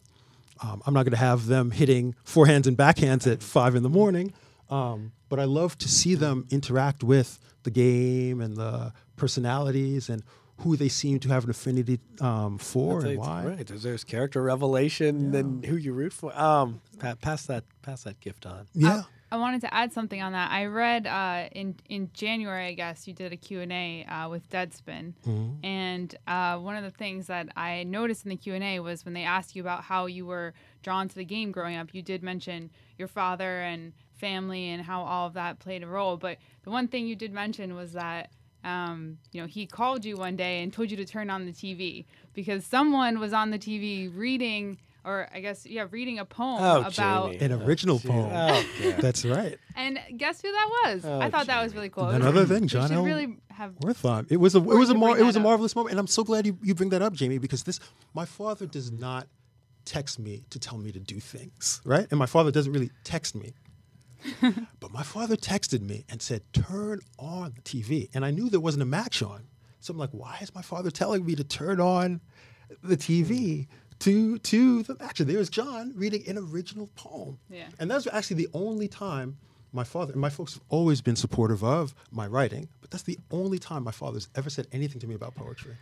um, 0.64 0.82
I'm 0.86 0.94
not 0.94 1.04
going 1.04 1.12
to 1.12 1.18
have 1.18 1.48
them 1.48 1.72
hitting 1.72 2.16
forehands 2.26 2.68
and 2.68 2.78
backhands 2.78 3.30
at 3.30 3.44
five 3.44 3.76
in 3.76 3.84
the 3.84 3.90
morning, 3.90 4.34
um, 4.70 5.12
but 5.30 5.40
I 5.40 5.44
love 5.44 5.78
to 5.80 5.90
see 5.90 6.16
them 6.16 6.48
interact 6.50 7.04
with 7.04 7.40
the 7.64 7.72
game 7.72 8.40
and 8.40 8.56
the 8.56 8.94
personalities 9.18 10.10
and 10.10 10.24
who 10.60 10.78
they 10.78 10.88
seem 10.88 11.20
to 11.20 11.30
have 11.30 11.44
an 11.44 11.50
affinity 11.50 12.00
um, 12.22 12.58
for 12.58 13.02
That's 13.02 13.12
and 13.12 13.20
why. 13.20 13.44
Right. 13.44 13.68
There's, 13.68 13.84
there's 13.84 14.04
character 14.06 14.42
revelation 14.42 15.36
and 15.36 15.66
who 15.66 15.76
you 15.76 15.92
root 15.94 16.14
for. 16.14 16.38
Um, 16.40 16.82
pa- 16.98 17.16
pass 17.16 17.46
that 17.48 17.66
pass 17.82 18.04
that 18.04 18.22
gift 18.22 18.46
on. 18.46 18.68
Yeah. 18.74 19.04
I 19.32 19.38
wanted 19.38 19.62
to 19.62 19.74
add 19.74 19.92
something 19.92 20.22
on 20.22 20.34
that. 20.34 20.52
I 20.52 20.66
read 20.66 21.08
uh, 21.08 21.50
in 21.52 21.76
in 21.90 22.10
January, 22.14 22.68
I 22.68 22.74
guess 22.74 23.08
you 23.08 23.14
did 23.14 23.34
a 23.34 23.38
Q 23.38 23.62
and 23.62 23.72
A 23.72 24.06
uh, 24.06 24.30
with 24.30 24.50
Deadspin, 24.50 25.14
Mhm. 25.26 25.58
and 25.64 26.16
uh, 26.28 26.58
one 26.60 26.76
of 26.76 26.84
the 26.84 26.92
things 26.92 27.28
that 27.28 27.50
I 27.58 27.84
noticed 27.84 28.24
in 28.26 28.30
the 28.30 28.38
Q 28.38 28.54
and 28.54 28.64
A 28.64 28.80
was 28.80 29.04
when 29.04 29.14
they 29.14 29.24
asked 29.24 29.56
you 29.56 29.62
about 29.62 29.84
how 29.84 30.06
you 30.06 30.26
were 30.26 30.54
drawn 30.84 31.08
to 31.10 31.16
the 31.16 31.26
game 31.26 31.52
growing 31.52 31.76
up. 31.76 31.94
You 31.94 32.02
did 32.04 32.22
mention 32.24 32.70
your 32.98 33.08
father 33.08 33.62
and 33.62 33.94
family 34.14 34.70
and 34.70 34.84
how 34.84 35.02
all 35.04 35.28
of 35.28 35.34
that 35.34 35.60
played 35.60 35.84
a 35.84 35.88
role, 35.88 36.18
but 36.18 36.38
the 36.64 36.70
one 36.70 36.88
thing 36.88 37.08
you 37.08 37.16
did 37.16 37.34
mention 37.34 37.76
was 37.76 37.94
that. 37.94 38.30
Um, 38.64 39.20
you 39.32 39.40
know, 39.40 39.46
he 39.46 39.68
called 39.68 40.06
you 40.06 40.18
one 40.18 40.36
day 40.36 40.64
and 40.64 40.74
told 40.74 40.90
you 40.90 40.98
to 40.98 41.06
turn 41.06 41.30
on 41.30 41.46
the 41.46 41.52
TV 41.52 42.04
because 42.34 42.66
someone 42.66 43.20
was 43.20 43.32
on 43.32 43.52
the 43.52 43.60
TV 43.60 44.08
reading, 44.12 44.80
or 45.06 45.30
I 45.34 45.40
guess, 45.40 45.66
yeah, 45.66 45.86
reading 45.92 46.20
a 46.20 46.26
poem 46.26 46.58
Oh, 46.62 46.82
about 46.88 47.36
An 47.36 47.52
original 47.52 48.00
poem. 48.00 48.32
Oh, 48.34 48.66
yeah. 48.82 49.00
That's 49.00 49.24
right. 49.24 49.58
and 49.76 50.00
guess 50.18 50.42
who 50.42 50.52
that 50.52 50.70
was? 50.86 51.06
Oh, 51.06 51.20
I 51.20 51.30
thought 51.30 51.46
that 51.48 51.62
was 51.64 51.76
really 51.76 51.90
cool. 51.90 52.10
It 52.10 52.16
Another 52.16 52.42
was- 52.42 52.50
thing, 52.50 52.68
John 52.68 52.88
should 52.90 52.98
L. 52.98 53.04
really 53.06 53.38
have. 53.52 53.72
Wertheim. 53.80 54.26
It 54.32 54.38
was 54.38 54.56
a 54.56 54.60
it 54.60 54.64
was 54.66 54.90
a 54.90 54.96
mar- 54.96 55.18
it 55.18 55.24
was 55.24 55.36
a 55.36 55.40
that 55.40 55.46
up. 55.46 55.50
marvelous 55.50 55.76
moment, 55.76 55.92
and 55.92 56.00
I'm 56.00 56.08
so 56.08 56.24
glad 56.24 56.46
you, 56.46 56.58
you 56.64 56.74
bring 56.76 56.90
that 56.90 57.02
up, 57.02 57.14
Jamie, 57.14 57.38
because 57.38 57.64
this 57.64 57.80
my 58.14 58.26
father 58.26 58.66
does 58.66 58.92
not 58.92 59.28
text 59.86 60.18
me 60.18 60.44
to 60.50 60.58
tell 60.60 60.78
me 60.80 60.92
to 60.92 61.00
do 61.00 61.20
things, 61.20 61.80
right? 61.86 62.08
And 62.10 62.18
my 62.18 62.26
father 62.26 62.50
doesn't 62.52 62.72
really 62.74 62.90
text 63.04 63.36
me. 63.36 63.54
but 64.80 64.92
my 64.92 65.04
father 65.04 65.36
texted 65.36 65.82
me 65.82 66.04
and 66.10 66.22
said, 66.22 66.42
"Turn 66.52 67.02
on 67.20 67.54
the 67.56 67.62
TV," 67.62 68.10
and 68.14 68.26
I 68.26 68.32
knew 68.32 68.50
there 68.50 68.60
wasn't 68.60 68.82
a 68.82 68.86
match 68.88 69.22
on, 69.22 69.48
so 69.80 69.92
I'm 69.92 70.00
like, 70.00 70.10
"Why 70.12 70.40
is 70.42 70.54
my 70.56 70.64
father 70.64 70.90
telling 70.90 71.24
me 71.26 71.36
to 71.36 71.44
turn 71.44 71.80
on 71.80 72.22
the 72.84 72.98
TV 72.98 73.68
to 74.00 74.38
to 74.40 74.84
the 74.84 74.96
match?" 75.00 75.20
And 75.20 75.30
there's 75.30 75.50
John 75.50 75.94
reading 75.96 76.28
an 76.28 76.38
original 76.38 76.90
poem. 76.96 77.40
Yeah. 77.50 77.68
And 77.80 77.90
that's 77.90 78.08
actually 78.08 78.38
the 78.38 78.50
only 78.54 78.88
time 78.88 79.38
my 79.72 79.84
father 79.84 80.14
and 80.14 80.22
my 80.22 80.30
folks 80.30 80.54
have 80.54 80.64
always 80.70 81.02
been 81.02 81.16
supportive 81.16 81.64
of 81.64 81.94
my 82.12 82.28
writing, 82.28 82.70
but 82.82 82.92
that's 82.92 83.04
the 83.04 83.20
only 83.32 83.60
time 83.60 83.84
my 83.84 83.92
father's 83.92 84.30
ever 84.36 84.50
said 84.50 84.68
anything 84.72 85.00
to 85.02 85.08
me 85.08 85.16
about 85.16 85.36
poetry. 85.36 85.76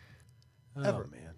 Ever. 0.76 1.07
man. 1.11 1.34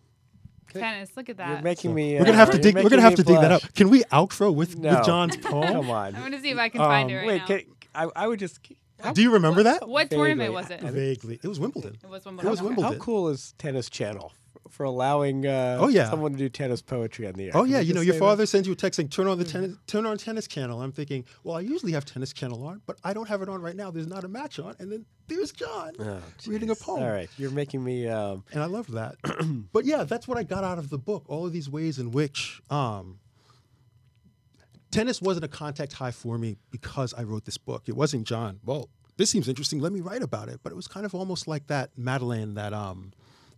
Tennis, 0.74 1.16
look 1.16 1.30
at 1.30 1.38
that. 1.38 1.50
You're 1.50 1.62
making 1.62 1.94
me. 1.94 2.16
We're 2.18 2.26
gonna 2.26 2.38
have 2.38 2.52
to 2.52 2.58
uh, 2.58 2.62
dig. 2.62 2.76
We're 2.76 2.90
gonna 2.90 3.02
have 3.02 3.16
to 3.16 3.24
me 3.24 3.34
dig 3.34 3.42
that 3.42 3.52
up. 3.52 3.74
Can 3.76 3.90
we 3.90 4.04
outro 4.06 4.54
with, 4.54 4.78
No. 4.78 4.96
with 4.96 5.06
John's 5.06 5.38
poem? 5.38 5.72
Come 5.74 5.90
on. 5.90 6.16
I'm 6.16 6.22
gonna 6.22 6.42
see 6.42 6.50
if 6.50 6.58
I 6.58 6.70
can 6.70 6.80
find 6.80 7.10
it 7.12 7.16
right 7.18 7.28
Wait, 7.28 7.38
now. 7.40 7.46
can, 7.46 7.62
I, 7.94 8.10
I 8.16 8.28
would 8.28 8.40
just. 8.40 8.60
Do 9.14 9.22
you 9.22 9.32
remember 9.32 9.64
that? 9.64 9.88
What 9.88 10.10
tournament 10.10 10.54
was 10.54 10.70
it? 10.70 10.82
Vaguely. 10.82 11.40
It 11.42 11.48
was 11.48 11.60
Wimbledon. 11.60 11.98
It 12.04 12.10
was 12.10 12.26
Wimbledon. 12.26 12.48
It 12.48 12.52
was 12.52 12.62
Wimbledon. 12.62 12.94
How 12.94 13.00
cool 13.00 13.30
is 13.30 13.54
Tennis 13.58 13.90
Channel 13.90 14.32
f- 14.34 14.45
for 14.76 14.84
allowing 14.84 15.46
uh, 15.48 15.78
Oh, 15.80 15.88
yeah. 15.88 16.10
someone 16.10 16.34
to 16.34 16.38
do 16.38 16.50
tennis 16.50 16.82
poetry 16.82 17.26
on 17.28 17.34
the 17.34 17.46
air. 17.46 17.52
Oh 17.56 17.64
Can 17.64 17.72
yeah, 17.72 17.80
you 17.80 17.94
know 17.94 18.02
your 18.02 18.14
say 18.16 18.20
that? 18.20 18.26
father 18.26 18.46
sends 18.46 18.68
you 18.68 18.74
a 18.74 18.76
text 18.76 18.98
saying 18.98 19.10
turn 19.10 19.28
on 19.28 19.38
the 19.40 19.46
tennis 19.46 19.76
turn 19.88 20.06
on 20.06 20.18
tennis 20.18 20.48
channel. 20.48 20.82
I'm 20.82 20.92
thinking, 20.92 21.24
well, 21.44 21.56
I 21.56 21.62
usually 21.62 21.94
have 21.94 22.04
tennis 22.06 22.34
channel 22.34 22.66
on, 22.68 22.82
but 22.86 22.98
I 23.04 23.14
don't 23.14 23.30
have 23.30 23.42
it 23.42 23.50
on 23.50 23.62
right 23.62 23.76
now. 23.76 23.90
There's 23.90 24.08
not 24.08 24.24
a 24.24 24.28
match 24.28 24.60
on, 24.60 24.76
and 24.80 24.92
then 24.92 25.06
there's 25.28 25.52
John 25.54 25.94
Oh, 26.00 26.20
reading 26.46 26.70
a 26.70 26.76
poem. 26.76 27.02
All 27.04 27.10
right, 27.10 27.30
you're 27.38 27.52
making 27.52 27.84
me. 27.84 28.08
Um, 28.08 28.44
and 28.52 28.62
I 28.62 28.66
love 28.66 28.92
that. 28.92 29.16
but 29.72 29.86
yeah, 29.86 30.04
that's 30.04 30.28
what 30.28 30.38
I 30.38 30.44
got 30.44 30.64
out 30.64 30.78
of 30.78 30.90
the 30.90 30.98
book. 31.00 31.24
All 31.28 31.46
of 31.46 31.54
these 31.54 31.70
ways 31.70 31.98
in 31.98 32.12
which 32.12 32.62
um, 32.70 33.20
tennis 34.92 35.22
wasn't 35.22 35.46
a 35.46 35.50
contact 35.50 35.94
high 35.94 36.12
for 36.12 36.38
me 36.38 36.58
because 36.72 37.14
I 37.14 37.24
wrote 37.24 37.46
this 37.46 37.58
book. 37.58 37.84
It 37.88 37.96
wasn't 37.96 38.28
John. 38.28 38.60
Well, 38.66 38.90
this 39.18 39.30
seems 39.30 39.48
interesting. 39.48 39.80
Let 39.80 39.94
me 39.94 40.02
write 40.02 40.22
about 40.22 40.50
it. 40.50 40.60
But 40.64 40.72
it 40.72 40.76
was 40.76 40.88
kind 40.88 41.06
of 41.06 41.16
almost 41.16 41.48
like 41.48 41.68
that 41.68 41.92
Madeleine 41.98 42.56
that 42.56 42.74
um, 42.74 43.14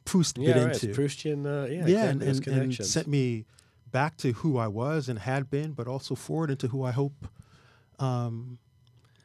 Proust 0.08 0.38
yeah, 0.38 0.54
bit 0.54 0.64
right. 0.64 0.84
into. 0.84 1.00
Proustian. 1.00 1.46
Uh, 1.46 1.68
yeah, 1.68 1.86
yeah, 1.86 2.12
exactly, 2.12 2.54
and, 2.54 2.62
and, 2.62 2.80
and 2.80 2.86
sent 2.86 3.08
me 3.08 3.46
back 3.92 4.18
to 4.18 4.32
who 4.32 4.58
I 4.58 4.68
was 4.68 5.10
and 5.10 5.20
had 5.20 5.50
been, 5.50 5.74
but 5.74 5.88
also 5.88 6.16
forward 6.16 6.50
into 6.50 6.68
who 6.68 6.84
I 6.84 6.92
hope 6.92 7.28
um, 8.00 8.58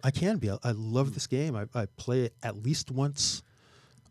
I 0.03 0.11
can 0.11 0.39
be. 0.39 0.51
I, 0.51 0.59
I 0.65 0.73
love 0.73 1.15
this 1.15 1.27
game. 1.27 1.55
I, 1.57 1.67
I 1.75 1.87
play 1.97 2.23
it 2.23 2.35
at 2.43 2.63
least 2.63 2.91
once 2.91 3.43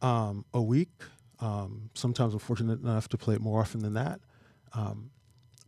um, 0.02 0.46
a 0.54 0.62
week. 0.62 0.92
Um, 1.40 1.90
sometimes 1.94 2.34
I'm 2.34 2.40
fortunate 2.40 2.82
enough 2.82 3.10
to 3.10 3.18
play 3.18 3.36
it 3.36 3.42
more 3.42 3.60
often 3.60 3.82
than 3.82 3.94
that. 3.96 4.22
Um, 4.74 5.12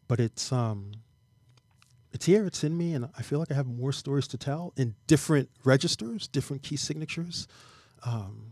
but 0.08 0.20
it's 0.20 0.52
um, 0.52 0.92
it's 2.14 2.26
here. 2.26 2.46
It's 2.46 2.64
in 2.64 2.78
me, 2.78 2.94
and 2.94 3.10
I 3.18 3.24
feel 3.24 3.40
like 3.40 3.52
I 3.52 3.56
have 3.56 3.68
more 3.68 3.92
stories 3.92 4.28
to 4.30 4.38
tell 4.38 4.74
in 4.78 4.96
different 5.08 5.50
registers, 5.64 6.28
different 6.28 6.64
key 6.64 6.78
signatures. 6.78 7.48
Um, 8.06 8.52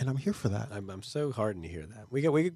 and 0.00 0.08
I'm 0.08 0.16
here 0.16 0.32
for 0.32 0.48
that. 0.48 0.68
I'm, 0.72 0.88
I'm 0.90 1.02
so 1.02 1.30
heartened 1.30 1.64
to 1.64 1.70
hear 1.70 1.84
that. 1.86 2.06
We 2.10 2.22
get 2.22 2.32
we 2.32 2.52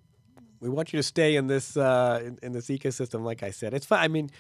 we 0.61 0.71
want 0.71 0.93
you 0.93 0.99
to 0.99 1.03
stay 1.03 1.37
in 1.37 1.47
this 1.47 1.77
uh, 1.77 2.23
in, 2.25 2.39
in 2.43 2.53
this 2.53 2.67
ecosystem. 2.67 3.23
Like 3.23 3.43
I 3.43 3.51
said, 3.51 3.75
it's 3.75 3.87
fine. 3.87 4.01
I 4.03 4.09
mean, 4.09 4.31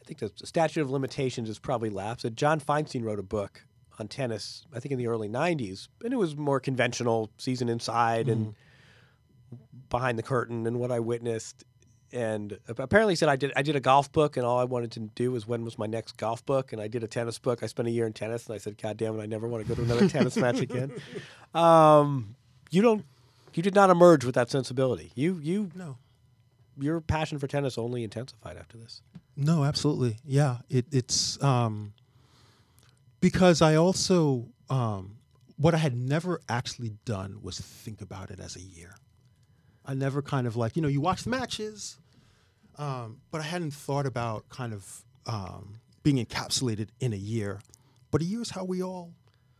I 0.00 0.04
think 0.04 0.18
the 0.18 0.32
statute 0.46 0.80
of 0.80 0.90
limitations 0.90 1.48
has 1.48 1.58
probably 1.58 1.90
lapsed. 1.90 2.26
John 2.34 2.58
Feinstein 2.58 3.04
wrote 3.04 3.18
a 3.18 3.24
book 3.24 3.64
on 3.98 4.08
tennis. 4.08 4.64
I 4.74 4.80
think 4.80 4.92
in 4.92 4.98
the 4.98 5.06
early 5.06 5.28
'90s, 5.28 5.88
and 6.02 6.12
it 6.12 6.16
was 6.16 6.36
more 6.36 6.58
conventional, 6.58 7.30
season 7.36 7.68
inside 7.68 8.28
and 8.28 8.54
behind 9.90 10.18
the 10.18 10.22
curtain, 10.22 10.66
and 10.66 10.80
what 10.80 10.90
I 10.90 11.00
witnessed. 11.00 11.64
And 12.10 12.58
apparently, 12.68 13.12
he 13.12 13.16
said 13.16 13.28
I 13.28 13.36
did 13.36 13.52
I 13.54 13.60
did 13.60 13.76
a 13.76 13.80
golf 13.80 14.10
book, 14.10 14.38
and 14.38 14.46
all 14.46 14.58
I 14.58 14.64
wanted 14.64 14.92
to 14.92 15.00
do 15.00 15.32
was 15.32 15.46
when 15.46 15.62
was 15.66 15.76
my 15.76 15.84
next 15.84 16.16
golf 16.16 16.46
book, 16.46 16.72
and 16.72 16.80
I 16.80 16.88
did 16.88 17.04
a 17.04 17.06
tennis 17.06 17.38
book. 17.38 17.62
I 17.62 17.66
spent 17.66 17.86
a 17.88 17.90
year 17.90 18.06
in 18.06 18.14
tennis, 18.14 18.46
and 18.46 18.54
I 18.54 18.58
said, 18.58 18.80
God 18.80 18.96
damn 18.96 19.18
it, 19.20 19.22
I 19.22 19.26
never 19.26 19.46
want 19.46 19.66
to 19.66 19.68
go 19.68 19.74
to 19.74 19.82
another 19.82 20.08
tennis 20.08 20.36
match 20.36 20.60
again. 20.60 20.92
Um, 21.54 22.36
you 22.70 22.82
don't. 22.82 23.04
You 23.54 23.62
did 23.62 23.74
not 23.74 23.90
emerge 23.90 24.24
with 24.24 24.34
that 24.36 24.50
sensibility. 24.50 25.10
You 25.14 25.38
you 25.42 25.70
no. 25.74 25.98
Your 26.80 27.00
passion 27.00 27.38
for 27.38 27.48
tennis 27.48 27.76
only 27.76 28.04
intensified 28.04 28.56
after 28.56 28.78
this. 28.78 29.02
No, 29.36 29.64
absolutely. 29.64 30.16
Yeah, 30.24 30.58
it, 30.70 30.86
it's 30.92 31.42
um, 31.42 31.92
because 33.20 33.62
I 33.62 33.74
also 33.74 34.46
um, 34.70 35.16
what 35.56 35.74
I 35.74 35.78
had 35.78 35.96
never 35.96 36.40
actually 36.48 36.92
done 37.04 37.40
was 37.42 37.58
think 37.58 38.00
about 38.00 38.30
it 38.30 38.40
as 38.40 38.56
a 38.56 38.60
year. 38.60 38.94
I 39.84 39.94
never 39.94 40.22
kind 40.22 40.46
of 40.46 40.56
like 40.56 40.76
you 40.76 40.82
know 40.82 40.88
you 40.88 41.00
watch 41.00 41.24
the 41.24 41.30
matches, 41.30 41.98
um, 42.78 43.20
but 43.30 43.40
I 43.40 43.44
hadn't 43.44 43.72
thought 43.72 44.06
about 44.06 44.48
kind 44.48 44.72
of 44.72 45.04
um, 45.26 45.80
being 46.02 46.24
encapsulated 46.24 46.88
in 47.00 47.12
a 47.12 47.16
year. 47.16 47.60
But 48.10 48.22
a 48.22 48.24
year 48.24 48.40
is 48.40 48.50
how 48.50 48.64
we 48.64 48.82
all 48.82 49.12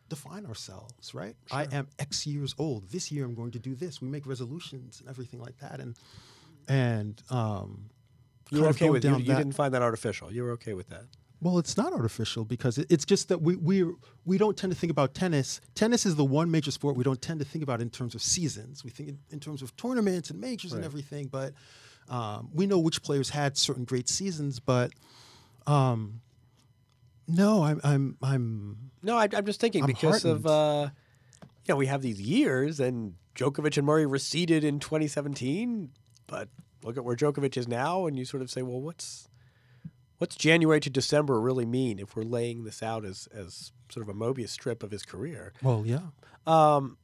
define 0.09 0.47
ourselves, 0.47 1.15
right? 1.15 1.37
I 1.51 1.65
am 1.73 1.89
X 1.99 2.27
years 2.27 2.55
old. 2.59 2.91
This 2.91 3.11
year 3.13 3.25
I'm 3.25 3.35
going 3.35 3.51
to 3.53 3.59
do 3.59 3.75
this. 3.75 4.01
We 4.01 4.09
make 4.09 4.27
resolutions 4.27 5.01
and 5.01 5.09
everything 5.09 5.41
like 5.41 5.59
that, 5.59 5.81
and 5.81 5.97
and 6.69 7.23
um, 7.31 7.91
You 8.51 8.63
were 8.63 8.69
okay 8.69 8.91
with 8.91 9.05
you, 9.05 9.17
you 9.17 9.25
that- 9.25 9.37
didn't 9.39 9.53
find 9.55 9.73
that 9.75 9.83
artificial. 9.83 10.33
You 10.33 10.43
were 10.45 10.53
okay 10.53 10.75
with 10.75 10.89
that. 10.91 11.05
well, 11.41 11.59
it's 11.59 11.77
not 11.77 11.93
artificial 11.93 12.45
because 12.45 12.79
it, 12.79 12.87
it's 12.91 13.05
just 13.05 13.29
that 13.29 13.41
we 13.43 13.55
we 13.57 13.85
we 14.25 14.39
don't 14.39 14.57
tend 14.57 14.73
to 14.73 14.79
think 14.79 14.91
about 14.91 15.15
tennis. 15.15 15.61
Tennis 15.75 16.05
is 16.07 16.17
the 16.17 16.25
one 16.25 16.51
major 16.51 16.71
sport 16.73 16.97
we 16.97 17.05
don't 17.05 17.23
tend 17.23 17.39
to 17.41 17.47
think 17.47 17.63
about 17.63 17.81
in 17.81 17.91
terms 17.91 18.15
of 18.15 18.23
seasons. 18.23 18.83
We 18.85 18.91
think 18.91 19.09
in, 19.11 19.19
in 19.31 19.41
terms 19.41 19.63
of 19.63 19.77
tournaments 19.77 20.31
and 20.31 20.41
majors 20.41 20.73
and 20.73 20.85
everything. 20.85 21.27
But 21.29 21.53
um, 22.09 22.49
we 22.53 22.67
know 22.67 22.79
which 22.79 23.03
players 23.03 23.29
had 23.31 23.57
certain 23.57 23.85
great 23.85 24.09
seasons. 24.09 24.59
But 24.61 24.91
um, 25.67 26.21
no, 27.29 27.63
I'm 27.63 27.81
I'm 27.85 28.17
I'm 28.23 28.91
No, 29.03 29.17
I, 29.17 29.29
I'm 29.33 29.47
just 29.47 29.61
thinking 29.61 29.83
I'm 29.85 29.87
because 29.87 30.25
of 30.25 30.43
heartened. 30.45 30.47
uh, 30.47 30.91
you 31.67 31.75
know 31.75 31.77
we 31.77 31.87
have 31.87 32.03
these 32.03 32.21
years, 32.21 32.81
and 32.81 33.15
Djokovic 33.37 33.77
and 33.77 33.87
Murray 33.87 34.07
receded 34.07 34.65
in 34.65 34.81
2017, 34.81 35.91
but 36.27 36.49
look 36.83 36.97
at 36.97 37.05
where 37.05 37.15
Djokovic 37.15 37.57
is 37.57 37.69
now, 37.69 38.07
and 38.07 38.19
you 38.19 38.25
sort 38.25 38.43
of 38.43 38.51
say, 38.51 38.63
well, 38.63 38.81
what's 38.81 39.29
what's 40.19 40.35
January 40.35 40.81
to 40.81 40.91
December 40.91 41.41
really 41.41 41.67
mean 41.67 41.99
if 42.01 42.17
we're 42.17 42.25
laying 42.25 42.65
this 42.65 42.83
out 42.83 43.05
as 43.05 43.29
as 43.33 43.73
sort 43.91 44.09
of 44.09 44.15
a 44.15 44.19
Mobius 44.19 44.49
strip 44.49 44.83
of 44.83 44.91
his 44.91 45.03
career? 45.05 45.53
well, 45.63 45.85
yeah. 45.87 46.01
Um, 46.47 46.97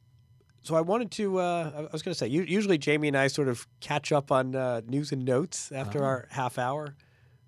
so 0.62 0.75
I 0.75 0.81
wanted 0.81 1.11
to. 1.12 1.39
Uh, 1.39 1.70
I 1.77 1.93
was 1.93 2.01
going 2.03 2.14
to 2.14 2.18
say. 2.18 2.27
Usually, 2.27 2.79
Jamie 2.79 3.09
and 3.09 3.16
I 3.18 3.27
sort 3.27 3.49
of 3.49 3.66
catch 3.81 4.11
up 4.12 4.33
on 4.33 4.57
uh, 4.57 4.81
news 4.87 5.12
and 5.12 5.22
notes 5.22 5.70
after 5.70 6.03
Ah. 6.03 6.07
our 6.07 6.29
half 6.31 6.59
hour, 6.59 6.97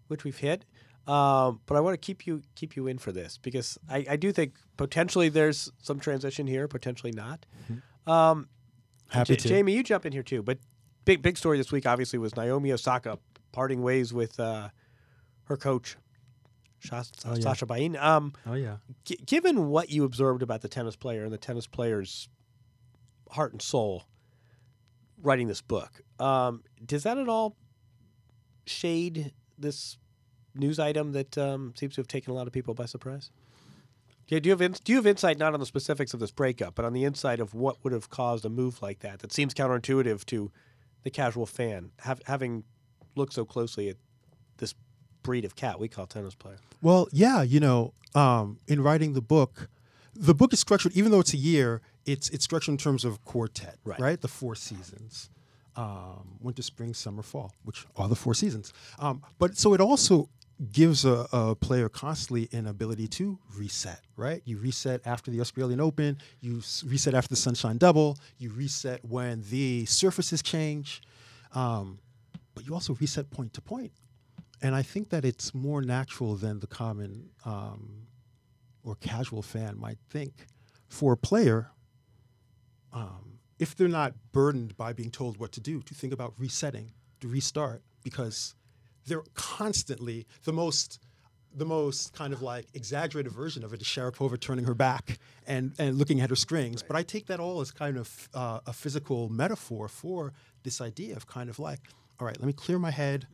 which 0.08 0.22
we've 0.22 0.36
hit. 0.36 0.66
Um, 1.06 1.60
but 1.66 1.76
I 1.76 1.80
want 1.80 1.94
to 1.94 1.98
keep 1.98 2.26
you 2.26 2.42
keep 2.56 2.74
you 2.76 2.86
in 2.88 2.98
for 2.98 3.12
this 3.12 3.38
because 3.38 3.78
I, 3.88 4.04
I 4.10 4.16
do 4.16 4.32
think 4.32 4.54
potentially 4.76 5.28
there's 5.28 5.70
some 5.80 6.00
transition 6.00 6.46
here, 6.46 6.66
potentially 6.68 7.12
not. 7.12 7.46
Um, 8.06 8.48
Happy 9.10 9.34
Ja- 9.34 9.38
to. 9.38 9.48
Jamie, 9.48 9.72
you 9.72 9.82
jump 9.84 10.04
in 10.04 10.12
here 10.12 10.24
too. 10.24 10.42
But 10.42 10.58
big 11.04 11.22
big 11.22 11.38
story 11.38 11.58
this 11.58 11.70
week 11.70 11.86
obviously 11.86 12.18
was 12.18 12.34
Naomi 12.36 12.72
Osaka 12.72 13.18
parting 13.52 13.82
ways 13.82 14.12
with 14.12 14.38
uh, 14.40 14.70
her 15.44 15.56
coach, 15.56 15.96
Shas- 16.84 17.12
Oh, 17.24 17.34
yeah. 17.34 17.40
Sasha 17.40 17.66
Bajin. 17.66 17.96
Um, 18.02 18.32
Oh 18.44 18.54
yeah. 18.54 18.78
G- 19.04 19.20
given 19.24 19.68
what 19.68 19.90
you 19.90 20.02
observed 20.04 20.42
about 20.42 20.62
the 20.62 20.68
tennis 20.68 20.96
player 20.96 21.22
and 21.22 21.32
the 21.32 21.38
tennis 21.38 21.68
player's 21.68 22.28
heart 23.30 23.52
and 23.52 23.62
soul 23.62 24.04
writing 25.22 25.46
this 25.46 25.62
book, 25.62 26.00
um, 26.18 26.64
does 26.84 27.04
that 27.04 27.16
at 27.16 27.28
all 27.28 27.56
shade 28.66 29.32
this 29.56 29.98
news 30.58 30.78
item 30.78 31.12
that 31.12 31.36
um, 31.38 31.72
seems 31.76 31.94
to 31.94 32.00
have 32.00 32.08
taken 32.08 32.30
a 32.32 32.34
lot 32.34 32.46
of 32.46 32.52
people 32.52 32.74
by 32.74 32.86
surprise? 32.86 33.30
Yeah, 34.28 34.40
do 34.40 34.48
you 34.48 34.52
have 34.52 34.62
ins- 34.62 34.80
do 34.80 34.92
you 34.92 34.98
have 34.98 35.06
insight 35.06 35.38
not 35.38 35.54
on 35.54 35.60
the 35.60 35.66
specifics 35.66 36.12
of 36.12 36.20
this 36.20 36.32
breakup, 36.32 36.74
but 36.74 36.84
on 36.84 36.92
the 36.92 37.04
insight 37.04 37.38
of 37.38 37.54
what 37.54 37.76
would 37.84 37.92
have 37.92 38.10
caused 38.10 38.44
a 38.44 38.48
move 38.48 38.82
like 38.82 39.00
that? 39.00 39.20
That 39.20 39.32
seems 39.32 39.54
counterintuitive 39.54 40.24
to 40.26 40.50
the 41.04 41.10
casual 41.10 41.46
fan, 41.46 41.92
have, 42.00 42.20
having 42.26 42.64
looked 43.14 43.32
so 43.32 43.44
closely 43.44 43.88
at 43.88 43.96
this 44.56 44.74
breed 45.22 45.44
of 45.44 45.54
cat 45.54 45.78
we 45.78 45.88
call 45.88 46.06
tennis 46.06 46.34
player. 46.34 46.56
Well, 46.82 47.08
yeah, 47.12 47.42
you 47.42 47.60
know, 47.60 47.92
um, 48.14 48.58
in 48.66 48.82
writing 48.82 49.12
the 49.12 49.22
book, 49.22 49.68
the 50.14 50.34
book 50.34 50.52
is 50.52 50.58
structured, 50.60 50.92
even 50.96 51.12
though 51.12 51.20
it's 51.20 51.34
a 51.34 51.38
year, 51.38 51.80
it's 52.04 52.28
it's 52.30 52.44
structured 52.44 52.72
in 52.72 52.78
terms 52.78 53.04
of 53.04 53.24
quartet, 53.24 53.76
Right. 53.84 54.20
The 54.20 54.28
four 54.28 54.56
seasons, 54.56 55.30
um, 55.76 56.38
winter, 56.40 56.62
spring, 56.62 56.94
summer, 56.94 57.22
fall, 57.22 57.52
which 57.64 57.86
are 57.96 58.08
the 58.08 58.16
four 58.16 58.34
seasons. 58.34 58.72
Um, 58.98 59.22
but 59.38 59.56
so 59.56 59.74
it 59.74 59.80
also 59.80 60.28
gives 60.72 61.04
a, 61.04 61.26
a 61.32 61.54
player 61.54 61.88
constantly 61.88 62.48
an 62.52 62.66
ability 62.66 63.06
to 63.06 63.38
reset, 63.56 64.00
right? 64.16 64.40
You 64.44 64.58
reset 64.58 65.00
after 65.04 65.30
the 65.30 65.40
Australian 65.40 65.80
Open, 65.80 66.18
you 66.40 66.62
reset 66.84 67.14
after 67.14 67.28
the 67.28 67.36
Sunshine 67.36 67.76
Double, 67.76 68.16
you 68.38 68.50
reset 68.50 69.04
when 69.04 69.44
the 69.50 69.84
surfaces 69.84 70.42
change, 70.42 71.02
um, 71.52 71.98
but 72.54 72.66
you 72.66 72.72
also 72.72 72.94
reset 72.94 73.30
point 73.30 73.52
to 73.54 73.60
point. 73.60 73.92
And 74.62 74.74
I 74.74 74.82
think 74.82 75.10
that 75.10 75.24
it's 75.24 75.54
more 75.54 75.82
natural 75.82 76.36
than 76.36 76.60
the 76.60 76.66
common 76.66 77.28
um, 77.44 78.06
or 78.82 78.94
casual 78.96 79.42
fan 79.42 79.78
might 79.78 79.98
think 80.08 80.46
for 80.88 81.12
a 81.12 81.16
player, 81.16 81.70
um, 82.92 83.38
if 83.58 83.76
they're 83.76 83.88
not 83.88 84.14
burdened 84.32 84.76
by 84.76 84.92
being 84.94 85.10
told 85.10 85.38
what 85.38 85.52
to 85.52 85.60
do, 85.60 85.82
to 85.82 85.94
think 85.94 86.12
about 86.12 86.32
resetting, 86.38 86.92
to 87.20 87.28
restart, 87.28 87.82
because 88.02 88.54
they're 89.06 89.22
constantly 89.34 90.26
the 90.44 90.52
most 90.52 90.98
the 91.54 91.64
most 91.64 92.12
kind 92.12 92.34
of 92.34 92.42
like 92.42 92.66
exaggerated 92.74 93.32
version 93.32 93.64
of 93.64 93.72
it 93.72 93.80
is 93.80 93.86
Sharapova 93.86 94.38
turning 94.38 94.66
her 94.66 94.74
back 94.74 95.18
and, 95.46 95.72
and 95.78 95.96
looking 95.96 96.20
at 96.20 96.28
her 96.28 96.36
strings. 96.36 96.82
But 96.82 96.96
I 96.96 97.02
take 97.02 97.28
that 97.28 97.40
all 97.40 97.62
as 97.62 97.70
kind 97.70 97.96
of 97.96 98.28
uh, 98.34 98.60
a 98.66 98.74
physical 98.74 99.30
metaphor 99.30 99.88
for 99.88 100.34
this 100.64 100.82
idea 100.82 101.16
of 101.16 101.26
kind 101.26 101.48
of 101.48 101.58
like, 101.58 101.80
all 102.20 102.26
right, 102.26 102.38
let 102.38 102.46
me 102.46 102.52
clear 102.52 102.78
my 102.78 102.90
head, 102.90 103.26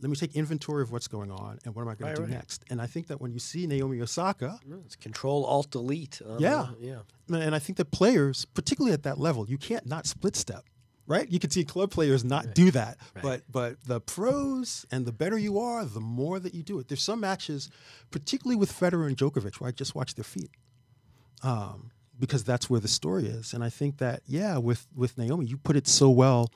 let 0.00 0.10
me 0.10 0.16
take 0.16 0.34
inventory 0.34 0.82
of 0.82 0.90
what's 0.90 1.06
going 1.06 1.30
on, 1.30 1.60
and 1.64 1.72
what 1.76 1.82
am 1.82 1.88
I 1.88 1.94
going 1.94 2.08
Right, 2.10 2.16
to 2.16 2.22
do 2.22 2.26
right. 2.26 2.32
next? 2.32 2.64
And 2.68 2.82
I 2.82 2.86
think 2.88 3.06
that 3.06 3.20
when 3.20 3.30
you 3.32 3.38
see 3.38 3.64
Naomi 3.68 4.00
Osaka, 4.00 4.58
It's 4.84 4.96
Control 4.96 5.44
Alt 5.44 5.70
Delete. 5.70 6.20
on 6.28 6.40
yeah, 6.40 6.66
yeah. 6.80 6.98
and 7.32 7.54
I 7.54 7.60
think 7.60 7.76
that 7.78 7.92
players, 7.92 8.44
particularly 8.44 8.92
at 8.92 9.04
that 9.04 9.20
level, 9.20 9.48
you 9.48 9.56
can't 9.56 9.86
not 9.86 10.06
split 10.06 10.34
step, 10.34 10.64
right? 11.06 11.28
You 11.28 11.38
can 11.38 11.50
see 11.50 11.64
club 11.64 11.90
players 11.90 12.24
not 12.24 12.54
do 12.54 12.70
that, 12.72 12.98
but 13.22 13.42
but 13.50 13.76
the 13.84 14.00
pros 14.00 14.84
and 14.90 15.06
the 15.06 15.12
better 15.12 15.38
you 15.38 15.58
are, 15.58 15.84
the 15.84 16.00
more 16.00 16.38
that 16.38 16.54
you 16.54 16.62
do 16.62 16.78
it. 16.78 16.88
There's 16.88 17.02
some 17.02 17.20
matches, 17.20 17.70
particularly 18.10 18.56
with 18.56 18.72
Federer 18.72 19.06
and 19.06 19.16
Djokovic, 19.16 19.60
where 19.60 19.68
I 19.68 19.72
just 19.72 19.94
watch 19.94 20.14
their 20.14 20.24
feet. 20.24 20.50
Um, 21.42 21.90
because 22.18 22.44
that's 22.44 22.70
where 22.70 22.80
the 22.80 22.88
story 22.88 23.26
is. 23.26 23.52
And 23.52 23.62
I 23.62 23.68
think 23.68 23.98
that 23.98 24.22
yeah, 24.26 24.58
with 24.58 24.86
with 24.94 25.18
Naomi, 25.18 25.46
you 25.46 25.56
put 25.56 25.76
it 25.76 25.86
so 25.86 26.10
well 26.10 26.50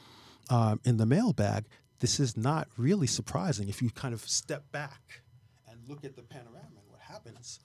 um, 0.48 0.80
in 0.84 0.96
the 0.96 1.06
mailbag. 1.06 1.66
This 2.00 2.18
is 2.18 2.36
not 2.36 2.68
really 2.76 3.06
surprising 3.06 3.68
if 3.68 3.82
you 3.82 3.90
kind 3.90 4.14
of 4.14 4.22
step 4.22 4.70
back 4.72 5.22
and 5.68 5.78
look 5.86 6.04
at 6.04 6.16
the 6.16 6.22
panorama 6.22 6.66
and 6.76 6.88
what 6.88 7.00
happens. 7.00 7.60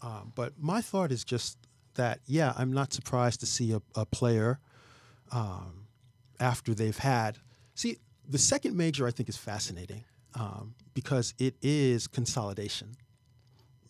Um, 0.00 0.32
but 0.34 0.52
my 0.58 0.80
thought 0.80 1.10
is 1.10 1.24
just 1.24 1.58
that 1.94 2.20
yeah, 2.26 2.52
I'm 2.56 2.72
not 2.72 2.92
surprised 2.92 3.40
to 3.40 3.46
see 3.46 3.72
a, 3.72 3.82
a 3.94 4.06
player 4.06 4.60
um, 5.32 5.79
after 6.40 6.74
they've 6.74 6.98
had. 6.98 7.38
See, 7.74 7.98
the 8.28 8.38
second 8.38 8.76
major 8.76 9.06
I 9.06 9.10
think 9.10 9.28
is 9.28 9.36
fascinating 9.36 10.04
um, 10.34 10.74
because 10.94 11.34
it 11.38 11.54
is 11.62 12.06
consolidation 12.06 12.96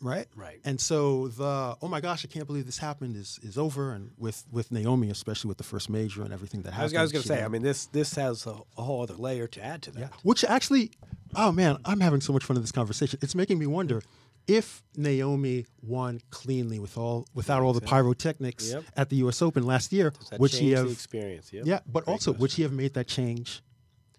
right? 0.03 0.27
Right. 0.35 0.61
And 0.65 0.81
so 0.81 1.29
the 1.29 1.77
oh 1.81 1.89
my 1.89 2.01
gosh, 2.01 2.25
I 2.25 2.29
can't 2.29 2.47
believe 2.47 2.67
this 2.67 2.79
happened 2.79 3.17
is 3.17 3.39
is 3.43 3.59
over. 3.59 3.93
And 3.93 4.11
with 4.19 4.45
with 4.51 4.73
Naomi, 4.73 5.11
especially 5.11 5.49
with 5.49 5.59
the 5.59 5.65
first 5.65 5.91
major 5.91 6.23
and 6.23 6.33
everything 6.33 6.63
that 6.63 6.71
was, 6.71 6.77
happened. 6.77 6.99
I 6.99 7.03
was 7.03 7.13
going 7.13 7.23
to 7.23 7.29
say, 7.29 7.43
I 7.43 7.49
mean, 7.49 7.63
this 7.63 7.87
this 7.87 8.15
has 8.15 8.47
a, 8.47 8.57
a 8.77 8.83
whole 8.83 9.03
other 9.03 9.15
layer 9.15 9.47
to 9.49 9.65
add 9.65 9.83
to 9.83 9.91
that. 9.93 10.01
yeah. 10.01 10.09
Which 10.23 10.45
actually, 10.45 10.91
oh 11.37 11.53
man, 11.53 11.79
I'm 11.85 12.01
having 12.01 12.21
so 12.21 12.33
much 12.33 12.45
fun 12.45 12.57
in 12.57 12.63
this 12.63 12.73
conversation. 12.73 13.19
It's 13.23 13.35
making 13.35 13.59
me 13.59 13.67
wonder 13.67 14.03
if 14.47 14.83
Naomi 14.97 15.67
won 15.83 16.21
cleanly 16.31 16.79
with 16.79 16.97
all 16.99 17.27
without 17.35 17.63
all 17.63 17.73
the 17.73 17.81
pyrotechnics 17.81 18.71
Yep. 18.73 18.85
at 18.97 19.09
the 19.11 19.17
U.S. 19.17 19.41
Open 19.43 19.65
last 19.65 19.93
year, 19.93 20.13
would 20.39 20.51
she 20.51 20.73
have? 20.73 20.91
experience? 20.91 21.53
Yep. 21.53 21.67
Yeah, 21.67 21.81
but 21.87 22.05
Great 22.05 22.13
also 22.13 22.33
would 22.33 22.39
question. 22.39 22.57
she 22.57 22.63
have 22.63 22.73
made 22.73 22.95
that 22.95 23.07
change 23.07 23.63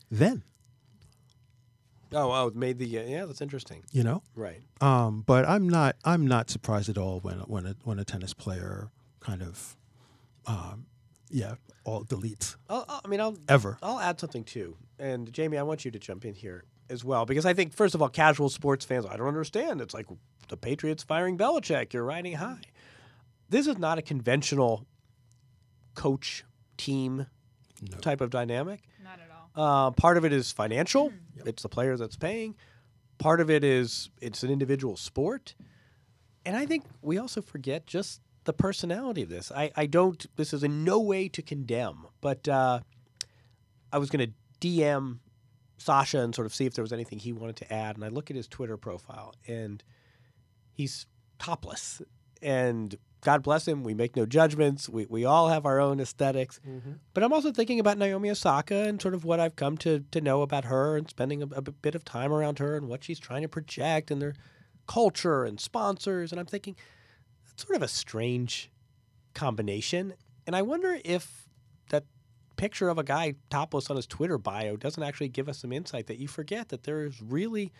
then? 0.10 0.44
Oh, 2.14 2.30
oh, 2.32 2.52
made 2.54 2.78
the 2.78 3.00
uh, 3.00 3.04
yeah. 3.04 3.26
That's 3.26 3.42
interesting. 3.42 3.84
You 3.92 4.04
know. 4.04 4.22
Right. 4.36 4.62
Um, 4.82 5.24
but 5.26 5.48
I'm 5.48 5.70
not 5.70 5.96
I'm 6.04 6.28
not 6.28 6.50
surprised 6.50 6.90
at 6.90 6.98
all 6.98 7.20
when 7.22 7.38
when 7.42 7.66
a, 7.66 7.76
when 7.84 8.00
a 8.00 8.04
tennis 8.06 8.34
player 8.34 8.90
kind 9.22 9.42
of, 9.42 9.78
um, 10.46 10.88
yeah, 11.30 11.56
all 11.86 12.04
deletes 12.04 12.56
I'll, 12.70 12.86
I'll- 12.90 13.02
I 13.06 13.08
mean, 13.08 13.22
I'll 13.22 13.38
ever. 13.48 13.78
I'll 13.82 14.00
add 14.00 14.20
something 14.20 14.44
too. 14.44 14.76
And 15.00 15.32
Jamie, 15.32 15.58
I 15.58 15.64
want 15.64 15.86
you 15.86 15.92
to 15.92 16.00
jump 16.00 16.26
in 16.26 16.34
here 16.34 16.64
as 16.92 17.04
well 17.04 17.26
because 17.26 17.46
I 17.46 17.54
think 17.54 17.74
first 17.74 17.96
of 17.96 18.02
all, 18.02 18.10
casual 18.10 18.50
sports 18.50 18.86
fans, 18.86 19.06
I 19.06 19.18
don't 19.18 19.28
understand. 19.28 19.82
It's 19.82 19.94
like 19.94 20.08
the 20.50 20.58
Patriots 20.58 21.04
firing 21.04 21.38
Belichick. 21.38 21.94
You're 21.94 22.04
riding 22.04 22.34
high. 22.34 22.62
This 23.50 23.68
is 23.68 23.78
not 23.78 23.98
a 23.98 24.02
conventional 24.02 24.86
coach 25.96 26.44
team 26.78 27.26
type 28.02 28.22
of 28.22 28.30
dynamic. 28.30 28.82
Not 29.04 29.20
at 29.20 29.30
all. 29.32 29.88
Uh, 29.88 29.92
part 29.92 30.18
of 30.18 30.26
it 30.26 30.34
is 30.34 30.52
financial. 30.52 31.12
It's 31.46 31.64
the 31.64 31.70
player 31.70 31.98
that's 31.98 32.16
paying. 32.16 32.56
Part 33.18 33.42
of 33.42 33.50
it 33.50 33.64
is 33.64 34.10
it's 34.22 34.44
an 34.44 34.52
individual 34.52 34.96
sport. 34.96 35.56
And 36.46 36.56
I 36.56 36.66
think 36.66 36.86
we 37.02 37.18
also 37.18 37.42
forget 37.42 37.86
just 37.86 38.22
the 38.46 38.54
personality 38.54 39.22
of 39.22 39.30
this. 39.30 39.52
I, 39.52 39.72
I 39.76 39.86
don't, 39.86 40.26
this 40.36 40.54
is 40.54 40.64
in 40.64 40.84
no 40.84 41.00
way 41.00 41.28
to 41.30 41.42
condemn, 41.42 42.08
but 42.20 42.48
uh, 42.48 42.80
I 43.92 43.98
was 43.98 44.10
going 44.10 44.28
to 44.28 44.68
DM 44.68 45.20
Sasha 45.82 46.20
and 46.20 46.34
sort 46.34 46.46
of 46.46 46.54
see 46.54 46.66
if 46.66 46.74
there 46.74 46.84
was 46.84 46.94
anything 46.94 47.20
he 47.20 47.34
wanted 47.34 47.58
to 47.58 47.74
add. 47.74 47.96
And 47.96 48.06
I 48.06 48.10
look 48.10 48.30
at 48.30 48.36
his 48.36 48.48
Twitter 48.48 48.78
profile 48.78 49.34
and 49.48 49.84
he's 50.72 51.06
topless. 51.40 52.02
And 52.42 52.96
God 53.22 53.44
bless 53.44 53.68
him. 53.68 53.84
We 53.84 53.94
make 53.94 54.16
no 54.16 54.26
judgments. 54.26 54.90
We, 54.90 55.06
we 55.06 55.26
all 55.26 55.50
have 55.50 55.66
our 55.66 55.80
own 55.80 56.00
esthetics 56.00 56.60
mm-hmm. 56.68 56.94
But 57.14 57.24
I'm 57.24 57.34
also 57.34 57.52
thinking 57.52 57.80
about 57.80 57.98
Naomi 57.98 58.32
Osaka 58.32 58.88
and 58.88 59.02
sort 59.02 59.14
of 59.14 59.24
what 59.24 59.40
I've 59.40 59.56
come 59.56 59.78
to, 59.80 60.04
to 60.12 60.22
know 60.22 60.42
about 60.42 60.66
her 60.66 60.98
and 60.98 61.10
spending 61.10 61.44
a, 61.44 61.48
a 61.48 61.62
bit 61.62 61.96
of 61.96 62.04
time 62.04 62.34
around 62.34 62.60
her 62.60 62.76
and 62.76 62.88
what 62.88 63.04
she's 63.04 63.20
trying 63.20 63.44
to 63.44 63.48
project 63.48 64.10
and 64.12 64.22
their 64.22 64.34
culture 64.88 65.46
and 65.46 65.60
sponsors. 65.60 66.32
And 66.32 66.40
I'm 66.40 66.48
thinking, 66.48 66.76
that's 67.46 67.64
sort 67.64 67.76
of 67.76 67.84
a 67.84 67.88
strange 67.88 68.72
combination. 69.34 70.14
And 70.48 70.56
I 70.56 70.64
wonder 70.64 71.00
if 71.06 71.48
that 71.90 72.06
picture 72.62 72.90
of 72.90 73.00
a 73.00 73.04
guy 73.04 73.34
topless 73.50 73.90
on 73.90 73.96
his 73.96 74.06
Twitter 74.06 74.38
bio 74.38 74.78
doesn't 74.78 75.02
actually 75.02 75.30
give 75.30 75.50
us 75.50 75.58
some 75.58 75.72
insight 75.72 76.06
that 76.06 76.20
you 76.20 76.28
forget 76.28 76.70
that 76.70 76.84
there 76.84 77.04
is 77.04 77.20
really 77.20 77.74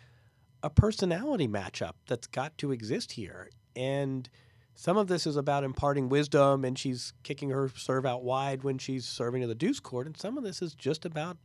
a 0.64 0.72
personality 0.72 1.48
matchup 1.48 1.94
that's 2.08 2.26
got 2.26 2.58
to 2.58 2.72
exist 2.72 3.12
here. 3.12 3.52
And 3.76 4.28
some 4.74 4.98
of 4.98 5.08
this 5.08 5.28
is 5.28 5.36
about 5.36 5.64
imparting 5.64 6.10
wisdom 6.10 6.66
and 6.66 6.80
she's 6.80 7.14
kicking 7.22 7.52
her 7.52 7.70
serve 7.76 8.08
out 8.08 8.24
wide 8.24 8.64
when 8.64 8.80
she's 8.80 9.06
serving 9.06 9.42
to 9.42 9.48
the 9.48 9.54
deuce 9.54 9.80
court. 9.80 10.08
And 10.08 10.18
some 10.18 10.36
of 10.36 10.44
this 10.44 10.64
is 10.64 10.74
just 10.74 11.06
about 11.06 11.38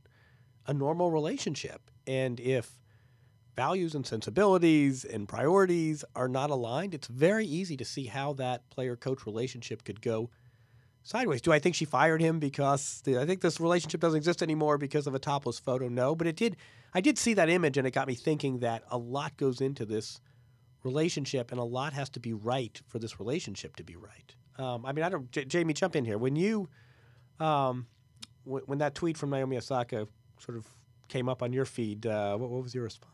a 0.67 0.73
normal 0.73 1.11
relationship. 1.11 1.91
And 2.07 2.41
if 2.41 2.81
values 3.55 3.95
and 3.95 4.07
sensibilities 4.07 5.05
and 5.05 5.29
priorities 5.29 6.07
are 6.15 6.29
not 6.29 6.49
aligned, 6.49 6.95
it's 6.95 7.09
very 7.09 7.45
easy 7.45 7.77
to 7.77 7.85
see 7.85 8.07
how 8.07 8.33
that 8.33 8.71
player 8.71 8.97
coach 8.97 9.27
relationship 9.27 9.85
could 9.85 10.01
go 10.01 10.31
sideways. 11.07 11.41
Do 11.41 11.53
I 11.53 11.59
think 11.59 11.75
she 11.75 11.85
fired 11.85 12.21
him 12.21 12.39
because 12.39 13.01
the, 13.05 13.19
I 13.19 13.27
think 13.27 13.41
this 13.41 13.61
relationship 13.61 14.01
doesn't 14.01 14.17
exist 14.17 14.43
anymore 14.43 14.77
because 14.77 15.07
of 15.07 15.15
a 15.15 15.19
topless 15.19 15.59
photo? 15.59 15.89
No, 15.89 16.15
but 16.15 16.27
it 16.27 16.37
did. 16.37 16.57
I 16.95 17.01
did 17.01 17.17
see 17.19 17.35
that 17.35 17.49
image, 17.49 17.79
and 17.79 17.87
it 17.87 17.93
got 17.93 18.09
me 18.09 18.15
thinking 18.15 18.59
that 18.59 18.83
a 18.91 18.99
lot 18.99 19.37
goes 19.37 19.61
into 19.61 19.85
this 19.87 20.21
relationship, 20.83 21.51
and 21.51 21.61
a 21.61 21.65
lot 21.65 21.93
has 21.93 22.09
to 22.11 22.21
be 22.21 22.33
right 22.33 22.81
for 22.87 22.99
this 22.99 23.19
relationship 23.19 23.77
to 23.77 23.85
be 23.85 23.97
right. 23.97 24.35
Um, 24.59 24.85
I 24.85 24.93
mean, 24.93 25.05
I 25.05 25.09
don't. 25.09 25.31
J- 25.31 25.45
Jamie, 25.45 25.75
jump 25.75 25.97
in 25.97 26.05
here. 26.05 26.19
When 26.19 26.37
you, 26.37 26.69
um, 27.41 27.87
w- 28.45 28.65
when 28.67 28.79
that 28.79 28.95
tweet 28.95 29.17
from 29.17 29.31
Naomi 29.31 29.57
Osaka 29.57 30.09
sort 30.39 30.57
of 30.59 30.67
came 31.09 31.29
up 31.29 31.43
on 31.43 31.53
your 31.53 31.65
feed, 31.67 32.07
uh, 32.07 32.37
what, 32.37 32.51
what 32.51 32.63
was 32.63 32.75
your 32.75 32.85
response? 32.85 33.13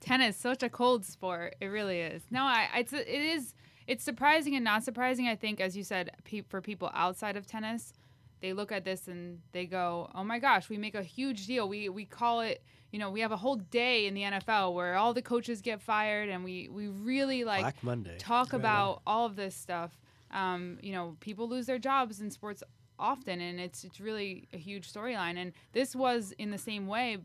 tennis 0.00 0.36
such 0.36 0.64
a 0.64 0.68
cold 0.68 1.04
sport 1.04 1.54
it 1.60 1.66
really 1.66 2.00
is 2.00 2.22
no 2.28 2.42
i 2.42 2.68
it's 2.74 2.92
it 2.92 3.06
is 3.06 3.54
it's 3.86 4.04
surprising 4.04 4.54
and 4.54 4.64
not 4.64 4.82
surprising 4.82 5.26
i 5.28 5.34
think 5.34 5.60
as 5.60 5.76
you 5.76 5.84
said 5.84 6.10
pe- 6.24 6.42
for 6.42 6.60
people 6.60 6.90
outside 6.94 7.36
of 7.36 7.46
tennis 7.46 7.92
they 8.42 8.52
look 8.52 8.70
at 8.72 8.84
this 8.84 9.08
and 9.08 9.40
they 9.52 9.64
go 9.64 10.10
oh 10.14 10.24
my 10.24 10.38
gosh 10.38 10.68
we 10.68 10.76
make 10.76 10.94
a 10.94 11.02
huge 11.02 11.46
deal. 11.46 11.68
We 11.68 11.88
we 11.88 12.04
call 12.04 12.40
it 12.40 12.62
you 12.90 12.98
know 12.98 13.10
we 13.10 13.20
have 13.20 13.32
a 13.32 13.36
whole 13.36 13.56
day 13.56 14.06
in 14.06 14.14
the 14.14 14.22
nfl 14.22 14.74
where 14.74 14.96
all 14.96 15.14
the 15.14 15.22
coaches 15.22 15.62
get 15.62 15.80
fired 15.80 16.28
and 16.28 16.44
we 16.44 16.68
we 16.68 16.88
really 16.88 17.44
like 17.44 17.62
Black 17.62 17.82
Monday. 17.82 18.16
talk 18.18 18.52
about 18.52 19.00
all 19.06 19.24
of 19.24 19.36
this 19.36 19.54
stuff. 19.54 19.98
Um, 20.32 20.78
you 20.82 20.92
know 20.92 21.16
people 21.20 21.48
lose 21.48 21.66
their 21.66 21.78
jobs 21.78 22.20
in 22.20 22.30
sports 22.30 22.62
often 22.98 23.40
and 23.40 23.60
it's 23.60 23.84
it's 23.84 24.00
really 24.00 24.48
a 24.52 24.58
huge 24.58 24.92
storyline. 24.92 25.36
And 25.36 25.52
this 25.72 25.94
was 25.94 26.32
in 26.32 26.50
the 26.50 26.58
same 26.58 26.86
way 26.86 27.18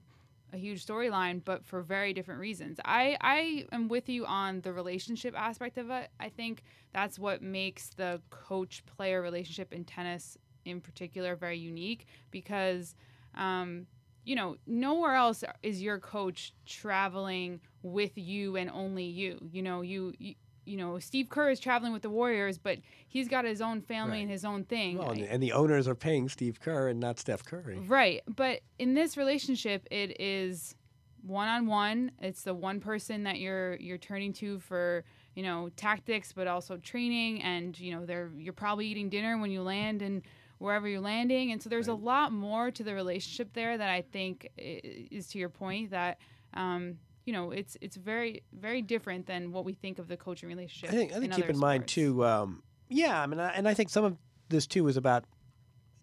a 0.53 0.57
huge 0.57 0.85
storyline, 0.85 1.41
but 1.43 1.65
for 1.65 1.81
very 1.81 2.13
different 2.13 2.39
reasons. 2.39 2.79
I, 2.85 3.17
I 3.21 3.65
am 3.71 3.87
with 3.87 4.09
you 4.09 4.25
on 4.25 4.61
the 4.61 4.71
relationship 4.73 5.33
aspect 5.37 5.77
of 5.77 5.89
it. 5.89 6.09
I 6.19 6.29
think 6.29 6.63
that's 6.93 7.19
what 7.19 7.41
makes 7.41 7.89
the 7.89 8.21
coach 8.29 8.83
player 8.85 9.21
relationship 9.21 9.73
in 9.73 9.83
tennis 9.83 10.37
in 10.65 10.81
particular 10.81 11.35
very 11.35 11.57
unique 11.57 12.07
because, 12.31 12.95
um, 13.35 13.87
you 14.23 14.35
know, 14.35 14.57
nowhere 14.65 15.15
else 15.15 15.43
is 15.63 15.81
your 15.81 15.99
coach 15.99 16.53
traveling 16.65 17.61
with 17.81 18.17
you 18.17 18.57
and 18.57 18.69
only 18.71 19.05
you. 19.05 19.37
You 19.51 19.61
know, 19.61 19.81
you. 19.81 20.13
you 20.19 20.35
you 20.67 20.77
know, 20.77 20.99
Steve 20.99 21.29
Kerr 21.29 21.49
is 21.49 21.59
traveling 21.59 21.93
with 21.93 22.01
the 22.01 22.09
Warriors, 22.09 22.57
but 22.57 22.79
he's 23.07 23.27
got 23.27 23.45
his 23.45 23.61
own 23.61 23.81
family 23.81 24.17
Right. 24.17 24.21
and 24.23 24.31
his 24.31 24.43
own 24.45 24.63
thing. 24.65 24.97
Well, 24.97 25.11
and, 25.11 25.21
the, 25.23 25.31
and 25.31 25.41
the 25.41 25.53
owners 25.53 25.87
are 25.87 25.95
paying 25.95 26.27
Steve 26.29 26.59
Kerr 26.59 26.89
and 26.89 26.99
not 26.99 27.19
Steph 27.19 27.43
Curry. 27.45 27.79
Right. 27.79 28.21
But 28.27 28.61
in 28.77 28.93
this 28.93 29.15
relationship 29.17 29.87
it 29.89 30.19
is 30.19 30.75
one 31.21 31.47
on 31.47 31.65
one. 31.67 32.11
It's 32.21 32.43
the 32.43 32.53
one 32.53 32.79
person 32.79 33.23
that 33.23 33.39
you're 33.39 33.75
you're 33.77 33.97
turning 33.97 34.33
to 34.33 34.59
for, 34.59 35.03
you 35.35 35.43
know, 35.43 35.69
tactics 35.75 36.33
but 36.33 36.47
also 36.47 36.77
training 36.77 37.41
and, 37.43 37.77
you 37.79 37.91
know, 37.93 38.05
they're 38.05 38.31
you're 38.37 38.53
probably 38.53 38.87
eating 38.87 39.09
dinner 39.09 39.37
when 39.37 39.51
you 39.51 39.61
land 39.61 40.01
and 40.01 40.21
wherever 40.59 40.87
you're 40.87 41.01
landing. 41.01 41.51
And 41.51 41.61
so 41.61 41.69
there's 41.69 41.87
a 41.87 41.93
lot 41.93 42.31
more 42.31 42.71
to 42.71 42.83
the 42.83 42.93
relationship 42.93 43.53
there 43.53 43.77
that 43.77 43.89
I 43.89 44.01
think 44.01 44.49
is 44.57 45.27
to 45.27 45.37
your 45.39 45.49
point 45.49 45.91
that 45.91 46.17
um 46.53 46.97
you 47.27 47.33
know, 47.33 47.51
it's 47.51 47.75
it's 47.81 47.97
very 47.97 48.41
very 48.53 48.81
different 48.81 49.27
than 49.27 49.51
what 49.51 49.65
we 49.65 49.73
think 49.73 49.99
of 49.99 50.07
the 50.07 50.15
coaching 50.15 50.47
relationship. 50.47 50.89
I 50.89 50.97
think 50.97 51.11
I 51.11 51.15
think 51.15 51.25
in 51.25 51.31
keep 51.31 51.43
other 51.43 51.53
in 51.53 51.59
mind 51.59 51.85
too. 51.87 52.25
Um, 52.25 52.63
yeah, 52.87 53.21
I 53.21 53.25
mean, 53.27 53.39
I, 53.39 53.49
and 53.49 53.67
I 53.67 53.73
think 53.73 53.89
some 53.89 54.05
of 54.05 54.17
this 54.47 54.65
too 54.65 54.87
is 54.87 54.95
about 54.95 55.25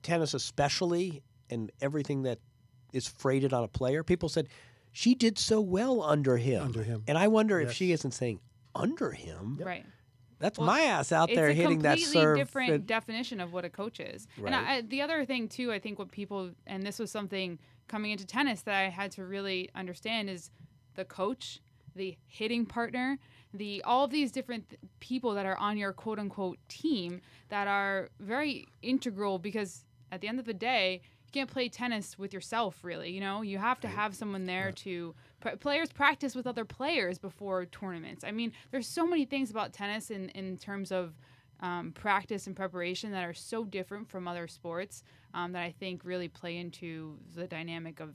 tennis, 0.02 0.34
especially, 0.34 1.22
and 1.48 1.72
everything 1.80 2.24
that 2.24 2.40
is 2.92 3.08
freighted 3.08 3.54
on 3.54 3.64
a 3.64 3.68
player. 3.68 4.04
People 4.04 4.28
said 4.28 4.48
she 4.92 5.14
did 5.14 5.38
so 5.38 5.62
well 5.62 6.02
under 6.02 6.36
him. 6.36 6.62
Under 6.62 6.82
him. 6.82 7.02
and 7.08 7.16
I 7.16 7.26
wonder 7.28 7.58
if 7.58 7.72
she 7.72 7.90
isn't 7.92 8.12
saying 8.12 8.40
under 8.74 9.10
him. 9.12 9.58
Right. 9.64 9.86
That's 10.40 10.58
Well, 10.58 10.66
my 10.66 10.82
ass 10.82 11.10
out 11.10 11.30
it's 11.30 11.36
there 11.36 11.48
a 11.48 11.54
hitting 11.54 11.78
that 11.80 11.96
It's 11.96 12.10
a 12.10 12.12
completely 12.12 12.38
different 12.38 12.70
and- 12.72 12.86
definition 12.86 13.40
of 13.40 13.52
what 13.54 13.64
a 13.64 13.70
coach 13.70 13.98
is. 13.98 14.26
Right. 14.36 14.52
And 14.52 14.54
I, 14.54 14.80
the 14.82 15.00
other 15.00 15.24
thing 15.24 15.48
too, 15.48 15.72
I 15.72 15.78
think 15.78 15.98
what 15.98 16.10
people 16.10 16.50
and 16.66 16.82
this 16.82 16.98
was 16.98 17.10
something 17.10 17.58
coming 17.88 18.10
into 18.10 18.26
tennis 18.26 18.60
that 18.62 18.74
I 18.74 18.90
had 18.90 19.10
to 19.12 19.24
really 19.24 19.70
understand 19.74 20.28
is 20.28 20.50
the 20.95 21.05
coach, 21.05 21.61
the 21.95 22.16
hitting 22.26 22.66
partner, 22.66 23.18
the 23.53 23.82
all 23.84 24.05
of 24.05 24.11
these 24.11 24.32
different 24.32 24.68
th- 24.68 24.80
people 25.01 25.34
that 25.34 25.47
are 25.47 25.57
on 25.59 25.76
your 25.78 25.92
quote 25.92 26.18
unquote 26.18 26.59
team 26.68 27.20
that 27.51 27.68
are 27.68 28.09
very 28.20 28.66
integral 28.82 29.38
because 29.38 29.84
at 30.12 30.20
the 30.20 30.28
end 30.28 30.38
of 30.38 30.45
the 30.45 30.55
day. 30.55 31.01
You 31.26 31.40
can't 31.40 31.51
play 31.51 31.68
tennis 31.68 32.16
with 32.16 32.32
yourself, 32.32 32.78
really. 32.84 33.11
You 33.11 33.18
know, 33.18 33.42
you 33.42 33.59
have 33.59 33.80
to 33.80 33.88
have 33.88 34.14
someone 34.14 34.45
there 34.45 34.70
to. 34.70 35.16
pr- 35.40 35.57
Players 35.57 35.90
practice 35.90 36.36
with 36.36 36.47
other 36.47 36.64
players 36.64 37.18
before 37.18 37.64
tournaments. 37.66 38.22
I 38.22 38.30
mean, 38.30 38.53
there's 38.70 38.86
so 38.86 39.05
many 39.05 39.24
things 39.24 39.51
about 39.51 39.72
tennis 39.72 40.12
in, 40.12 40.28
in 40.28 40.57
terms 40.59 40.92
of 40.92 41.14
um, 41.59 41.90
practice 41.90 42.47
and 42.47 42.55
preparation 42.55 43.11
that 43.11 43.24
are 43.24 43.34
so 43.34 43.64
different 43.64 44.09
from 44.09 44.28
other 44.28 44.47
sports 44.47 45.03
um, 45.32 45.51
that 45.53 45.62
I 45.62 45.72
think 45.72 46.05
really 46.05 46.28
play 46.28 46.57
into 46.57 47.18
the 47.34 47.49
dynamic 47.49 47.99
of 47.99 48.11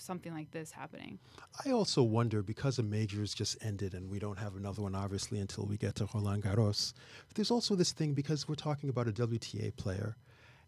something 0.00 0.32
like 0.32 0.50
this 0.50 0.72
happening. 0.72 1.18
I 1.64 1.70
also 1.70 2.02
wonder 2.02 2.42
because 2.42 2.78
a 2.78 2.82
majors 2.82 3.34
just 3.34 3.56
ended 3.62 3.94
and 3.94 4.10
we 4.10 4.18
don't 4.18 4.38
have 4.38 4.56
another 4.56 4.82
one 4.82 4.94
obviously 4.94 5.38
until 5.38 5.66
we 5.66 5.76
get 5.76 5.94
to 5.96 6.08
Roland 6.14 6.42
Garros. 6.42 6.94
But 7.28 7.36
there's 7.36 7.50
also 7.50 7.74
this 7.74 7.92
thing 7.92 8.14
because 8.14 8.48
we're 8.48 8.54
talking 8.54 8.88
about 8.88 9.08
a 9.08 9.12
WTA 9.12 9.76
player 9.76 10.16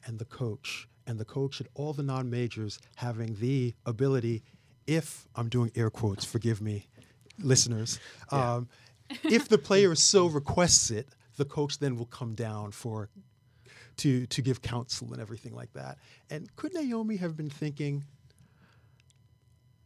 and 0.06 0.18
the 0.18 0.24
coach 0.24 0.88
and 1.06 1.18
the 1.18 1.24
coach 1.24 1.60
at 1.60 1.66
all 1.74 1.92
the 1.92 2.02
non-majors 2.02 2.78
having 2.96 3.36
the 3.36 3.74
ability 3.86 4.42
if 4.86 5.26
I'm 5.34 5.48
doing 5.48 5.70
air 5.74 5.90
quotes, 5.90 6.24
forgive 6.24 6.60
me 6.60 6.88
listeners. 7.38 7.98
Um, 8.30 8.68
if 9.24 9.48
the 9.48 9.58
player 9.58 9.94
so 9.94 10.26
requests 10.26 10.90
it, 10.90 11.08
the 11.36 11.44
coach 11.44 11.78
then 11.78 11.96
will 11.96 12.06
come 12.06 12.34
down 12.34 12.72
for 12.72 13.08
to 13.98 14.26
to 14.26 14.42
give 14.42 14.62
counsel 14.62 15.12
and 15.12 15.20
everything 15.20 15.54
like 15.54 15.72
that. 15.74 15.98
And 16.30 16.54
could 16.56 16.74
Naomi 16.74 17.16
have 17.16 17.36
been 17.36 17.50
thinking, 17.50 18.04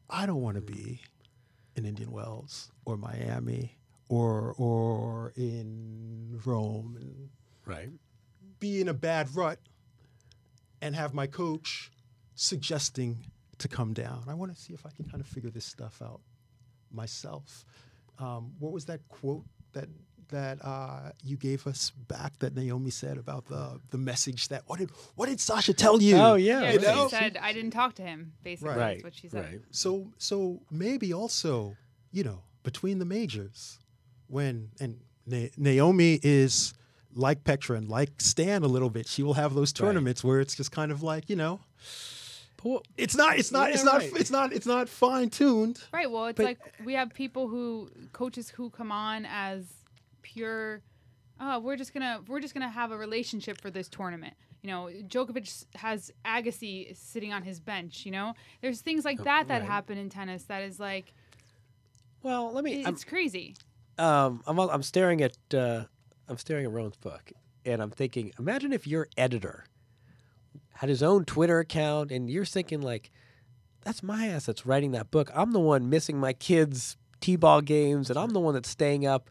I 0.08 0.26
don't 0.26 0.42
want 0.42 0.56
to 0.56 0.60
be 0.60 1.00
in 1.74 1.84
Indian 1.84 2.10
Wells 2.10 2.70
or 2.84 2.96
Miami 2.96 3.76
or 4.08 4.54
or 4.56 5.32
in 5.36 6.40
Rome 6.44 6.96
and 7.00 7.28
right. 7.64 7.90
be 8.60 8.80
in 8.80 8.88
a 8.88 8.94
bad 8.94 9.34
rut 9.34 9.58
and 10.80 10.94
have 10.94 11.14
my 11.14 11.26
coach 11.26 11.90
suggesting 12.34 13.18
to 13.58 13.68
come 13.68 13.92
down. 13.92 14.24
I 14.28 14.34
want 14.34 14.54
to 14.54 14.60
see 14.60 14.74
if 14.74 14.84
I 14.86 14.90
can 14.90 15.06
kind 15.06 15.20
of 15.20 15.26
figure 15.26 15.50
this 15.50 15.64
stuff 15.64 16.00
out 16.02 16.20
myself. 16.92 17.64
Um, 18.18 18.52
what 18.58 18.72
was 18.72 18.84
that 18.86 19.00
quote 19.08 19.44
that 19.72 19.88
that 20.28 20.58
uh, 20.64 21.10
you 21.24 21.36
gave 21.36 21.66
us 21.66 21.90
back 22.08 22.38
that 22.40 22.54
Naomi 22.56 22.90
said 22.90 23.18
about 23.18 23.46
the 23.46 23.80
the 23.90 23.98
message 23.98 24.48
that 24.48 24.62
what 24.66 24.78
did 24.78 24.90
what 25.14 25.28
did 25.28 25.40
Sasha 25.40 25.72
tell 25.74 26.00
you? 26.02 26.16
Oh 26.16 26.34
yeah, 26.34 26.62
Yeah, 26.62 26.72
You 26.72 26.80
she 26.80 27.08
said 27.10 27.38
I 27.40 27.52
didn't 27.52 27.70
talk 27.72 27.94
to 27.96 28.02
him. 28.02 28.32
Basically, 28.42 28.74
Right. 28.74 28.94
that's 28.94 29.04
what 29.04 29.14
she 29.14 29.28
said. 29.28 29.44
Right. 29.44 29.60
So 29.70 30.12
so 30.18 30.60
maybe 30.70 31.12
also, 31.12 31.76
you 32.12 32.24
know, 32.24 32.40
between 32.62 32.98
the 32.98 33.04
majors, 33.04 33.78
when 34.28 34.70
and 34.80 35.00
Na- 35.26 35.48
Naomi 35.56 36.18
is 36.22 36.74
like 37.14 37.44
Petra 37.44 37.76
and 37.76 37.88
like 37.88 38.20
Stan 38.20 38.62
a 38.62 38.68
little 38.68 38.90
bit, 38.90 39.06
she 39.06 39.22
will 39.22 39.34
have 39.34 39.54
those 39.54 39.70
Right. 39.72 39.86
tournaments 39.86 40.22
where 40.22 40.40
it's 40.40 40.54
just 40.54 40.70
kind 40.72 40.92
of 40.92 41.02
like 41.02 41.30
you 41.30 41.36
know, 41.36 41.60
But 42.62 42.82
it's 42.96 43.14
not 43.16 43.38
it's 43.38 43.52
not 43.52 43.70
it's 43.70 43.84
not 43.84 44.00
right. 44.00 44.12
it's 44.16 44.30
not 44.30 44.52
it's 44.52 44.66
not 44.66 44.88
fine 44.88 45.30
tuned. 45.30 45.80
Right. 45.92 46.10
Well, 46.10 46.26
it's 46.26 46.36
But- 46.36 46.44
like 46.46 46.58
we 46.84 46.94
have 46.94 47.12
people 47.14 47.48
who 47.48 47.90
coaches 48.12 48.50
who 48.50 48.70
come 48.70 48.90
on 48.92 49.26
as 49.26 49.64
pure. 50.34 50.82
Oh, 51.38 51.58
we're 51.60 51.76
just 51.76 51.92
gonna 51.94 52.20
we're 52.26 52.40
just 52.40 52.54
gonna 52.54 52.68
have 52.68 52.90
a 52.90 52.96
relationship 52.96 53.60
for 53.60 53.70
this 53.70 53.88
tournament. 53.88 54.34
You 54.62 54.70
know, 54.70 54.90
Djokovic 55.06 55.66
has 55.76 56.10
Agassi 56.24 56.96
sitting 56.96 57.32
on 57.32 57.42
his 57.42 57.60
bench. 57.60 58.04
You 58.04 58.12
know, 58.12 58.34
there's 58.62 58.80
things 58.80 59.04
like 59.04 59.22
that 59.24 59.48
that 59.48 59.60
right. 59.60 59.68
happen 59.68 59.98
in 59.98 60.08
tennis 60.08 60.44
that 60.44 60.62
is 60.62 60.80
like 60.80 61.12
well, 62.22 62.52
let 62.52 62.64
me. 62.64 62.80
it- 62.80 62.86
I'm, 62.86 62.94
it's 62.94 63.04
crazy. 63.04 63.54
um, 63.98 64.42
I'm 64.46 64.58
I'm 64.58 64.82
staring 64.82 65.22
at 65.22 65.36
uh, 65.54 65.84
I'm 66.28 66.38
staring 66.38 66.64
at 66.64 66.72
Rowan's 66.72 66.96
book, 66.96 67.32
and 67.64 67.80
I'm 67.80 67.90
thinking, 67.90 68.32
imagine 68.38 68.72
if 68.72 68.86
your 68.86 69.08
editor 69.16 69.64
had 70.74 70.88
his 70.88 71.02
own 71.02 71.24
Twitter 71.24 71.60
account, 71.60 72.10
and 72.10 72.28
you're 72.28 72.44
thinking 72.44 72.80
like, 72.82 73.10
that's 73.82 74.02
my 74.02 74.26
ass 74.26 74.46
that's 74.46 74.66
writing 74.66 74.90
that 74.90 75.10
book. 75.12 75.30
I'm 75.34 75.52
the 75.52 75.60
one 75.60 75.88
missing 75.88 76.18
my 76.18 76.32
kids' 76.32 76.96
t-ball 77.20 77.60
games, 77.60 78.10
and 78.10 78.18
I'm 78.18 78.30
the 78.30 78.40
one 78.40 78.54
that's 78.54 78.68
staying 78.70 79.06
up. 79.06 79.30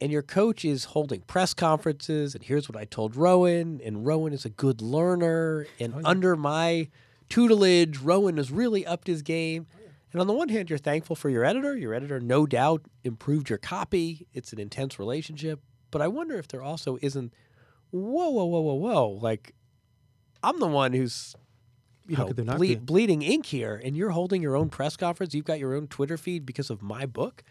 And 0.00 0.10
your 0.10 0.22
coach 0.22 0.64
is 0.64 0.86
holding 0.86 1.20
press 1.22 1.54
conferences, 1.54 2.34
and 2.34 2.44
here's 2.44 2.68
what 2.68 2.76
I 2.76 2.84
told 2.84 3.16
Rowan, 3.16 3.80
and 3.82 4.04
Rowan 4.04 4.32
is 4.32 4.44
a 4.44 4.50
good 4.50 4.82
learner, 4.82 5.66
and 5.78 5.94
oh, 5.94 6.00
under 6.04 6.36
my 6.36 6.88
tutelage, 7.28 7.98
Rowan 7.98 8.36
has 8.36 8.50
really 8.50 8.84
upped 8.84 9.06
his 9.06 9.22
game. 9.22 9.66
Oh, 9.72 9.80
and 10.12 10.20
on 10.20 10.26
the 10.26 10.32
one 10.32 10.48
hand, 10.48 10.68
you're 10.68 10.78
thankful 10.78 11.16
for 11.16 11.28
your 11.28 11.44
editor. 11.44 11.76
Your 11.76 11.94
editor, 11.94 12.20
no 12.20 12.46
doubt, 12.46 12.82
improved 13.02 13.48
your 13.48 13.58
copy. 13.58 14.26
It's 14.32 14.52
an 14.52 14.60
intense 14.60 14.98
relationship. 14.98 15.60
But 15.90 16.02
I 16.02 16.08
wonder 16.08 16.36
if 16.36 16.48
there 16.48 16.62
also 16.62 16.98
isn't, 17.00 17.32
whoa, 17.90 18.30
whoa, 18.30 18.44
whoa, 18.44 18.60
whoa, 18.60 18.74
whoa. 18.74 19.08
Like, 19.08 19.54
I'm 20.42 20.60
the 20.60 20.68
one 20.68 20.92
who's, 20.92 21.34
you 22.06 22.16
How 22.16 22.22
know, 22.22 22.28
could 22.28 22.36
there 22.36 22.44
not 22.44 22.58
ble- 22.58 22.76
bleeding 22.76 23.22
ink 23.22 23.46
here, 23.46 23.80
and 23.82 23.96
you're 23.96 24.10
holding 24.10 24.42
your 24.42 24.56
own 24.56 24.70
press 24.70 24.96
conference. 24.96 25.34
You've 25.34 25.46
got 25.46 25.58
your 25.58 25.74
own 25.74 25.86
Twitter 25.86 26.16
feed 26.16 26.44
because 26.44 26.68
of 26.70 26.82
my 26.82 27.06
book. 27.06 27.42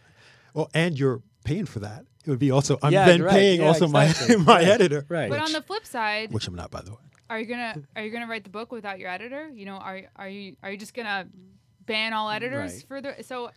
Well, 0.53 0.69
and 0.73 0.99
you're 0.99 1.21
paying 1.43 1.65
for 1.65 1.79
that. 1.79 2.05
It 2.25 2.29
would 2.29 2.39
be 2.39 2.51
also 2.51 2.77
I'm 2.81 2.91
Yeah, 2.93 3.05
then 3.05 3.21
right. 3.21 3.31
paying 3.31 3.61
Yeah, 3.61 3.67
also 3.67 3.85
exactly. 3.85 4.37
my 4.37 4.43
my 4.45 4.53
Right. 4.59 4.67
editor, 4.67 5.05
Right. 5.09 5.29
But 5.29 5.39
on 5.39 5.51
the 5.51 5.61
flip 5.61 5.85
side, 5.85 6.31
which 6.31 6.47
I'm 6.47 6.55
not 6.55 6.71
by 6.71 6.81
the 6.81 6.91
way. 6.91 6.97
are 7.29 7.39
you 7.39 7.45
gonna 7.45 7.75
are 7.95 8.03
you 8.03 8.11
gonna 8.11 8.27
write 8.27 8.43
the 8.43 8.49
book 8.49 8.71
without 8.71 8.99
your 8.99 9.09
editor? 9.09 9.49
You 9.49 9.65
know, 9.65 9.75
are 9.75 10.01
are 10.15 10.29
you 10.29 10.55
are 10.63 10.71
you 10.71 10.77
just 10.77 10.93
gonna 10.93 11.27
ban 11.85 12.13
all 12.13 12.29
editors 12.29 12.73
Right. 12.73 12.85
for 12.87 13.01
the 13.01 13.23
so? 13.23 13.51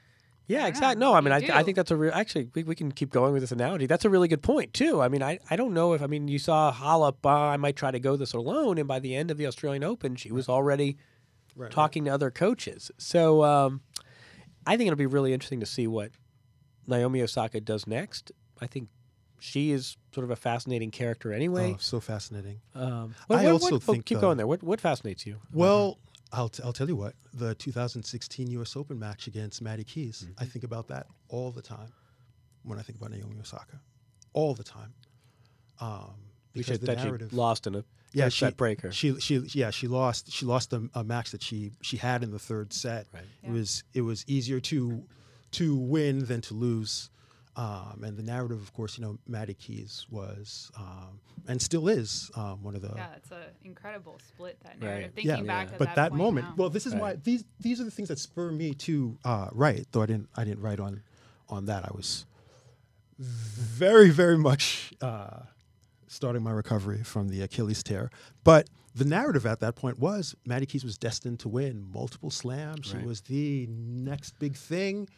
Yeah, 0.49 0.69
exactly. 0.69 1.01
No, 1.01 1.13
I 1.13 1.21
mean, 1.23 1.33
I, 1.33 1.39
I 1.53 1.65
think 1.65 1.75
that's 1.75 1.91
a 1.91 1.97
real. 1.97 2.13
Actually, 2.15 2.49
we, 2.55 2.63
we 2.63 2.77
can 2.77 2.93
keep 2.93 3.11
going 3.11 3.33
with 3.33 3.43
this 3.43 3.51
analogy. 3.51 3.87
That's 3.87 4.05
a 4.05 4.09
really 4.11 4.29
good 4.29 4.43
point 4.45 4.73
too. 4.75 5.03
I 5.03 5.09
mean, 5.09 5.21
I, 5.21 5.41
I 5.51 5.57
don't 5.57 5.75
know 5.75 5.93
if 5.93 6.01
I 6.03 6.07
mean 6.07 6.29
you 6.29 6.39
saw 6.39 6.73
Halep. 6.73 7.17
Uh, 7.25 7.31
I 7.31 7.57
might 7.57 7.75
try 7.75 7.91
to 7.91 7.99
go 7.99 8.15
this 8.15 8.33
alone, 8.33 8.79
and 8.79 8.87
by 8.87 9.01
the 9.01 9.17
end 9.17 9.33
of 9.33 9.39
the 9.39 9.47
Australian 9.49 9.83
Open, 9.83 10.15
she 10.15 10.31
was 10.31 10.49
already 10.49 10.99
Right, 11.57 11.73
talking 11.73 12.05
to 12.05 12.11
other 12.13 12.31
coaches. 12.31 12.93
So 12.97 13.43
um, 13.43 13.81
I 14.67 14.77
think 14.77 14.87
it'll 14.87 14.97
be 14.97 15.07
really 15.07 15.33
interesting 15.33 15.59
to 15.61 15.67
see 15.67 15.89
what 15.89 16.11
Naomi 16.87 17.23
Osaka 17.23 17.61
does 17.61 17.87
next. 17.87 18.33
I 18.61 18.67
think 18.67 18.89
she 19.39 19.71
is 19.71 19.97
sort 20.15 20.25
of 20.25 20.31
a 20.31 20.37
fascinating 20.37 20.91
character 20.91 21.33
anyway. 21.33 21.75
Oh, 21.75 21.79
so 21.79 22.01
fascinating. 22.01 22.61
Um, 22.75 23.15
I 23.29 23.35
what- 23.35 23.47
also 23.47 23.65
what- 23.73 23.73
oh, 23.89 23.93
think, 23.93 24.07
keep 24.07 24.19
uh, 24.19 24.23
going 24.23 24.37
there. 24.37 24.47
What 24.47 24.63
what 24.63 24.81
fascinates 24.81 25.27
you? 25.27 25.37
Well, 25.53 25.99
I'll, 26.33 26.49
t- 26.49 26.63
I'll 26.65 26.73
tell 26.73 26.89
you 26.89 26.97
what. 26.97 27.15
The 27.35 27.55
2016 27.55 28.51
U.S. 28.53 28.77
Open 28.77 28.99
match 28.99 29.27
against 29.27 29.63
Maddie 29.63 29.85
Keys. 29.85 30.23
Mm-hmm. 30.25 30.43
I 30.43 30.47
think 30.47 30.65
about 30.65 30.89
that 30.89 31.07
all 31.29 31.51
the 31.51 31.63
time 31.63 31.93
when 32.65 32.79
I 32.79 32.83
think 32.83 32.99
about 32.99 33.11
Naomi 33.13 33.37
Osaka. 33.41 33.81
All 34.33 34.55
the 34.55 34.65
time. 34.65 34.93
Um, 35.81 36.15
Which 36.53 36.67
because 36.67 36.81
the 36.81 36.87
that 36.87 36.99
narrative. 36.99 37.31
she 37.31 37.37
lost 37.37 37.67
in 37.67 37.77
a 37.77 37.85
yeah, 38.13 38.29
she, 38.29 38.47
set 38.47 38.57
breaker. 38.57 38.91
She, 38.93 39.19
she, 39.21 39.37
yeah, 39.53 39.71
she 39.71 39.89
lost. 39.89 40.33
She 40.33 40.47
lost 40.47 40.73
a, 40.73 40.89
a 40.95 41.05
match 41.05 41.31
that 41.33 41.43
she 41.43 41.73
she 41.83 41.97
had 41.99 42.23
in 42.23 42.31
the 42.31 42.39
third 42.39 42.73
set. 42.73 43.07
Right. 43.13 43.23
It 43.43 43.51
was 43.51 43.85
it 43.95 44.01
was 44.01 44.25
easier 44.27 44.59
to 44.61 45.05
to 45.53 45.77
win 45.77 46.25
than 46.27 46.41
to 46.43 46.55
lose. 46.55 47.11
Um, 47.57 48.03
and 48.05 48.19
the 48.19 48.23
narrative, 48.23 48.61
of 48.61 48.73
course, 48.75 48.99
you 48.99 49.05
know, 49.05 49.19
Maddie 49.27 49.55
Keys 49.55 50.07
was 50.11 50.71
um, 50.77 51.21
and 51.49 51.61
still 51.63 51.89
is 51.89 52.31
um, 52.35 52.63
one 52.63 52.75
of 52.75 52.83
the 52.83 52.93
Yeah, 52.95 53.07
it's 53.17 53.31
an 53.31 53.39
incredible 53.65 54.19
split 54.29 54.59
that 54.61 54.73
Right. 54.73 54.81
narrative. 54.83 55.13
Thinking 55.15 55.47
back 55.47 55.73
at 55.73 55.79
but 55.79 55.87
that, 55.87 55.97
that, 55.97 56.13
moment. 56.13 56.49
now. 56.49 56.55
Well, 56.57 56.71
this 56.71 56.85
is 56.87 56.95
why 56.95 57.15
these 57.15 57.45
these 57.61 57.81
are 57.81 57.85
the 57.85 57.91
things 57.91 58.09
that 58.09 58.19
spur 58.19 58.51
me 58.51 58.75
to 58.75 59.17
uh, 59.25 59.49
write. 59.53 59.87
Though 59.93 60.03
I 60.03 60.07
didn't 60.07 60.29
I 60.37 60.45
didn't 60.45 60.61
write 60.61 60.81
on 60.81 61.03
on 61.49 61.65
that. 61.67 61.85
I 61.85 61.91
was 61.95 62.27
very 63.19 64.11
very 64.11 64.37
much 64.37 64.93
uh, 65.01 65.41
starting 66.09 66.43
my 66.43 66.51
recovery 66.51 67.03
from 67.05 67.29
the 67.29 67.41
Achilles 67.43 67.83
tear. 67.83 68.11
But 68.45 68.69
the 68.95 69.05
narrative 69.05 69.47
at 69.47 69.61
that 69.61 69.77
point 69.77 69.99
was 69.99 70.35
Maddie 70.45 70.67
Keys 70.67 70.85
was 70.85 70.99
destined 70.99 71.41
to 71.41 71.49
win 71.49 71.87
multiple 71.93 72.31
slams. 72.31 72.87
She 72.87 72.99
was 72.99 73.23
the 73.23 73.67
next 73.69 74.39
big 74.39 74.57
thing. 74.57 75.09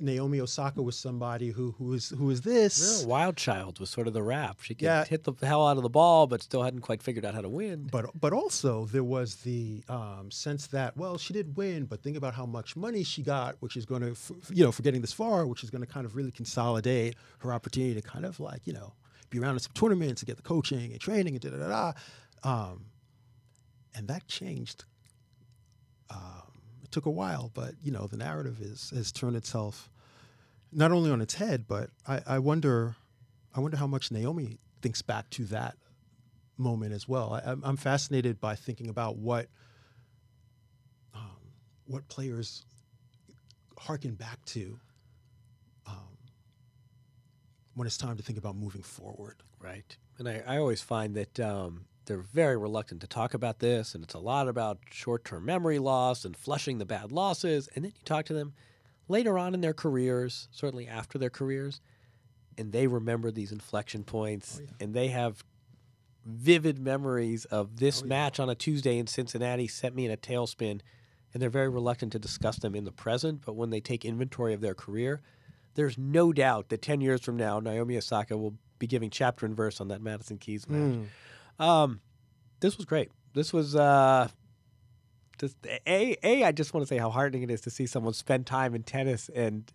Naomi 0.00 0.40
Osaka 0.40 0.80
was 0.82 0.96
somebody 0.96 1.50
who 1.50 1.72
who 1.78 1.86
was 1.86 2.10
who 2.10 2.26
was 2.26 2.42
this. 2.42 3.00
Yeah, 3.02 3.08
Wild 3.08 3.36
Child 3.36 3.80
was 3.80 3.90
sort 3.90 4.06
of 4.06 4.12
the 4.14 4.22
rap. 4.22 4.58
She 4.62 4.74
could 4.74 4.84
Yeah. 4.84 5.04
hit 5.04 5.24
the 5.24 5.32
hell 5.44 5.66
out 5.66 5.76
of 5.76 5.82
the 5.82 5.88
ball, 5.88 6.26
but 6.26 6.42
still 6.42 6.62
hadn't 6.62 6.80
quite 6.82 7.02
figured 7.02 7.24
out 7.24 7.34
how 7.34 7.40
to 7.40 7.48
win. 7.48 7.88
But 7.90 8.06
but 8.18 8.32
also 8.32 8.84
there 8.86 9.04
was 9.04 9.36
the 9.36 9.82
um, 9.88 10.30
sense 10.30 10.66
that 10.68 10.96
well 10.96 11.18
she 11.18 11.32
did 11.32 11.56
win, 11.56 11.84
but 11.86 12.02
think 12.02 12.16
about 12.16 12.34
how 12.34 12.46
much 12.46 12.76
money 12.76 13.02
she 13.02 13.22
got, 13.22 13.56
which 13.60 13.76
is 13.76 13.84
going 13.86 14.02
to 14.02 14.10
f- 14.12 14.32
you 14.50 14.64
know 14.64 14.72
for 14.72 14.82
getting 14.82 15.00
this 15.00 15.12
far, 15.12 15.46
which 15.46 15.64
is 15.64 15.70
going 15.70 15.82
to 15.82 15.86
kind 15.92 16.06
of 16.06 16.14
really 16.16 16.32
consolidate 16.32 17.16
her 17.38 17.52
opportunity 17.52 17.94
to 18.00 18.02
kind 18.06 18.24
of 18.24 18.38
like 18.40 18.66
you 18.66 18.72
know 18.72 18.92
be 19.30 19.38
around 19.38 19.54
in 19.54 19.58
some 19.60 19.72
tournaments 19.74 20.22
and 20.22 20.26
get 20.26 20.36
the 20.36 20.42
coaching 20.42 20.92
and 20.92 21.00
training 21.00 21.34
and 21.34 21.40
da 21.42 21.50
da 21.50 21.56
da 21.58 21.68
da. 21.68 21.92
Um, 22.72 22.86
and 23.94 24.06
that 24.08 24.26
changed. 24.28 24.84
It 26.10 26.14
took 26.90 27.06
a 27.06 27.10
while, 27.10 27.50
but 27.54 27.74
you 27.82 27.90
know 27.92 28.06
the 28.06 28.16
narrative 28.16 28.60
is 28.60 28.90
has 28.94 29.12
turned 29.12 29.36
itself 29.36 29.90
not 30.72 30.92
only 30.92 31.10
on 31.10 31.20
its 31.20 31.34
head, 31.34 31.66
but 31.66 31.88
I, 32.06 32.20
I 32.26 32.38
wonder, 32.40 32.94
I 33.56 33.60
wonder 33.60 33.78
how 33.78 33.86
much 33.86 34.10
Naomi 34.12 34.58
thinks 34.82 35.00
back 35.00 35.30
to 35.30 35.44
that 35.46 35.76
moment 36.58 36.92
as 36.92 37.08
well. 37.08 37.32
I, 37.32 37.38
I'm- 37.48 37.62
I'm 37.64 37.76
fascinated 37.78 38.38
by 38.40 38.54
thinking 38.54 38.88
about 38.90 39.16
what 39.16 39.48
um, 41.14 41.36
what 41.86 42.06
players 42.08 42.64
harken 43.78 44.14
back 44.14 44.44
to 44.46 44.78
um, 45.86 46.18
when 47.74 47.86
it's 47.86 47.96
time 47.96 48.16
to 48.16 48.22
think 48.22 48.38
about 48.38 48.56
moving 48.56 48.82
forward. 48.82 49.36
Right. 49.60 49.96
And 50.18 50.28
I, 50.28 50.42
I 50.46 50.58
always 50.58 50.82
find 50.82 51.14
that 51.14 51.40
um, 51.40 51.86
they're 52.08 52.18
very 52.18 52.56
reluctant 52.56 53.00
to 53.02 53.06
talk 53.06 53.32
about 53.34 53.60
this, 53.60 53.94
and 53.94 54.02
it's 54.02 54.14
a 54.14 54.18
lot 54.18 54.48
about 54.48 54.78
short 54.90 55.24
term 55.24 55.44
memory 55.44 55.78
loss 55.78 56.24
and 56.24 56.36
flushing 56.36 56.78
the 56.78 56.84
bad 56.86 57.12
losses. 57.12 57.68
And 57.74 57.84
then 57.84 57.92
you 57.94 58.02
talk 58.04 58.24
to 58.26 58.34
them 58.34 58.54
later 59.06 59.38
on 59.38 59.54
in 59.54 59.60
their 59.60 59.72
careers, 59.74 60.48
certainly 60.50 60.88
after 60.88 61.18
their 61.18 61.30
careers, 61.30 61.80
and 62.58 62.72
they 62.72 62.86
remember 62.88 63.30
these 63.30 63.52
inflection 63.52 64.02
points, 64.04 64.58
Oh, 64.60 64.64
yeah. 64.64 64.70
and 64.84 64.94
they 64.94 65.08
have 65.08 65.44
vivid 66.24 66.78
memories 66.78 67.44
of 67.46 67.76
this 67.76 68.00
Oh, 68.02 68.04
yeah. 68.04 68.08
match 68.08 68.40
on 68.40 68.50
a 68.50 68.54
Tuesday 68.54 68.98
in 68.98 69.06
Cincinnati 69.06 69.68
sent 69.68 69.94
me 69.94 70.04
in 70.04 70.10
a 70.10 70.16
tailspin, 70.16 70.80
and 71.32 71.42
they're 71.42 71.50
very 71.50 71.68
reluctant 71.68 72.12
to 72.12 72.18
discuss 72.18 72.58
them 72.58 72.74
in 72.74 72.84
the 72.84 72.92
present. 72.92 73.42
But 73.46 73.54
when 73.54 73.70
they 73.70 73.80
take 73.80 74.04
inventory 74.04 74.54
of 74.54 74.60
their 74.60 74.74
career, 74.74 75.20
there's 75.74 75.96
no 75.96 76.32
doubt 76.32 76.68
that 76.70 76.82
10 76.82 77.00
years 77.00 77.20
from 77.22 77.36
now, 77.36 77.60
Naomi 77.60 77.96
Osaka 77.96 78.36
will 78.36 78.54
be 78.78 78.86
giving 78.86 79.10
chapter 79.10 79.46
and 79.46 79.56
verse 79.56 79.80
on 79.80 79.88
that 79.88 80.00
Madison 80.02 80.38
Keys 80.38 80.68
match. 80.68 80.80
Mm. 80.80 81.06
Um, 81.58 82.00
this 82.60 82.76
was 82.76 82.86
great. 82.86 83.10
This 83.34 83.52
was 83.52 83.76
uh, 83.76 84.28
just 85.38 85.56
a 85.66 86.16
a. 86.22 86.44
I 86.44 86.52
just 86.52 86.74
want 86.74 86.82
to 86.82 86.88
say 86.88 86.98
how 86.98 87.10
heartening 87.10 87.42
it 87.42 87.50
is 87.50 87.60
to 87.62 87.70
see 87.70 87.86
someone 87.86 88.12
spend 88.12 88.46
time 88.46 88.74
in 88.74 88.82
tennis 88.82 89.28
and 89.34 89.70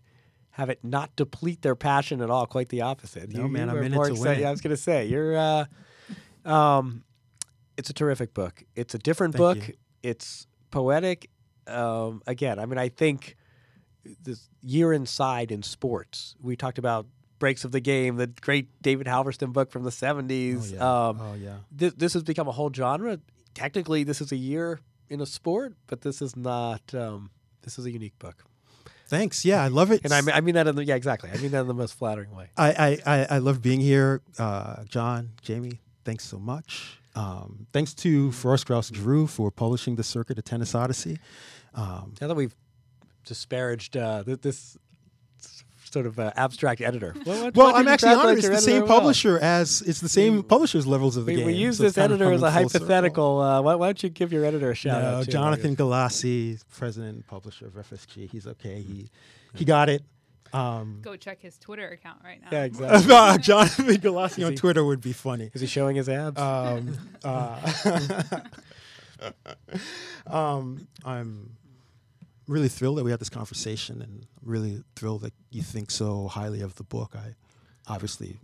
have 0.52 0.70
it 0.70 0.80
not 0.84 1.16
deplete 1.16 1.62
their 1.62 1.76
passion 1.76 2.22
at 2.22 2.30
all. 2.30 2.46
Quite 2.46 2.70
the 2.70 2.82
opposite. 2.82 3.34
No, 3.34 3.48
man, 3.48 3.70
I'm 3.70 3.78
in 3.78 3.94
it 3.94 4.06
to 4.06 4.14
win. 4.14 4.40
Yeah, 4.40 4.50
I 4.50 4.52
was 4.52 4.62
going 4.62 4.76
to 4.76 4.82
say 4.82 5.06
you're. 5.06 5.38
Uh, 5.38 5.66
um, 6.46 7.04
it's 7.78 7.90
a 7.90 7.94
terrific 7.94 8.34
book. 8.34 8.64
It's 8.76 8.94
a 8.94 9.00
different 9.00 9.36
Thank 9.36 9.60
book. 9.60 9.68
you. 9.70 9.74
It's 10.04 10.48
poetic. 10.70 11.30
Um, 11.66 12.22
again, 12.28 12.60
I 12.60 12.66
mean, 12.66 12.78
I 12.78 12.90
think 12.90 13.36
this 14.22 14.50
year 14.62 14.92
inside 14.94 15.52
in 15.52 15.64
sports, 15.64 16.36
we 16.42 16.56
talked 16.56 16.78
about 16.78 17.08
breaks 17.44 17.66
of 17.66 17.74
the 17.74 17.82
game, 17.82 18.16
the 18.16 18.28
great 18.28 18.70
David 18.82 19.06
Halberstam 19.06 19.52
book 19.52 19.70
from 19.70 19.84
the 19.84 19.90
Oh, 19.90 20.06
'70s. 20.06 20.72
yeah. 20.72 20.78
Um, 21.08 21.20
oh, 21.20 21.34
yeah. 21.34 21.58
this, 21.70 21.94
this 21.96 22.14
has 22.14 22.24
become 22.24 22.48
a 22.48 22.54
whole 22.54 22.72
genre. 22.72 23.20
Technically, 23.54 24.06
this 24.06 24.22
is 24.22 24.32
a 24.32 24.38
year 24.38 24.80
in 25.10 25.20
a 25.20 25.26
sport, 25.26 25.74
but 25.88 26.00
this 26.04 26.22
is 26.22 26.38
not. 26.38 26.96
Um, 26.96 27.32
this 27.64 27.78
is 27.78 27.86
a 27.86 27.92
unique 27.92 28.18
book, 28.18 28.46
Thanks. 29.08 29.44
Yeah, 29.44 29.62
I 29.62 29.68
love 29.68 29.92
it. 29.92 30.06
and 30.06 30.14
I 30.14 30.22
mean, 30.22 30.34
I 30.34 30.40
mean 30.40 30.56
that 30.56 30.68
in 30.68 30.78
the 30.78 30.86
yeah, 30.86 30.96
exactly. 30.96 31.32
I 31.34 31.38
mean 31.38 31.52
that 31.52 31.60
in 31.60 31.68
the 31.68 31.74
most 31.74 31.96
flattering 31.96 32.34
way. 32.34 32.48
I, 32.56 32.98
I, 33.06 33.28
I, 33.30 33.38
love 33.40 33.62
being 33.62 33.82
here. 33.82 34.22
Uh, 34.40 34.86
John, 34.86 35.32
Jamie, 35.42 35.80
thanks 36.06 36.24
so 36.24 36.40
much. 36.40 36.98
Um, 37.14 37.68
thanks 37.74 37.94
to 37.96 38.32
Farrar 38.32 38.58
Straus 38.58 38.88
Giroux 38.88 39.28
for 39.28 39.52
publishing 39.52 39.98
the 39.98 40.04
Circuit 40.04 40.38
of 40.38 40.46
Tennis 40.46 40.74
Odyssey. 40.74 41.20
Um, 41.76 42.14
Now 42.22 42.28
that 42.28 42.36
we've 42.36 42.56
disparaged 43.26 43.98
uh, 43.98 44.24
this 44.26 44.78
sort 45.94 46.06
of 46.08 46.20
uh, 46.20 46.32
abstract 46.36 46.82
editor, 46.82 47.16
well, 47.26 47.52
don't 47.52 47.76
I'm 47.76 47.88
actually 47.88 48.16
translate 48.16 48.26
honored. 48.26 48.38
It's 48.40 48.48
the 48.48 48.54
editor 48.54 48.62
same 48.72 48.82
well? 48.82 48.88
publisher 49.00 49.40
as 49.40 49.82
it's 49.84 50.02
the 50.02 50.10
same 50.10 50.44
publishers 50.44 50.86
levels 50.88 51.16
of 51.16 51.26
the 51.26 51.32
We, 51.34 51.38
game. 51.38 51.46
we 51.46 51.54
use 51.54 51.78
so 51.78 51.84
this 51.84 51.98
editor 51.98 52.32
as 52.34 52.42
a 52.42 52.50
coming 52.50 52.62
full 52.64 52.70
circle. 52.72 52.88
hypothetical. 52.88 53.40
Uh, 53.40 53.62
why, 53.62 53.76
why 53.76 53.88
don't 53.88 54.04
you 54.04 54.10
give 54.10 54.34
your 54.34 54.44
editor 54.44 54.72
a 54.72 54.76
shout 54.76 55.02
No, 55.02 55.10
out? 55.20 55.28
Jonathan 55.30 55.76
Galassi, 55.76 56.62
president 56.76 57.16
and 57.16 57.28
publisher 57.28 57.68
of 57.68 57.74
FSG. 57.76 58.30
He's 58.30 58.48
okay. 58.48 58.82
He 58.82 59.10
he 59.56 59.64
got 59.66 59.88
it. 59.90 60.04
Um, 60.52 61.00
Go 61.02 61.16
check 61.16 61.42
his 61.42 61.58
Twitter 61.58 61.88
account 61.90 62.20
right 62.24 62.40
now. 62.42 62.50
Yeah, 62.52 62.64
exactly. 62.70 63.14
uh, 63.16 63.38
Jonathan 63.50 63.86
Galassi 63.96 64.40
Is 64.40 64.44
on 64.46 64.56
Twitter 64.56 64.84
would 64.84 65.02
be 65.02 65.14
funny. 65.14 65.50
Is 65.54 65.62
he 65.62 65.68
showing 65.68 65.96
his 65.96 66.08
abs? 66.10 66.40
Um, 66.40 66.98
uh, 67.24 67.60
um, 70.28 70.88
I'm 71.06 71.56
really 72.48 72.68
thrilled 72.70 72.98
that 72.98 73.04
we 73.04 73.12
had 73.12 73.20
this 73.20 73.30
conversation, 73.30 74.02
and 74.02 74.26
really 74.42 74.84
thrilled 74.96 75.22
that 75.22 75.34
you 75.50 75.62
think 75.62 75.92
so 75.92 76.28
highly 76.28 76.62
of 76.62 76.76
the 76.76 76.84
book. 76.84 77.16
I 77.16 77.36
obviously 77.88 78.38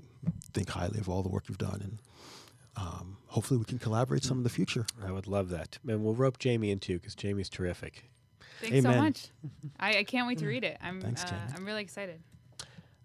think 0.54 0.70
highly 0.70 1.00
of 1.00 1.10
all 1.10 1.24
the 1.24 1.30
work 1.30 1.45
you've 1.47 1.58
done, 1.58 1.82
and 1.82 2.02
um, 2.76 3.18
hopefully 3.28 3.58
we 3.58 3.66
can 3.66 3.80
collaborate 3.80 4.24
some 4.24 4.38
in 4.38 4.43
the 4.43 4.50
future. 4.50 4.86
I 5.06 5.12
would 5.12 5.28
love 5.28 5.50
that, 5.50 5.80
and 5.88 6.04
we'll 6.04 6.16
rope 6.16 6.39
Jamie 6.39 6.72
in 6.72 6.80
too 6.80 6.97
because 6.97 7.16
Jamie's 7.16 7.50
terrific. 7.50 8.10
Thanks 8.62 8.84
so 8.84 8.91
much. 8.91 9.30
I, 9.80 10.00
I 10.00 10.04
can't 10.04 10.28
wait 10.28 10.39
to 10.39 10.47
read 10.47 10.64
it. 10.64 10.78
I'm 10.82 11.00
Thanks, 11.02 11.24
uh, 11.24 11.36
I'm 11.56 11.66
really 11.66 11.82
excited. 11.82 12.22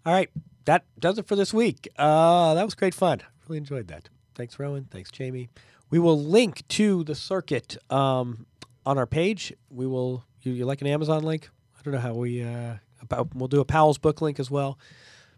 All 0.05 0.13
right, 0.13 0.29
that 0.65 0.83
does 0.99 1.17
it 1.17 1.27
for 1.27 1.35
this 1.35 1.53
week. 1.53 1.87
Uh, 1.97 2.53
that 2.53 2.63
was 2.63 2.75
great 2.75 2.93
fun. 2.93 3.21
Really 3.47 3.57
enjoyed 3.57 3.87
that. 3.87 4.09
Thanks, 4.35 4.59
Rowan. 4.59 4.87
Thanks, 4.91 5.11
Jamie. 5.11 5.49
We 5.89 5.99
will 5.99 6.21
link 6.21 6.67
to 6.69 7.03
the 7.05 7.15
circuit 7.15 7.77
um, 7.89 8.45
on 8.85 8.97
our 8.97 9.05
page. 9.07 9.53
We 9.69 9.87
will. 9.87 10.25
You, 10.45 10.53
you 10.53 10.65
like 10.65 10.81
an 10.81 10.87
Amazon 10.87 11.23
link? 11.23 11.49
I 11.77 11.81
don't 11.83 11.93
know 11.93 11.99
how 11.99 12.13
we. 12.13 12.43
Uh, 12.43 12.75
about 13.01 13.35
we'll 13.35 13.47
do 13.47 13.59
a 13.59 13.65
Powell's 13.65 13.97
book 13.97 14.21
link 14.21 14.39
as 14.39 14.49
well 14.49 14.77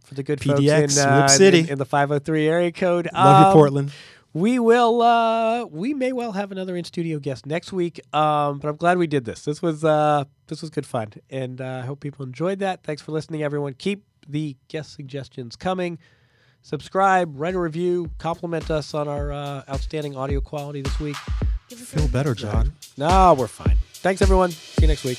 for 0.06 0.14
the 0.16 0.24
good 0.24 0.42
folks 0.44 0.60
in, 0.62 0.98
uh, 1.00 1.20
Rip 1.22 1.30
City. 1.30 1.60
in, 1.62 1.70
in 1.70 1.78
the 1.80 1.86
503 1.86 2.48
area 2.48 2.72
code. 2.72 3.10
Love 3.14 3.42
you, 3.42 3.48
Um, 3.48 3.54
Portland. 3.54 3.92
We 4.34 4.60
will. 4.60 5.02
Uh, 5.02 5.66
we 5.66 5.94
may 5.94 6.12
well 6.12 6.34
have 6.34 6.52
another 6.52 6.76
in 6.76 6.84
studio 6.84 7.18
guest 7.20 7.46
next 7.46 7.74
week. 7.74 8.00
Um, 8.14 8.60
but 8.60 8.68
I'm 8.70 8.76
glad 8.76 8.98
we 8.98 9.08
did 9.08 9.26
this. 9.26 9.42
This 9.44 9.62
was. 9.62 9.84
Uh, 9.84 10.26
this 10.48 10.62
was 10.62 10.70
good 10.70 10.86
fun, 10.86 11.14
and 11.30 11.60
uh, 11.62 11.82
I 11.84 11.86
hope 11.86 12.00
people 12.02 12.26
enjoyed 12.26 12.60
that. 12.60 12.84
Thanks 12.84 13.02
for 13.02 13.12
listening, 13.14 13.44
everyone. 13.44 13.74
Keep 13.74 14.04
the 14.28 14.56
guest 14.68 14.94
suggestions 14.94 15.56
coming. 15.56 15.98
Subscribe, 16.62 17.34
write 17.40 17.56
a 17.56 17.60
review, 17.60 18.12
compliment 18.18 18.70
us 18.70 18.94
on 18.94 19.08
our 19.08 19.32
uh, 19.32 19.64
outstanding 19.70 20.18
audio 20.18 20.42
quality 20.42 20.82
this 20.82 21.00
week. 21.00 21.16
Feel 21.70 22.08
better, 22.10 22.34
John. 22.36 22.74
No, 22.98 23.34
we're 23.34 23.48
fine. 23.48 23.78
Thanks, 24.02 24.22
everyone. 24.22 24.52
See 24.52 24.84
you 24.84 24.88
next 24.88 25.04
week. 25.04 25.18